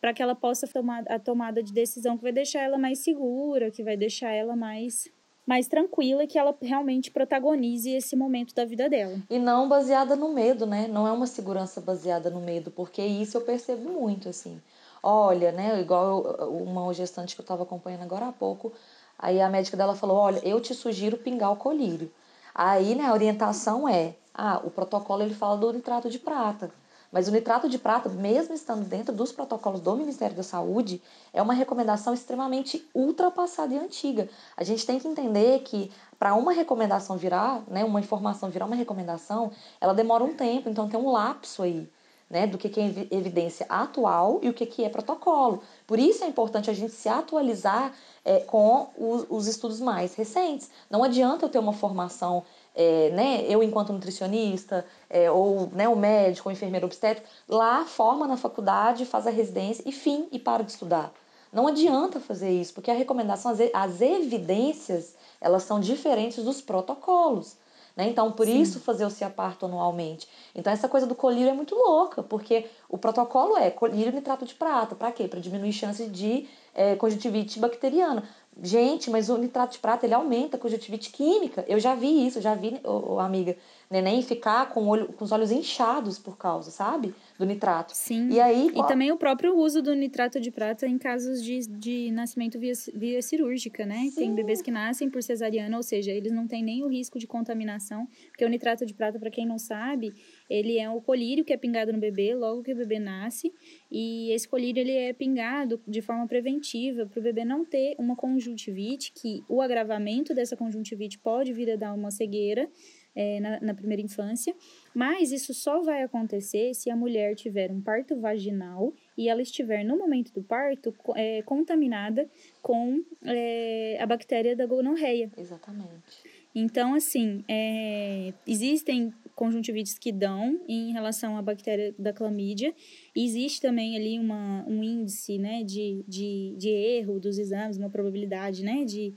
para 0.00 0.12
que 0.12 0.22
ela 0.22 0.34
possa 0.34 0.66
tomar 0.66 1.04
a 1.08 1.18
tomada 1.18 1.62
de 1.62 1.72
decisão 1.72 2.16
que 2.16 2.22
vai 2.22 2.32
deixar 2.32 2.62
ela 2.62 2.78
mais 2.78 3.00
segura, 3.00 3.70
que 3.70 3.82
vai 3.82 3.96
deixar 3.96 4.32
ela 4.32 4.56
mais 4.56 5.08
mais 5.46 5.68
tranquila 5.68 6.26
que 6.26 6.38
ela 6.38 6.54
realmente 6.60 7.10
protagonize 7.10 7.88
esse 7.90 8.16
momento 8.16 8.54
da 8.54 8.64
vida 8.64 8.88
dela. 8.88 9.16
E 9.30 9.38
não 9.38 9.68
baseada 9.68 10.16
no 10.16 10.32
medo, 10.34 10.66
né? 10.66 10.88
Não 10.88 11.06
é 11.06 11.12
uma 11.12 11.26
segurança 11.26 11.80
baseada 11.80 12.28
no 12.28 12.40
medo, 12.40 12.70
porque 12.70 13.00
isso 13.00 13.36
eu 13.36 13.42
percebo 13.42 13.88
muito, 13.88 14.28
assim. 14.28 14.60
Olha, 15.02 15.52
né, 15.52 15.80
igual 15.80 16.22
uma 16.50 16.92
gestante 16.92 17.36
que 17.36 17.40
eu 17.40 17.44
estava 17.44 17.62
acompanhando 17.62 18.02
agora 18.02 18.26
há 18.26 18.32
pouco, 18.32 18.72
aí 19.16 19.40
a 19.40 19.48
médica 19.48 19.76
dela 19.76 19.94
falou, 19.94 20.16
olha, 20.16 20.40
eu 20.42 20.60
te 20.60 20.74
sugiro 20.74 21.16
pingar 21.16 21.52
o 21.52 21.56
colírio. 21.56 22.10
Aí, 22.52 22.94
né, 22.96 23.04
a 23.04 23.12
orientação 23.12 23.88
é, 23.88 24.16
ah, 24.34 24.60
o 24.64 24.70
protocolo 24.70 25.22
ele 25.22 25.34
fala 25.34 25.56
do 25.56 25.72
nitrato 25.72 26.10
de 26.10 26.18
prata. 26.18 26.72
Mas 27.10 27.28
o 27.28 27.30
nitrato 27.30 27.68
de 27.68 27.78
prata, 27.78 28.08
mesmo 28.08 28.54
estando 28.54 28.84
dentro 28.84 29.14
dos 29.14 29.32
protocolos 29.32 29.80
do 29.80 29.96
Ministério 29.96 30.36
da 30.36 30.42
Saúde, 30.42 31.00
é 31.32 31.40
uma 31.40 31.54
recomendação 31.54 32.12
extremamente 32.12 32.86
ultrapassada 32.94 33.74
e 33.74 33.78
antiga. 33.78 34.28
A 34.56 34.64
gente 34.64 34.84
tem 34.84 34.98
que 34.98 35.08
entender 35.08 35.60
que 35.60 35.90
para 36.18 36.34
uma 36.34 36.52
recomendação 36.52 37.16
virar, 37.16 37.62
né, 37.68 37.84
uma 37.84 38.00
informação 38.00 38.50
virar 38.50 38.66
uma 38.66 38.76
recomendação, 38.76 39.50
ela 39.80 39.94
demora 39.94 40.24
um 40.24 40.34
tempo, 40.34 40.68
então 40.68 40.88
tem 40.88 40.98
um 40.98 41.10
lapso 41.10 41.62
aí. 41.62 41.88
Né, 42.28 42.44
do 42.44 42.58
que, 42.58 42.66
é 42.80 43.14
evidência 43.16 43.64
atual 43.68 44.40
e 44.42 44.48
o 44.48 44.52
que, 44.52 44.66
que 44.66 44.82
é 44.82 44.88
protocolo. 44.88 45.62
Por 45.86 45.96
isso 45.96 46.24
é 46.24 46.26
importante 46.26 46.68
a 46.68 46.72
gente 46.72 46.92
se 46.92 47.08
atualizar 47.08 47.92
é, 48.24 48.40
com 48.40 48.88
os, 48.98 49.24
os, 49.30 49.46
estudos 49.46 49.78
mais 49.78 50.16
recentes. 50.16 50.68
Não 50.90 51.04
adianta 51.04 51.44
eu 51.44 51.48
ter 51.48 51.60
uma 51.60 51.72
formação 51.72 52.42
é, 52.76 53.10
né, 53.10 53.44
eu 53.48 53.62
enquanto 53.62 53.92
nutricionista, 53.92 54.84
é, 55.08 55.30
ou 55.30 55.68
né, 55.72 55.88
o 55.88 55.96
médico, 55.96 56.50
o 56.50 56.52
enfermeiro 56.52 56.84
obstétrico, 56.84 57.26
lá 57.48 57.86
forma 57.86 58.26
na 58.26 58.36
faculdade, 58.36 59.06
faz 59.06 59.26
a 59.26 59.30
residência 59.30 59.82
e 59.86 59.92
fim, 59.92 60.28
e 60.30 60.38
para 60.38 60.62
de 60.62 60.72
estudar. 60.72 61.10
Não 61.50 61.66
adianta 61.66 62.20
fazer 62.20 62.50
isso, 62.50 62.74
porque 62.74 62.90
a 62.90 62.94
recomendação, 62.94 63.50
as, 63.50 63.58
as 63.72 64.00
evidências, 64.02 65.14
elas 65.40 65.62
são 65.62 65.80
diferentes 65.80 66.44
dos 66.44 66.60
protocolos. 66.60 67.56
Né? 67.96 68.08
Então, 68.10 68.30
por 68.30 68.44
Sim. 68.44 68.60
isso 68.60 68.78
fazer 68.78 69.06
o 69.06 69.10
ciaparto 69.10 69.64
anualmente. 69.64 70.28
Então, 70.54 70.70
essa 70.70 70.86
coisa 70.86 71.06
do 71.06 71.14
colírio 71.14 71.48
é 71.48 71.54
muito 71.54 71.74
louca, 71.74 72.22
porque 72.22 72.66
o 72.90 72.98
protocolo 72.98 73.56
é 73.56 73.70
colírio 73.70 74.12
nitrato 74.12 74.44
de 74.44 74.54
prata. 74.54 74.94
Para 74.94 75.10
quê? 75.10 75.26
Para 75.26 75.40
diminuir 75.40 75.72
chance 75.72 76.06
de 76.06 76.46
é, 76.74 76.94
conjuntivite 76.94 77.58
bacteriana. 77.58 78.22
Gente, 78.62 79.10
mas 79.10 79.28
o 79.28 79.36
nitrato 79.36 79.72
de 79.74 79.78
prata 79.78 80.06
ele 80.06 80.14
aumenta 80.14 80.56
a 80.56 80.60
conjuntivite 80.60 81.10
química. 81.10 81.64
Eu 81.68 81.78
já 81.78 81.94
vi 81.94 82.26
isso, 82.26 82.40
já 82.40 82.54
vi, 82.54 82.80
oh, 82.84 83.18
amiga, 83.18 83.56
neném 83.90 84.20
ficar 84.20 84.70
com, 84.70 84.86
olho, 84.88 85.12
com 85.12 85.24
os 85.24 85.32
olhos 85.32 85.52
inchados 85.52 86.18
por 86.18 86.36
causa, 86.36 86.70
sabe? 86.70 87.14
Do 87.38 87.44
nitrato. 87.44 87.92
Sim. 87.94 88.30
E 88.30 88.40
aí. 88.40 88.70
E 88.74 88.86
também 88.86 89.12
o 89.12 89.16
próprio 89.16 89.56
uso 89.56 89.80
do 89.80 89.94
nitrato 89.94 90.40
de 90.40 90.50
prata 90.50 90.86
em 90.86 90.98
casos 90.98 91.42
de, 91.42 91.60
de 91.68 92.10
nascimento 92.10 92.58
via, 92.58 92.72
via 92.94 93.22
cirúrgica, 93.22 93.86
né? 93.86 94.08
Sim. 94.10 94.14
Tem 94.14 94.34
bebês 94.34 94.60
que 94.60 94.70
nascem 94.70 95.08
por 95.08 95.22
cesariana, 95.22 95.76
ou 95.76 95.82
seja, 95.82 96.10
eles 96.10 96.32
não 96.32 96.46
têm 96.46 96.62
nem 96.62 96.82
o 96.82 96.88
risco 96.88 97.18
de 97.18 97.26
contaminação, 97.26 98.08
porque 98.28 98.44
o 98.44 98.48
nitrato 98.48 98.84
de 98.84 98.94
prata, 98.94 99.18
para 99.18 99.30
quem 99.30 99.46
não 99.46 99.58
sabe, 99.58 100.12
ele 100.48 100.78
é 100.78 100.88
o 100.90 101.00
colírio 101.00 101.44
que 101.44 101.52
é 101.52 101.56
pingado 101.56 101.92
no 101.92 101.98
bebê 101.98 102.34
logo 102.34 102.62
que 102.62 102.72
o 102.72 102.76
bebê 102.76 102.98
nasce, 102.98 103.52
e 103.90 104.30
esse 104.32 104.48
colírio 104.48 104.80
ele 104.80 104.92
é 104.92 105.12
pingado 105.12 105.80
de 105.86 106.00
forma 106.00 106.26
preventiva 106.26 107.06
para 107.06 107.20
o 107.20 107.22
bebê 107.22 107.44
não 107.44 107.64
ter 107.64 107.94
uma 107.98 108.16
conjuntivite, 108.16 109.12
que 109.14 109.44
o 109.48 109.60
agravamento 109.60 110.34
dessa 110.34 110.56
conjuntivite 110.56 111.18
pode 111.18 111.52
vir 111.52 111.70
a 111.70 111.76
dar 111.76 111.92
uma 111.92 112.10
cegueira 112.10 112.68
é, 113.16 113.40
na, 113.40 113.60
na 113.60 113.74
primeira 113.74 114.02
infância, 114.02 114.54
mas 114.94 115.32
isso 115.32 115.54
só 115.54 115.80
vai 115.80 116.02
acontecer 116.02 116.74
se 116.74 116.90
a 116.90 116.96
mulher 116.96 117.34
tiver 117.34 117.72
um 117.72 117.80
parto 117.80 118.14
vaginal 118.20 118.92
e 119.16 119.28
ela 119.28 119.40
estiver 119.40 119.82
no 119.82 119.96
momento 119.96 120.32
do 120.34 120.42
parto 120.42 120.94
é, 121.14 121.40
contaminada 121.42 122.28
com 122.60 123.02
é, 123.24 123.96
a 123.98 124.06
bactéria 124.06 124.54
da 124.54 124.66
gonorreia. 124.66 125.30
Exatamente. 125.36 126.36
Então, 126.54 126.94
assim, 126.94 127.44
é, 127.48 128.32
existem 128.46 129.12
conjuntivites 129.34 129.98
que 129.98 130.10
dão 130.10 130.58
em 130.66 130.92
relação 130.92 131.36
à 131.36 131.42
bactéria 131.42 131.94
da 131.98 132.12
clamídia. 132.14 132.74
Existe 133.14 133.60
também 133.60 133.94
ali 133.94 134.18
uma, 134.18 134.64
um 134.66 134.82
índice 134.82 135.38
né, 135.38 135.62
de, 135.62 136.02
de, 136.08 136.54
de 136.56 136.68
erro 136.70 137.20
dos 137.20 137.38
exames, 137.38 137.76
uma 137.76 137.90
probabilidade 137.90 138.64
né, 138.64 138.84
de, 138.84 139.12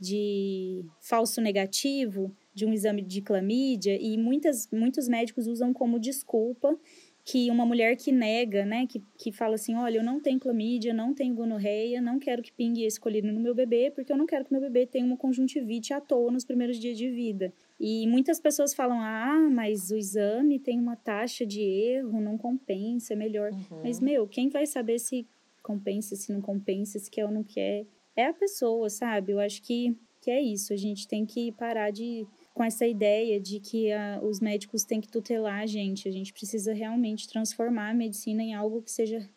de 0.00 0.84
falso 1.00 1.40
negativo 1.40 2.36
de 2.54 2.66
um 2.66 2.72
exame 2.72 3.02
de 3.02 3.20
clamídia, 3.20 3.96
e 4.00 4.16
muitas, 4.18 4.68
muitos 4.70 5.08
médicos 5.08 5.46
usam 5.46 5.72
como 5.72 5.98
desculpa 5.98 6.78
que 7.24 7.48
uma 7.50 7.64
mulher 7.64 7.96
que 7.96 8.10
nega, 8.10 8.64
né, 8.64 8.86
que, 8.86 9.00
que 9.16 9.30
fala 9.30 9.54
assim, 9.54 9.76
olha, 9.76 9.98
eu 9.98 10.02
não 10.02 10.20
tenho 10.20 10.40
clamídia, 10.40 10.92
não 10.92 11.14
tenho 11.14 11.34
gonorreia, 11.34 12.00
não 12.00 12.18
quero 12.18 12.42
que 12.42 12.52
pingue 12.52 12.82
esse 12.82 12.98
colírio 12.98 13.32
no 13.32 13.38
meu 13.38 13.54
bebê, 13.54 13.92
porque 13.94 14.12
eu 14.12 14.16
não 14.16 14.26
quero 14.26 14.44
que 14.44 14.52
meu 14.52 14.60
bebê 14.60 14.86
tenha 14.86 15.06
uma 15.06 15.16
conjuntivite 15.16 15.94
à 15.94 16.00
toa 16.00 16.32
nos 16.32 16.44
primeiros 16.44 16.78
dias 16.78 16.98
de 16.98 17.08
vida. 17.08 17.52
E 17.78 18.06
muitas 18.08 18.40
pessoas 18.40 18.74
falam, 18.74 19.00
ah, 19.00 19.48
mas 19.50 19.90
o 19.90 19.96
exame 19.96 20.58
tem 20.58 20.80
uma 20.80 20.96
taxa 20.96 21.46
de 21.46 21.60
erro, 21.60 22.20
não 22.20 22.36
compensa, 22.36 23.12
é 23.12 23.16
melhor. 23.16 23.52
Uhum. 23.52 23.82
Mas, 23.84 24.00
meu, 24.00 24.26
quem 24.26 24.48
vai 24.48 24.66
saber 24.66 24.98
se 24.98 25.26
compensa, 25.62 26.16
se 26.16 26.32
não 26.32 26.40
compensa, 26.40 26.98
se 26.98 27.10
quer 27.10 27.24
ou 27.24 27.30
não 27.30 27.44
quer? 27.44 27.86
É 28.16 28.26
a 28.26 28.32
pessoa, 28.32 28.90
sabe? 28.90 29.32
Eu 29.32 29.38
acho 29.38 29.62
que, 29.62 29.96
que 30.20 30.30
é 30.30 30.42
isso, 30.42 30.72
a 30.72 30.76
gente 30.76 31.06
tem 31.06 31.24
que 31.24 31.52
parar 31.52 31.90
de 31.90 32.26
com 32.54 32.62
essa 32.62 32.86
ideia 32.86 33.40
de 33.40 33.60
que 33.60 33.90
a, 33.92 34.20
os 34.22 34.40
médicos 34.40 34.84
têm 34.84 35.00
que 35.00 35.08
tutelar 35.08 35.60
a 35.60 35.66
gente. 35.66 36.08
A 36.08 36.12
gente 36.12 36.32
precisa 36.32 36.72
realmente 36.72 37.28
transformar 37.28 37.90
a 37.90 37.94
medicina 37.94 38.42
em 38.42 38.54
algo 38.54 38.82
que 38.82 38.90
seja 38.90 39.28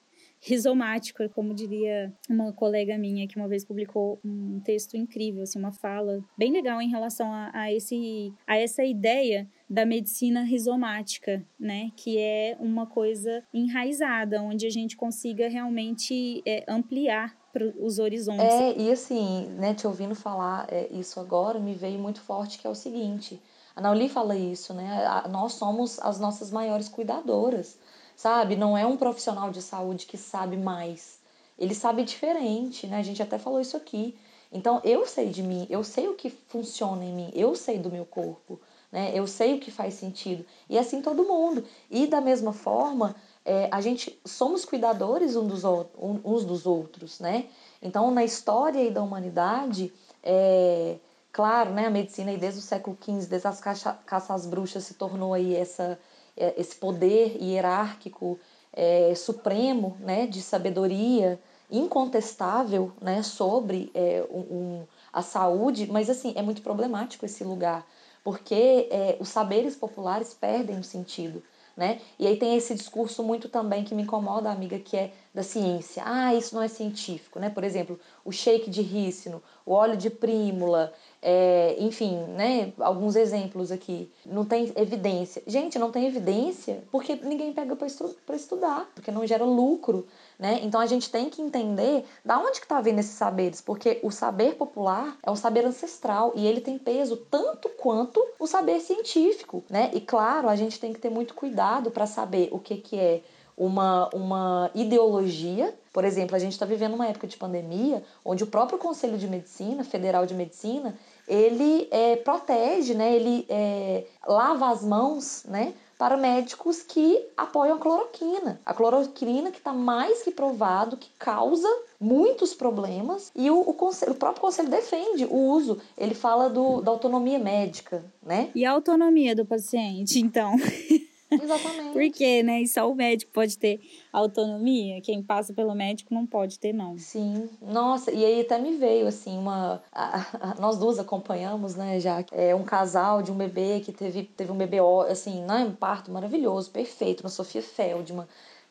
rizomático, 0.42 1.28
como 1.30 1.56
diria 1.56 2.14
uma 2.30 2.54
colega 2.54 2.98
minha 2.98 3.28
que 3.28 3.36
uma 3.36 3.48
vez 3.48 3.66
publicou 3.66 4.20
um 4.24 4.60
texto 4.60 4.96
incrível, 4.96 5.42
assim, 5.42 5.58
uma 5.58 5.72
fala 5.72 6.24
bem 6.38 6.52
legal 6.52 6.80
em 6.82 6.90
relação 6.90 7.32
a, 7.34 7.50
a, 7.52 7.74
esse, 7.74 8.32
a 8.46 8.56
essa 8.56 8.84
ideia 8.84 9.50
da 9.68 9.86
medicina 9.86 10.44
rizomática, 10.44 11.44
né? 11.60 11.90
Que 11.96 12.20
é 12.20 12.56
uma 12.60 12.86
coisa 12.86 13.44
enraizada, 13.52 14.42
onde 14.42 14.68
a 14.68 14.70
gente 14.70 14.96
consiga 14.96 15.50
realmente 15.50 16.44
é, 16.46 16.64
ampliar 16.68 17.36
para 17.56 17.72
os 17.80 18.00
horizontes. 18.00 18.44
É, 18.44 18.76
e 18.78 18.92
assim, 18.92 19.48
né, 19.58 19.74
te 19.74 19.88
ouvindo 19.88 20.14
falar 20.14 20.68
é, 20.70 20.90
isso 20.92 21.22
agora, 21.22 21.58
me 21.58 21.74
veio 21.74 21.98
muito 21.98 22.20
forte 22.20 22.60
que 22.60 22.68
é 22.68 22.70
o 22.70 22.76
seguinte, 22.76 23.42
a 23.74 23.80
Nauli 23.80 24.10
fala 24.10 24.36
isso, 24.36 24.74
né, 24.74 25.24
nós 25.30 25.54
somos 25.54 25.98
as 26.00 26.20
nossas 26.20 26.52
maiores 26.52 26.90
cuidadoras, 26.90 27.78
sabe? 28.14 28.58
Não 28.58 28.78
é 28.78 28.86
um 28.86 28.98
profissional 28.98 29.52
de 29.52 29.62
saúde 29.62 30.06
que 30.06 30.18
sabe 30.18 30.58
mais, 30.58 31.18
ele 31.58 31.74
sabe 31.74 32.04
diferente, 32.04 32.88
né, 32.88 32.98
a 32.98 33.04
gente 33.04 33.24
até 33.24 33.40
falou 33.40 33.62
isso 33.62 33.78
aqui, 33.78 34.18
então 34.52 34.82
eu 34.84 35.08
sei 35.08 35.30
de 35.30 35.42
mim, 35.42 35.66
eu 35.70 35.82
sei 35.82 36.10
o 36.10 36.14
que 36.14 36.30
funciona 36.30 37.06
em 37.06 37.14
mim, 37.14 37.32
eu 37.34 37.56
sei 37.56 37.80
do 37.80 37.90
meu 37.90 38.06
corpo, 38.06 38.60
né? 38.92 39.12
Eu 39.14 39.28
sei 39.28 39.56
o 39.56 39.60
que 39.60 39.70
faz 39.70 39.96
sentido. 39.96 40.46
E 40.70 40.78
assim 40.78 41.02
todo 41.02 41.26
mundo. 41.26 41.66
E 41.92 42.08
da 42.08 42.22
mesma 42.22 42.54
forma, 42.54 43.14
é, 43.46 43.70
a 43.72 43.80
gente 43.80 44.20
somos 44.26 44.66
cuidadores 44.66 45.36
uns 45.36 45.62
dos, 45.62 45.86
uns 45.96 46.44
dos 46.44 46.66
outros, 46.66 47.20
né? 47.20 47.46
Então, 47.82 48.10
na 48.10 48.24
história 48.24 48.90
da 48.92 49.04
humanidade, 49.04 49.94
é, 50.24 50.98
claro, 51.32 51.70
né, 51.70 51.86
a 51.86 51.92
medicina 51.92 52.32
aí 52.32 52.38
desde 52.38 52.60
o 52.60 52.64
século 52.64 52.98
XV, 53.00 53.28
desde 53.28 53.48
as 53.48 53.62
caça, 53.62 53.94
caças 54.06 54.48
bruxas, 54.48 54.84
se 54.84 54.96
tornou 54.96 55.34
aí 55.34 55.56
essa, 55.56 56.00
é, 56.36 56.60
esse 56.60 56.76
poder 56.76 57.38
hierárquico 57.40 58.40
é, 58.74 59.14
supremo, 59.16 59.96
né, 60.00 60.26
de 60.26 60.42
sabedoria, 60.42 61.40
incontestável 61.70 62.92
né, 63.00 63.22
sobre 63.22 63.92
é, 63.94 64.26
um, 64.32 64.84
a 65.14 65.22
saúde, 65.22 65.88
mas 65.92 66.10
assim, 66.10 66.34
é 66.36 66.42
muito 66.42 66.62
problemático 66.64 67.26
esse 67.26 67.44
lugar, 67.44 67.86
porque 68.24 68.88
é, 68.92 69.18
os 69.20 69.30
saberes 69.30 69.76
populares 69.76 70.34
perdem 70.34 70.80
o 70.80 70.84
sentido. 70.84 71.44
Né? 71.76 72.00
E 72.18 72.26
aí 72.26 72.38
tem 72.38 72.56
esse 72.56 72.74
discurso 72.74 73.22
muito 73.22 73.50
também 73.50 73.84
que 73.84 73.94
me 73.94 74.04
incomoda, 74.04 74.50
amiga, 74.50 74.80
que 74.80 74.96
é 74.96 75.12
da 75.34 75.44
ciência. 75.44 76.02
Ah, 76.06 76.34
isso 76.34 76.56
não 76.56 76.62
é 76.62 76.70
científico, 76.70 77.38
né? 77.38 77.50
Por 77.50 77.66
exemplo, 77.66 78.00
o 78.24 78.32
shake 78.32 78.70
de 78.70 78.82
rícino, 78.82 79.44
o 79.66 79.74
óleo 79.74 79.98
de 79.98 80.10
prímula, 80.10 80.94
é, 81.22 81.76
enfim, 81.78 82.16
né? 82.30 82.72
Alguns 82.80 83.18
exemplos 83.18 83.72
aqui. 83.72 84.10
Não 84.26 84.46
tem 84.46 84.72
evidência. 84.78 85.44
Gente, 85.46 85.78
não 85.78 85.92
tem 85.92 86.08
evidência 86.08 86.82
porque 86.90 87.16
ninguém 87.16 87.52
pega 87.52 87.76
para 87.76 87.88
estu 87.88 88.16
estudar, 88.34 88.90
porque 88.96 89.12
não 89.12 89.28
gera 89.28 89.44
lucro, 89.44 90.08
né? 90.38 90.60
Então 90.64 90.80
a 90.80 90.86
gente 90.86 91.10
tem 91.10 91.30
que 91.30 91.42
entender 91.42 92.06
da 92.24 92.40
onde 92.40 92.60
que 92.60 92.66
está 92.66 92.82
vindo 92.82 93.00
esses 93.00 93.16
saberes, 93.16 93.62
porque 93.62 94.00
o 94.04 94.12
saber 94.12 94.56
popular 94.56 95.18
é 95.24 95.32
um 95.32 95.36
saber 95.36 95.66
ancestral 95.66 96.34
e 96.36 96.46
ele 96.46 96.62
tem 96.62 96.78
peso 96.78 97.18
tanto 97.18 97.70
quanto 97.70 98.24
o 98.40 98.48
saber 98.48 98.80
científico, 98.80 99.64
né? 99.70 99.90
E 99.94 100.02
claro, 100.02 100.50
a 100.50 100.56
gente 100.56 100.80
tem 100.80 100.94
que 100.94 101.00
ter 101.00 101.10
muito 101.10 101.34
cuidado 101.34 101.92
para 101.92 102.06
saber 102.06 102.50
o 102.52 102.60
que, 102.60 102.78
que 102.78 103.00
é 103.00 103.22
uma, 103.58 104.10
uma 104.14 104.70
ideologia. 104.76 105.74
Por 105.94 106.04
exemplo, 106.04 106.36
a 106.36 106.40
gente 106.40 106.52
está 106.52 106.66
vivendo 106.66 106.94
uma 106.94 107.08
época 107.08 107.28
de 107.28 107.38
pandemia 107.38 108.04
onde 108.24 108.44
o 108.44 108.48
próprio 108.48 108.78
Conselho 108.78 109.18
de 109.18 109.28
Medicina, 109.28 109.84
Federal 109.84 110.26
de 110.26 110.34
Medicina, 110.34 110.96
ele 111.28 111.88
é, 111.90 112.18
protege, 112.18 112.94
né, 112.94 113.16
ele 113.16 113.46
é, 113.50 114.06
lava 114.28 114.70
as 114.70 114.84
mãos 114.84 115.44
né, 115.46 115.74
para 115.98 116.18
médicos 116.18 116.82
que 116.82 117.26
apoiam 117.36 117.78
a 117.78 117.80
cloroquina. 117.80 118.60
A 118.66 118.74
cloroquina 118.74 119.52
que 119.52 119.58
está 119.58 119.74
mais 119.74 120.24
que 120.24 120.32
provado 120.32 120.98
que 120.98 121.10
causa 121.18 121.68
muitos 122.00 122.54
problemas 122.54 123.32
e 123.36 123.50
o, 123.50 123.60
o, 123.60 123.74
conselho, 123.74 124.12
o, 124.12 124.16
próprio 124.16 124.42
conselho 124.42 124.70
defende 124.70 125.26
o 125.26 125.36
uso. 125.36 125.80
Ele 125.98 126.14
fala 126.14 126.50
do, 126.50 126.82
da 126.82 126.92
autonomia 126.92 127.40
médica, 127.40 128.04
né? 128.22 128.50
E 128.54 128.66
a 128.66 128.72
autonomia 128.72 129.36
do 129.36 129.46
paciente, 129.46 130.20
então? 130.20 130.56
Exatamente. 131.42 131.94
Porque, 131.94 132.44
né? 132.44 132.62
E 132.62 132.68
só 132.68 132.90
o 132.90 132.96
médico 132.96 133.32
pode 133.32 133.58
ter 133.58 133.80
autonomia. 134.12 135.02
Quem 135.02 135.22
passa 135.24 135.54
pelo 135.54 135.74
médico 135.74 136.14
não 136.14 136.26
pode 136.26 136.60
ter, 136.60 136.74
não. 136.74 136.98
Sim. 136.98 137.50
Nossa, 137.62 138.12
e 138.12 138.24
aí 138.24 138.42
até 138.42 138.58
me 138.58 138.78
veio, 138.78 139.08
assim, 139.08 139.38
uma. 139.38 139.82
A, 139.92 140.20
a, 140.20 140.56
nós 140.60 140.78
duas 140.78 141.00
acompanhamos, 141.00 141.76
né, 141.76 142.00
já. 142.00 142.24
É 142.32 142.54
um 142.56 142.64
casal 142.64 143.22
de 143.22 143.32
um 143.32 143.36
bebê 143.36 143.80
que 143.80 143.92
teve, 143.92 144.24
teve 144.24 144.52
um 144.52 144.58
bebê, 144.58 144.78
assim, 145.10 145.42
né, 145.42 145.66
um 145.66 145.76
parto 145.76 146.12
maravilhoso, 146.12 146.72
perfeito, 146.72 147.24
na 147.24 147.30
Sofia 147.30 147.62
Feldman 147.62 148.26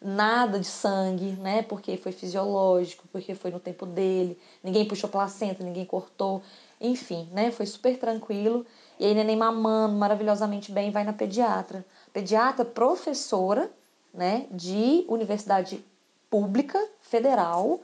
nada 0.05 0.61
de 0.61 0.67
sangue, 0.67 1.33
né? 1.41 1.62
Porque 1.62 1.97
foi 1.97 2.12
fisiológico, 2.12 3.05
porque 3.11 3.35
foi 3.35 3.51
no 3.51 3.59
tempo 3.59 3.87
dele, 3.87 4.39
ninguém 4.62 4.85
puxou 4.85 5.09
placenta, 5.09 5.65
ninguém 5.65 5.87
cortou, 5.87 6.43
enfim, 6.79 7.27
né? 7.33 7.51
Foi 7.51 7.65
super 7.65 7.99
tranquilo. 7.99 8.67
E 9.01 9.07
aí, 9.07 9.15
neném 9.15 9.37
mamando 9.37 9.97
maravilhosamente 9.97 10.71
bem, 10.71 10.91
vai 10.91 11.05
na 11.05 11.12
pediatra 11.12 11.85
pediatra 12.15 12.65
professora, 12.65 13.71
né, 14.15 14.47
de 14.51 15.05
universidade 15.09 15.85
pública 16.31 16.83
federal, 17.01 17.81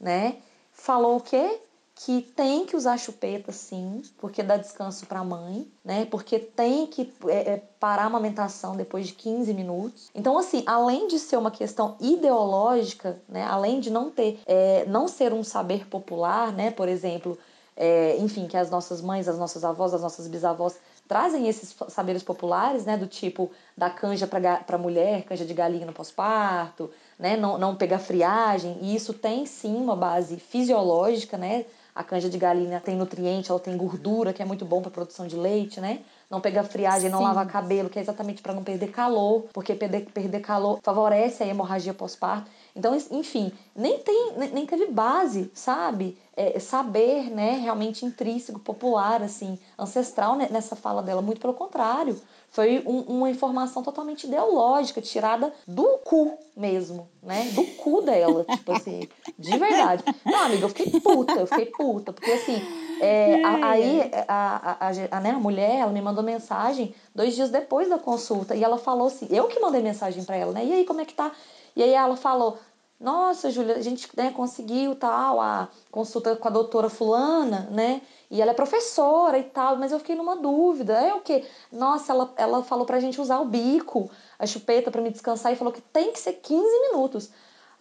né, 0.00 0.38
falou 0.72 1.18
o 1.18 1.20
quê? 1.20 1.60
Que 1.94 2.22
tem 2.22 2.66
que 2.66 2.74
usar 2.74 2.98
chupeta 2.98 3.52
sim, 3.52 4.02
porque 4.18 4.42
dá 4.42 4.56
descanso 4.56 5.06
para 5.06 5.20
a 5.20 5.24
mãe, 5.24 5.70
né? 5.84 6.04
Porque 6.06 6.40
tem 6.40 6.88
que 6.88 7.14
é, 7.28 7.52
é, 7.52 7.56
parar 7.78 8.02
a 8.02 8.06
amamentação 8.06 8.74
depois 8.74 9.06
de 9.06 9.12
15 9.12 9.54
minutos. 9.54 10.10
Então, 10.12 10.36
assim, 10.36 10.64
além 10.66 11.06
de 11.06 11.20
ser 11.20 11.36
uma 11.36 11.52
questão 11.52 11.96
ideológica, 12.00 13.22
né? 13.28 13.44
Além 13.44 13.78
de 13.78 13.90
não 13.90 14.10
ter, 14.10 14.40
é, 14.44 14.84
não 14.86 15.06
ser 15.06 15.32
um 15.32 15.44
saber 15.44 15.86
popular, 15.86 16.52
né? 16.52 16.72
Por 16.72 16.88
exemplo, 16.88 17.38
é, 17.76 18.16
enfim, 18.18 18.48
que 18.48 18.56
as 18.56 18.70
nossas 18.70 19.00
mães, 19.00 19.28
as 19.28 19.38
nossas 19.38 19.64
avós, 19.64 19.94
as 19.94 20.02
nossas 20.02 20.26
bisavós 20.26 20.76
trazem 21.06 21.48
esses 21.48 21.74
saberes 21.88 22.22
populares, 22.22 22.84
né, 22.84 22.96
do 22.96 23.06
tipo 23.06 23.50
da 23.76 23.90
canja 23.90 24.26
para 24.26 24.78
mulher, 24.78 25.24
canja 25.24 25.44
de 25.44 25.52
galinha 25.52 25.86
no 25.86 25.92
pós-parto, 25.92 26.90
né, 27.18 27.36
não, 27.36 27.58
não 27.58 27.76
pegar 27.76 27.98
friagem, 27.98 28.78
e 28.80 28.94
isso 28.94 29.12
tem 29.12 29.44
sim 29.46 29.76
uma 29.76 29.94
base 29.94 30.36
fisiológica, 30.38 31.36
né, 31.36 31.66
a 31.94 32.02
canja 32.02 32.28
de 32.28 32.38
galinha 32.38 32.80
tem 32.80 32.96
nutriente, 32.96 33.50
ela 33.50 33.60
tem 33.60 33.76
gordura, 33.76 34.32
que 34.32 34.42
é 34.42 34.44
muito 34.44 34.64
bom 34.64 34.82
para 34.82 34.90
produção 34.90 35.26
de 35.26 35.36
leite, 35.36 35.80
né? 35.80 36.00
Não 36.30 36.40
pegar 36.40 36.64
friagem, 36.64 37.10
não 37.10 37.22
lavar 37.22 37.46
cabelo, 37.46 37.88
que 37.88 37.98
é 37.98 38.02
exatamente 38.02 38.42
para 38.42 38.54
não 38.54 38.64
perder 38.64 38.90
calor, 38.90 39.44
porque 39.52 39.74
perder, 39.74 40.06
perder 40.12 40.40
calor 40.40 40.78
favorece 40.82 41.42
a 41.42 41.46
hemorragia 41.46 41.94
pós-parto. 41.94 42.50
Então, 42.74 42.96
enfim, 43.10 43.52
nem, 43.74 43.98
tem, 43.98 44.32
nem 44.52 44.66
teve 44.66 44.86
base, 44.86 45.50
sabe? 45.54 46.18
É, 46.36 46.58
saber, 46.58 47.30
né, 47.30 47.52
realmente 47.62 48.04
intrínseco, 48.04 48.58
popular, 48.58 49.22
assim, 49.22 49.58
ancestral 49.78 50.36
nessa 50.36 50.74
fala 50.74 51.02
dela. 51.02 51.22
Muito 51.22 51.40
pelo 51.40 51.54
contrário. 51.54 52.20
Foi 52.50 52.82
um, 52.86 53.00
uma 53.00 53.30
informação 53.30 53.82
totalmente 53.82 54.28
ideológica, 54.28 55.00
tirada 55.00 55.52
do 55.66 55.98
cu 56.04 56.38
mesmo, 56.56 57.08
né? 57.22 57.50
Do 57.52 57.64
cu 57.76 58.00
dela, 58.02 58.44
tipo 58.44 58.72
assim, 58.72 59.08
de 59.36 59.58
verdade. 59.58 60.04
Não, 60.24 60.44
amiga, 60.44 60.64
eu 60.64 60.68
fiquei 60.68 61.00
puta, 61.00 61.32
eu 61.32 61.46
fiquei 61.46 61.66
puta, 61.66 62.12
porque 62.12 62.30
assim, 62.30 62.60
é, 63.04 63.44
a, 63.44 63.70
aí 63.70 64.10
a, 64.28 64.76
a, 64.80 64.88
a, 65.10 65.20
né, 65.20 65.30
a 65.30 65.38
mulher, 65.38 65.76
ela 65.80 65.92
me 65.92 66.00
mandou 66.00 66.22
mensagem 66.24 66.94
dois 67.14 67.34
dias 67.34 67.50
depois 67.50 67.88
da 67.88 67.98
consulta, 67.98 68.54
e 68.54 68.64
ela 68.64 68.78
falou 68.78 69.08
assim, 69.08 69.26
eu 69.30 69.48
que 69.48 69.60
mandei 69.60 69.82
mensagem 69.82 70.24
para 70.24 70.36
ela, 70.36 70.52
né? 70.52 70.64
E 70.64 70.72
aí, 70.72 70.84
como 70.84 71.00
é 71.00 71.04
que 71.04 71.14
tá? 71.14 71.32
E 71.76 71.82
aí 71.82 71.92
ela 71.92 72.16
falou: 72.16 72.58
Nossa, 73.00 73.50
Júlia, 73.50 73.76
a 73.76 73.80
gente 73.80 74.08
né, 74.16 74.30
conseguiu 74.30 74.94
tal, 74.94 75.40
a 75.40 75.68
consulta 75.90 76.36
com 76.36 76.48
a 76.48 76.50
doutora 76.50 76.88
Fulana, 76.88 77.68
né? 77.70 78.00
E 78.30 78.40
ela 78.40 78.52
é 78.52 78.54
professora 78.54 79.38
e 79.38 79.44
tal, 79.44 79.76
mas 79.76 79.92
eu 79.92 79.98
fiquei 79.98 80.14
numa 80.14 80.36
dúvida. 80.36 80.94
É 80.94 81.14
o 81.14 81.20
quê? 81.20 81.44
Nossa, 81.72 82.12
ela, 82.12 82.32
ela 82.36 82.62
falou 82.62 82.86
pra 82.86 83.00
gente 83.00 83.20
usar 83.20 83.40
o 83.40 83.44
bico, 83.44 84.10
a 84.38 84.46
chupeta 84.46 84.90
para 84.90 85.02
me 85.02 85.10
descansar 85.10 85.52
e 85.52 85.56
falou 85.56 85.72
que 85.72 85.80
tem 85.80 86.12
que 86.12 86.18
ser 86.18 86.34
15 86.34 86.62
minutos. 86.90 87.30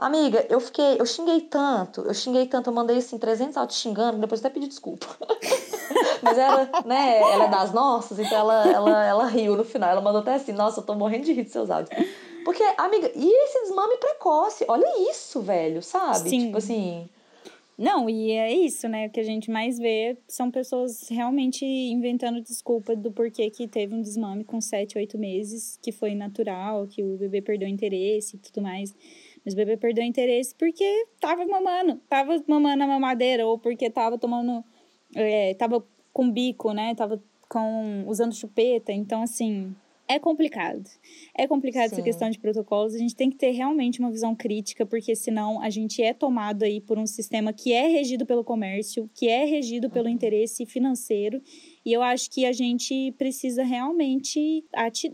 Amiga, 0.04 0.46
eu 0.50 0.60
fiquei, 0.60 1.00
eu 1.00 1.06
xinguei 1.06 1.40
tanto, 1.40 2.02
eu 2.02 2.14
xinguei 2.14 2.46
tanto, 2.46 2.70
eu 2.70 2.74
mandei 2.74 2.98
assim 2.98 3.18
300 3.18 3.56
autos 3.56 3.78
xingando, 3.78 4.18
depois 4.18 4.42
até 4.42 4.50
pedi 4.50 4.68
desculpa. 4.68 5.08
Mas 6.22 6.38
era, 6.38 6.70
né, 6.86 7.20
ela 7.20 7.46
é 7.46 7.48
das 7.48 7.72
nossas, 7.72 8.20
então 8.20 8.38
ela, 8.38 8.70
ela, 8.70 9.06
ela 9.06 9.26
riu 9.28 9.56
no 9.56 9.64
final, 9.64 9.90
ela 9.90 10.02
mandou 10.02 10.20
até 10.20 10.34
assim, 10.34 10.52
nossa, 10.52 10.82
eu 10.82 10.86
tô 10.86 10.94
morrendo 10.94 11.24
de 11.24 11.32
rir 11.32 11.44
dos 11.44 11.54
seus 11.54 11.72
áudios. 11.72 11.98
Porque, 12.44 12.62
amiga, 12.78 13.14
e 13.16 13.46
esse 13.46 13.62
desmame 13.62 13.96
precoce? 13.96 14.66
Olha 14.68 15.10
isso, 15.10 15.40
velho, 15.40 15.82
sabe? 15.82 16.30
Sim. 16.30 16.48
Tipo 16.48 16.58
assim. 16.58 17.08
Não, 17.78 18.10
e 18.10 18.32
é 18.32 18.54
isso, 18.54 18.90
né? 18.90 19.08
O 19.08 19.10
que 19.10 19.22
a 19.22 19.24
gente 19.24 19.50
mais 19.50 19.80
vê 19.80 20.18
são 20.28 20.52
pessoas 20.52 21.08
realmente 21.10 21.66
inventando 21.66 22.42
desculpa 22.42 22.94
do 22.94 23.10
porquê 23.10 23.50
que 23.50 23.70
teve 23.70 23.96
um 23.96 24.02
desmame 24.02 24.44
com 24.44 24.60
7, 24.60 24.98
8 24.98 25.18
meses, 25.18 25.80
que 25.82 25.94
foi 25.94 26.14
natural, 26.14 26.86
que 26.88 27.02
o 27.02 27.16
bebê 27.16 27.42
perdeu 27.42 27.70
interesse 27.70 28.36
e 28.36 28.40
tudo 28.40 28.62
mais. 28.62 28.94
Mas 29.44 29.54
o 29.54 29.58
bebê 29.58 29.78
perdeu 29.78 30.04
interesse 30.04 30.56
porque 30.56 31.06
tava 31.20 31.46
mamando, 31.46 32.00
tava 32.08 32.42
mamando 32.48 32.84
a 32.84 32.88
mamadeira, 32.88 33.46
ou 33.46 33.58
porque 33.58 33.90
tava 33.90 34.18
tomando. 34.18 34.64
É, 35.16 35.54
tava 35.56 35.86
com 36.12 36.32
bico, 36.32 36.72
né? 36.72 36.96
Tava 36.96 37.22
com, 37.50 38.06
usando 38.08 38.34
chupeta. 38.34 38.92
Então, 38.92 39.24
assim, 39.24 39.76
é 40.08 40.20
complicado. 40.20 40.84
É 41.36 41.48
complicado 41.48 41.90
Sim. 41.90 41.96
essa 41.96 42.02
questão 42.02 42.30
de 42.30 42.40
protocolos. 42.40 42.94
A 42.94 42.98
gente 42.98 43.16
tem 43.16 43.30
que 43.30 43.38
ter 43.38 43.52
realmente 43.52 44.00
uma 44.00 44.12
visão 44.12 44.36
crítica, 44.36 44.86
porque 44.86 45.16
senão 45.16 45.62
a 45.62 45.70
gente 45.70 46.02
é 46.02 46.14
tomado 46.14 46.64
aí 46.64 46.82
por 46.82 46.98
um 46.98 47.06
sistema 47.06 47.54
que 47.54 47.74
é 47.74 47.88
regido 47.88 48.26
pelo 48.26 48.44
comércio, 48.44 49.10
que 49.14 49.28
é 49.28 49.46
regido 49.46 49.90
pelo 49.90 50.08
uhum. 50.08 50.14
interesse 50.14 50.66
financeiro 50.66 51.42
E 51.86 51.92
eu 51.92 52.02
acho 52.02 52.30
que 52.30 52.46
a 52.46 52.54
gente 52.54 53.12
precisa 53.18 53.64
realmente 53.64 54.64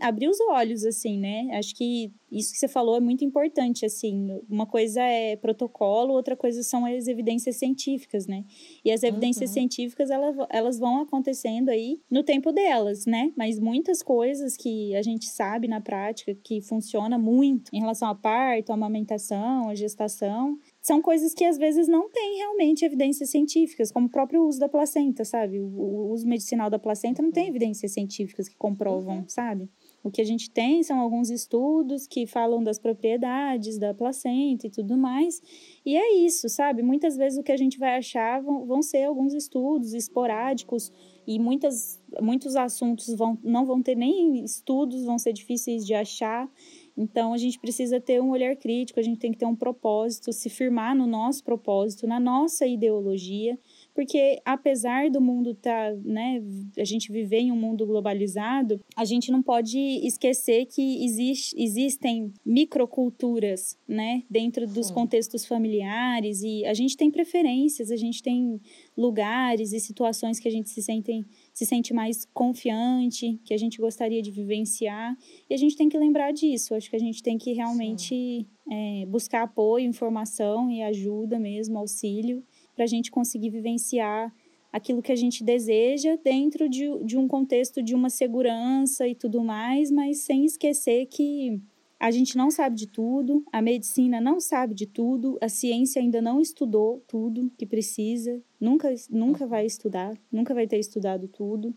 abrir 0.00 0.28
os 0.28 0.38
olhos, 0.40 0.84
assim, 0.84 1.18
né? 1.18 1.48
Acho 1.52 1.74
que 1.74 2.12
isso 2.30 2.52
que 2.52 2.58
você 2.58 2.68
falou 2.68 2.96
é 2.96 3.00
muito 3.00 3.24
importante, 3.24 3.84
assim. 3.84 4.40
Uma 4.48 4.66
coisa 4.66 5.02
é 5.02 5.34
protocolo, 5.34 6.14
outra 6.14 6.36
coisa 6.36 6.62
são 6.62 6.86
as 6.86 7.08
evidências 7.08 7.56
científicas, 7.56 8.26
né? 8.26 8.44
E 8.84 8.92
as 8.92 9.02
evidências 9.02 9.50
uhum. 9.50 9.54
científicas, 9.54 10.10
elas, 10.10 10.36
elas 10.48 10.78
vão 10.78 11.00
acontecendo 11.00 11.70
aí 11.70 12.00
no 12.08 12.22
tempo 12.22 12.52
delas, 12.52 13.04
né? 13.04 13.32
Mas 13.36 13.58
muitas 13.58 14.00
coisas 14.00 14.56
que 14.56 14.94
a 14.94 15.02
gente 15.02 15.26
sabe 15.26 15.66
na 15.66 15.80
prática 15.80 16.34
que 16.34 16.60
funciona 16.60 17.18
muito 17.18 17.70
em 17.74 17.80
relação 17.80 18.08
a 18.08 18.14
parto, 18.14 18.70
a 18.70 18.74
amamentação, 18.74 19.68
a 19.68 19.74
gestação, 19.74 20.56
são 20.82 21.02
coisas 21.02 21.34
que 21.34 21.44
às 21.44 21.58
vezes 21.58 21.86
não 21.86 22.08
tem 22.08 22.38
realmente 22.38 22.84
evidências 22.84 23.30
científicas, 23.30 23.92
como 23.92 24.06
o 24.06 24.10
próprio 24.10 24.46
uso 24.46 24.58
da 24.58 24.68
placenta, 24.68 25.24
sabe? 25.24 25.60
O, 25.60 25.66
o 25.66 26.12
uso 26.12 26.26
medicinal 26.26 26.70
da 26.70 26.78
placenta 26.78 27.22
não 27.22 27.30
tem 27.30 27.44
uhum. 27.44 27.50
evidências 27.50 27.92
científicas 27.92 28.48
que 28.48 28.56
comprovam, 28.56 29.18
uhum. 29.18 29.28
sabe? 29.28 29.68
O 30.02 30.10
que 30.10 30.22
a 30.22 30.24
gente 30.24 30.50
tem 30.50 30.82
são 30.82 30.98
alguns 30.98 31.28
estudos 31.28 32.06
que 32.06 32.26
falam 32.26 32.64
das 32.64 32.78
propriedades 32.78 33.78
da 33.78 33.92
placenta 33.92 34.66
e 34.66 34.70
tudo 34.70 34.96
mais. 34.96 35.42
E 35.84 35.94
é 35.94 36.14
isso, 36.14 36.48
sabe? 36.48 36.82
Muitas 36.82 37.16
vezes 37.16 37.38
o 37.38 37.42
que 37.42 37.52
a 37.52 37.56
gente 37.56 37.78
vai 37.78 37.96
achar 37.96 38.40
vão, 38.40 38.64
vão 38.64 38.80
ser 38.80 39.04
alguns 39.04 39.34
estudos 39.34 39.92
esporádicos 39.92 40.90
e 41.26 41.38
muitas, 41.38 42.02
muitos 42.22 42.56
assuntos 42.56 43.14
vão, 43.14 43.38
não 43.44 43.66
vão 43.66 43.82
ter 43.82 43.94
nem 43.94 44.42
estudos, 44.42 45.04
vão 45.04 45.18
ser 45.18 45.34
difíceis 45.34 45.86
de 45.86 45.92
achar. 45.92 46.50
Então 46.96 47.32
a 47.32 47.38
gente 47.38 47.58
precisa 47.58 48.00
ter 48.00 48.20
um 48.20 48.30
olhar 48.30 48.54
crítico, 48.56 49.00
a 49.00 49.02
gente 49.02 49.18
tem 49.18 49.32
que 49.32 49.38
ter 49.38 49.46
um 49.46 49.56
propósito, 49.56 50.32
se 50.32 50.48
firmar 50.48 50.94
no 50.94 51.06
nosso 51.06 51.42
propósito, 51.44 52.06
na 52.06 52.20
nossa 52.20 52.66
ideologia 52.66 53.58
porque 53.94 54.40
apesar 54.44 55.10
do 55.10 55.20
mundo 55.20 55.54
tá, 55.54 55.92
né, 56.04 56.42
a 56.78 56.84
gente 56.84 57.12
viver 57.12 57.40
em 57.40 57.52
um 57.52 57.56
mundo 57.56 57.86
globalizado, 57.86 58.80
a 58.96 59.04
gente 59.04 59.30
não 59.30 59.42
pode 59.42 59.78
esquecer 59.78 60.66
que 60.66 61.04
existe, 61.04 61.54
existem 61.60 62.32
microculturas, 62.44 63.76
né, 63.86 64.22
dentro 64.30 64.66
dos 64.66 64.86
Sim. 64.86 64.94
contextos 64.94 65.44
familiares 65.44 66.42
e 66.42 66.64
a 66.64 66.72
gente 66.72 66.96
tem 66.96 67.10
preferências, 67.10 67.90
a 67.90 67.96
gente 67.96 68.22
tem 68.22 68.60
lugares 68.96 69.72
e 69.72 69.80
situações 69.80 70.38
que 70.38 70.48
a 70.48 70.52
gente 70.52 70.70
se 70.70 70.82
sente, 70.82 71.24
se 71.52 71.66
sente 71.66 71.92
mais 71.92 72.26
confiante, 72.32 73.40
que 73.44 73.52
a 73.52 73.58
gente 73.58 73.78
gostaria 73.78 74.22
de 74.22 74.30
vivenciar 74.30 75.16
e 75.48 75.54
a 75.54 75.56
gente 75.56 75.76
tem 75.76 75.88
que 75.88 75.98
lembrar 75.98 76.32
disso. 76.32 76.74
Acho 76.74 76.88
que 76.88 76.96
a 76.96 77.00
gente 77.00 77.22
tem 77.22 77.36
que 77.36 77.52
realmente 77.52 78.46
é, 78.70 79.04
buscar 79.06 79.42
apoio, 79.42 79.86
informação 79.86 80.70
e 80.70 80.82
ajuda 80.82 81.38
mesmo, 81.38 81.78
auxílio 81.78 82.42
para 82.74 82.84
a 82.84 82.88
gente 82.88 83.10
conseguir 83.10 83.50
vivenciar 83.50 84.32
aquilo 84.72 85.02
que 85.02 85.12
a 85.12 85.16
gente 85.16 85.42
deseja 85.42 86.16
dentro 86.22 86.68
de, 86.68 86.86
de 87.04 87.18
um 87.18 87.26
contexto 87.26 87.82
de 87.82 87.94
uma 87.94 88.08
segurança 88.08 89.06
e 89.06 89.14
tudo 89.14 89.42
mais, 89.42 89.90
mas 89.90 90.18
sem 90.18 90.44
esquecer 90.44 91.06
que 91.06 91.60
a 92.00 92.10
gente 92.10 92.36
não 92.36 92.50
sabe 92.50 92.74
de 92.74 92.86
tudo, 92.86 93.44
a 93.52 93.60
medicina 93.60 94.20
não 94.20 94.40
sabe 94.40 94.74
de 94.74 94.86
tudo, 94.86 95.38
a 95.40 95.48
ciência 95.48 96.00
ainda 96.00 96.20
não 96.22 96.40
estudou 96.40 97.04
tudo 97.06 97.52
que 97.58 97.66
precisa, 97.66 98.40
nunca, 98.58 98.92
nunca 99.10 99.46
vai 99.46 99.66
estudar, 99.66 100.16
nunca 100.32 100.54
vai 100.54 100.66
ter 100.66 100.78
estudado 100.78 101.28
tudo. 101.28 101.74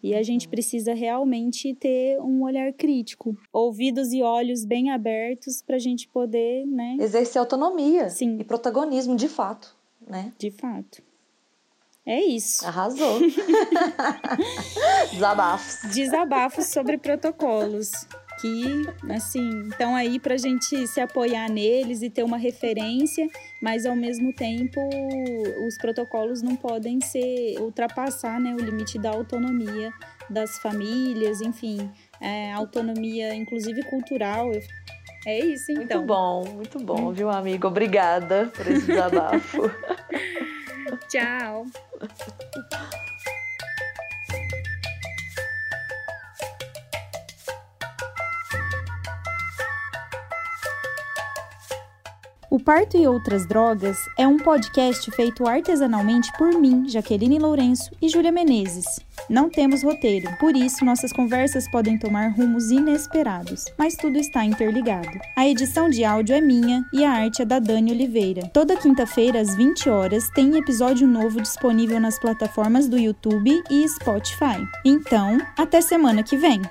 E 0.00 0.14
a 0.14 0.22
gente 0.22 0.48
precisa 0.48 0.94
realmente 0.94 1.74
ter 1.74 2.20
um 2.20 2.44
olhar 2.44 2.72
crítico, 2.72 3.36
ouvidos 3.52 4.12
e 4.12 4.22
olhos 4.22 4.64
bem 4.64 4.90
abertos 4.90 5.60
para 5.60 5.74
a 5.74 5.80
gente 5.80 6.08
poder, 6.08 6.64
né? 6.66 6.96
Exercer 7.00 7.40
autonomia 7.40 8.08
Sim. 8.08 8.38
e 8.38 8.44
protagonismo 8.44 9.16
de 9.16 9.28
fato 9.28 9.76
né? 10.08 10.32
De 10.38 10.50
fato. 10.50 11.02
É 12.04 12.20
isso. 12.20 12.66
Arrasou. 12.66 13.20
Desabafos. 15.12 15.90
Desabafos 15.92 16.66
sobre 16.66 16.96
protocolos. 16.96 17.90
Que, 18.40 18.86
assim, 19.10 19.68
estão 19.68 19.96
aí 19.96 20.20
para 20.20 20.34
a 20.34 20.38
gente 20.38 20.86
se 20.86 21.00
apoiar 21.00 21.50
neles 21.50 22.02
e 22.02 22.10
ter 22.10 22.22
uma 22.22 22.36
referência, 22.36 23.28
mas 23.60 23.84
ao 23.84 23.96
mesmo 23.96 24.32
tempo 24.32 24.80
os 25.66 25.76
protocolos 25.76 26.40
não 26.40 26.54
podem 26.54 27.00
ser 27.00 27.56
ultrapassar 27.60 28.40
né, 28.40 28.54
o 28.54 28.64
limite 28.64 28.98
da 28.98 29.10
autonomia 29.10 29.92
das 30.30 30.58
famílias, 30.58 31.40
enfim, 31.40 31.90
é, 32.20 32.52
autonomia, 32.52 33.34
inclusive 33.34 33.82
cultural. 33.84 34.50
É 35.26 35.38
isso, 35.44 35.72
então. 35.72 35.98
Muito 35.98 36.06
bom, 36.06 36.44
muito 36.54 36.78
bom, 36.78 37.12
viu, 37.12 37.28
amigo? 37.28 37.66
Obrigada 37.66 38.50
por 38.54 38.66
esse 38.66 38.86
desabafo. 38.86 39.70
Tchau. 41.08 41.66
O 52.50 52.58
Parto 52.58 52.96
e 52.96 53.06
Outras 53.06 53.46
Drogas 53.46 53.98
é 54.16 54.26
um 54.26 54.38
podcast 54.38 55.10
feito 55.10 55.46
artesanalmente 55.46 56.32
por 56.38 56.58
mim, 56.58 56.88
Jaqueline 56.88 57.38
Lourenço 57.38 57.90
e 58.00 58.08
Júlia 58.08 58.32
Menezes. 58.32 58.86
Não 59.28 59.50
temos 59.50 59.82
roteiro, 59.82 60.34
por 60.40 60.56
isso 60.56 60.82
nossas 60.82 61.12
conversas 61.12 61.70
podem 61.70 61.98
tomar 61.98 62.28
rumos 62.28 62.70
inesperados, 62.70 63.66
mas 63.76 63.96
tudo 63.96 64.16
está 64.16 64.46
interligado. 64.46 65.10
A 65.36 65.46
edição 65.46 65.90
de 65.90 66.06
áudio 66.06 66.34
é 66.34 66.40
minha 66.40 66.82
e 66.90 67.04
a 67.04 67.10
arte 67.10 67.42
é 67.42 67.44
da 67.44 67.58
Dani 67.58 67.92
Oliveira. 67.92 68.48
Toda 68.54 68.78
quinta-feira 68.78 69.42
às 69.42 69.54
20 69.54 69.90
horas 69.90 70.30
tem 70.30 70.56
episódio 70.56 71.06
novo 71.06 71.42
disponível 71.42 72.00
nas 72.00 72.18
plataformas 72.18 72.88
do 72.88 72.96
YouTube 72.96 73.62
e 73.70 73.86
Spotify. 73.90 74.66
Então, 74.86 75.36
até 75.54 75.82
semana 75.82 76.22
que 76.22 76.38
vem. 76.38 76.62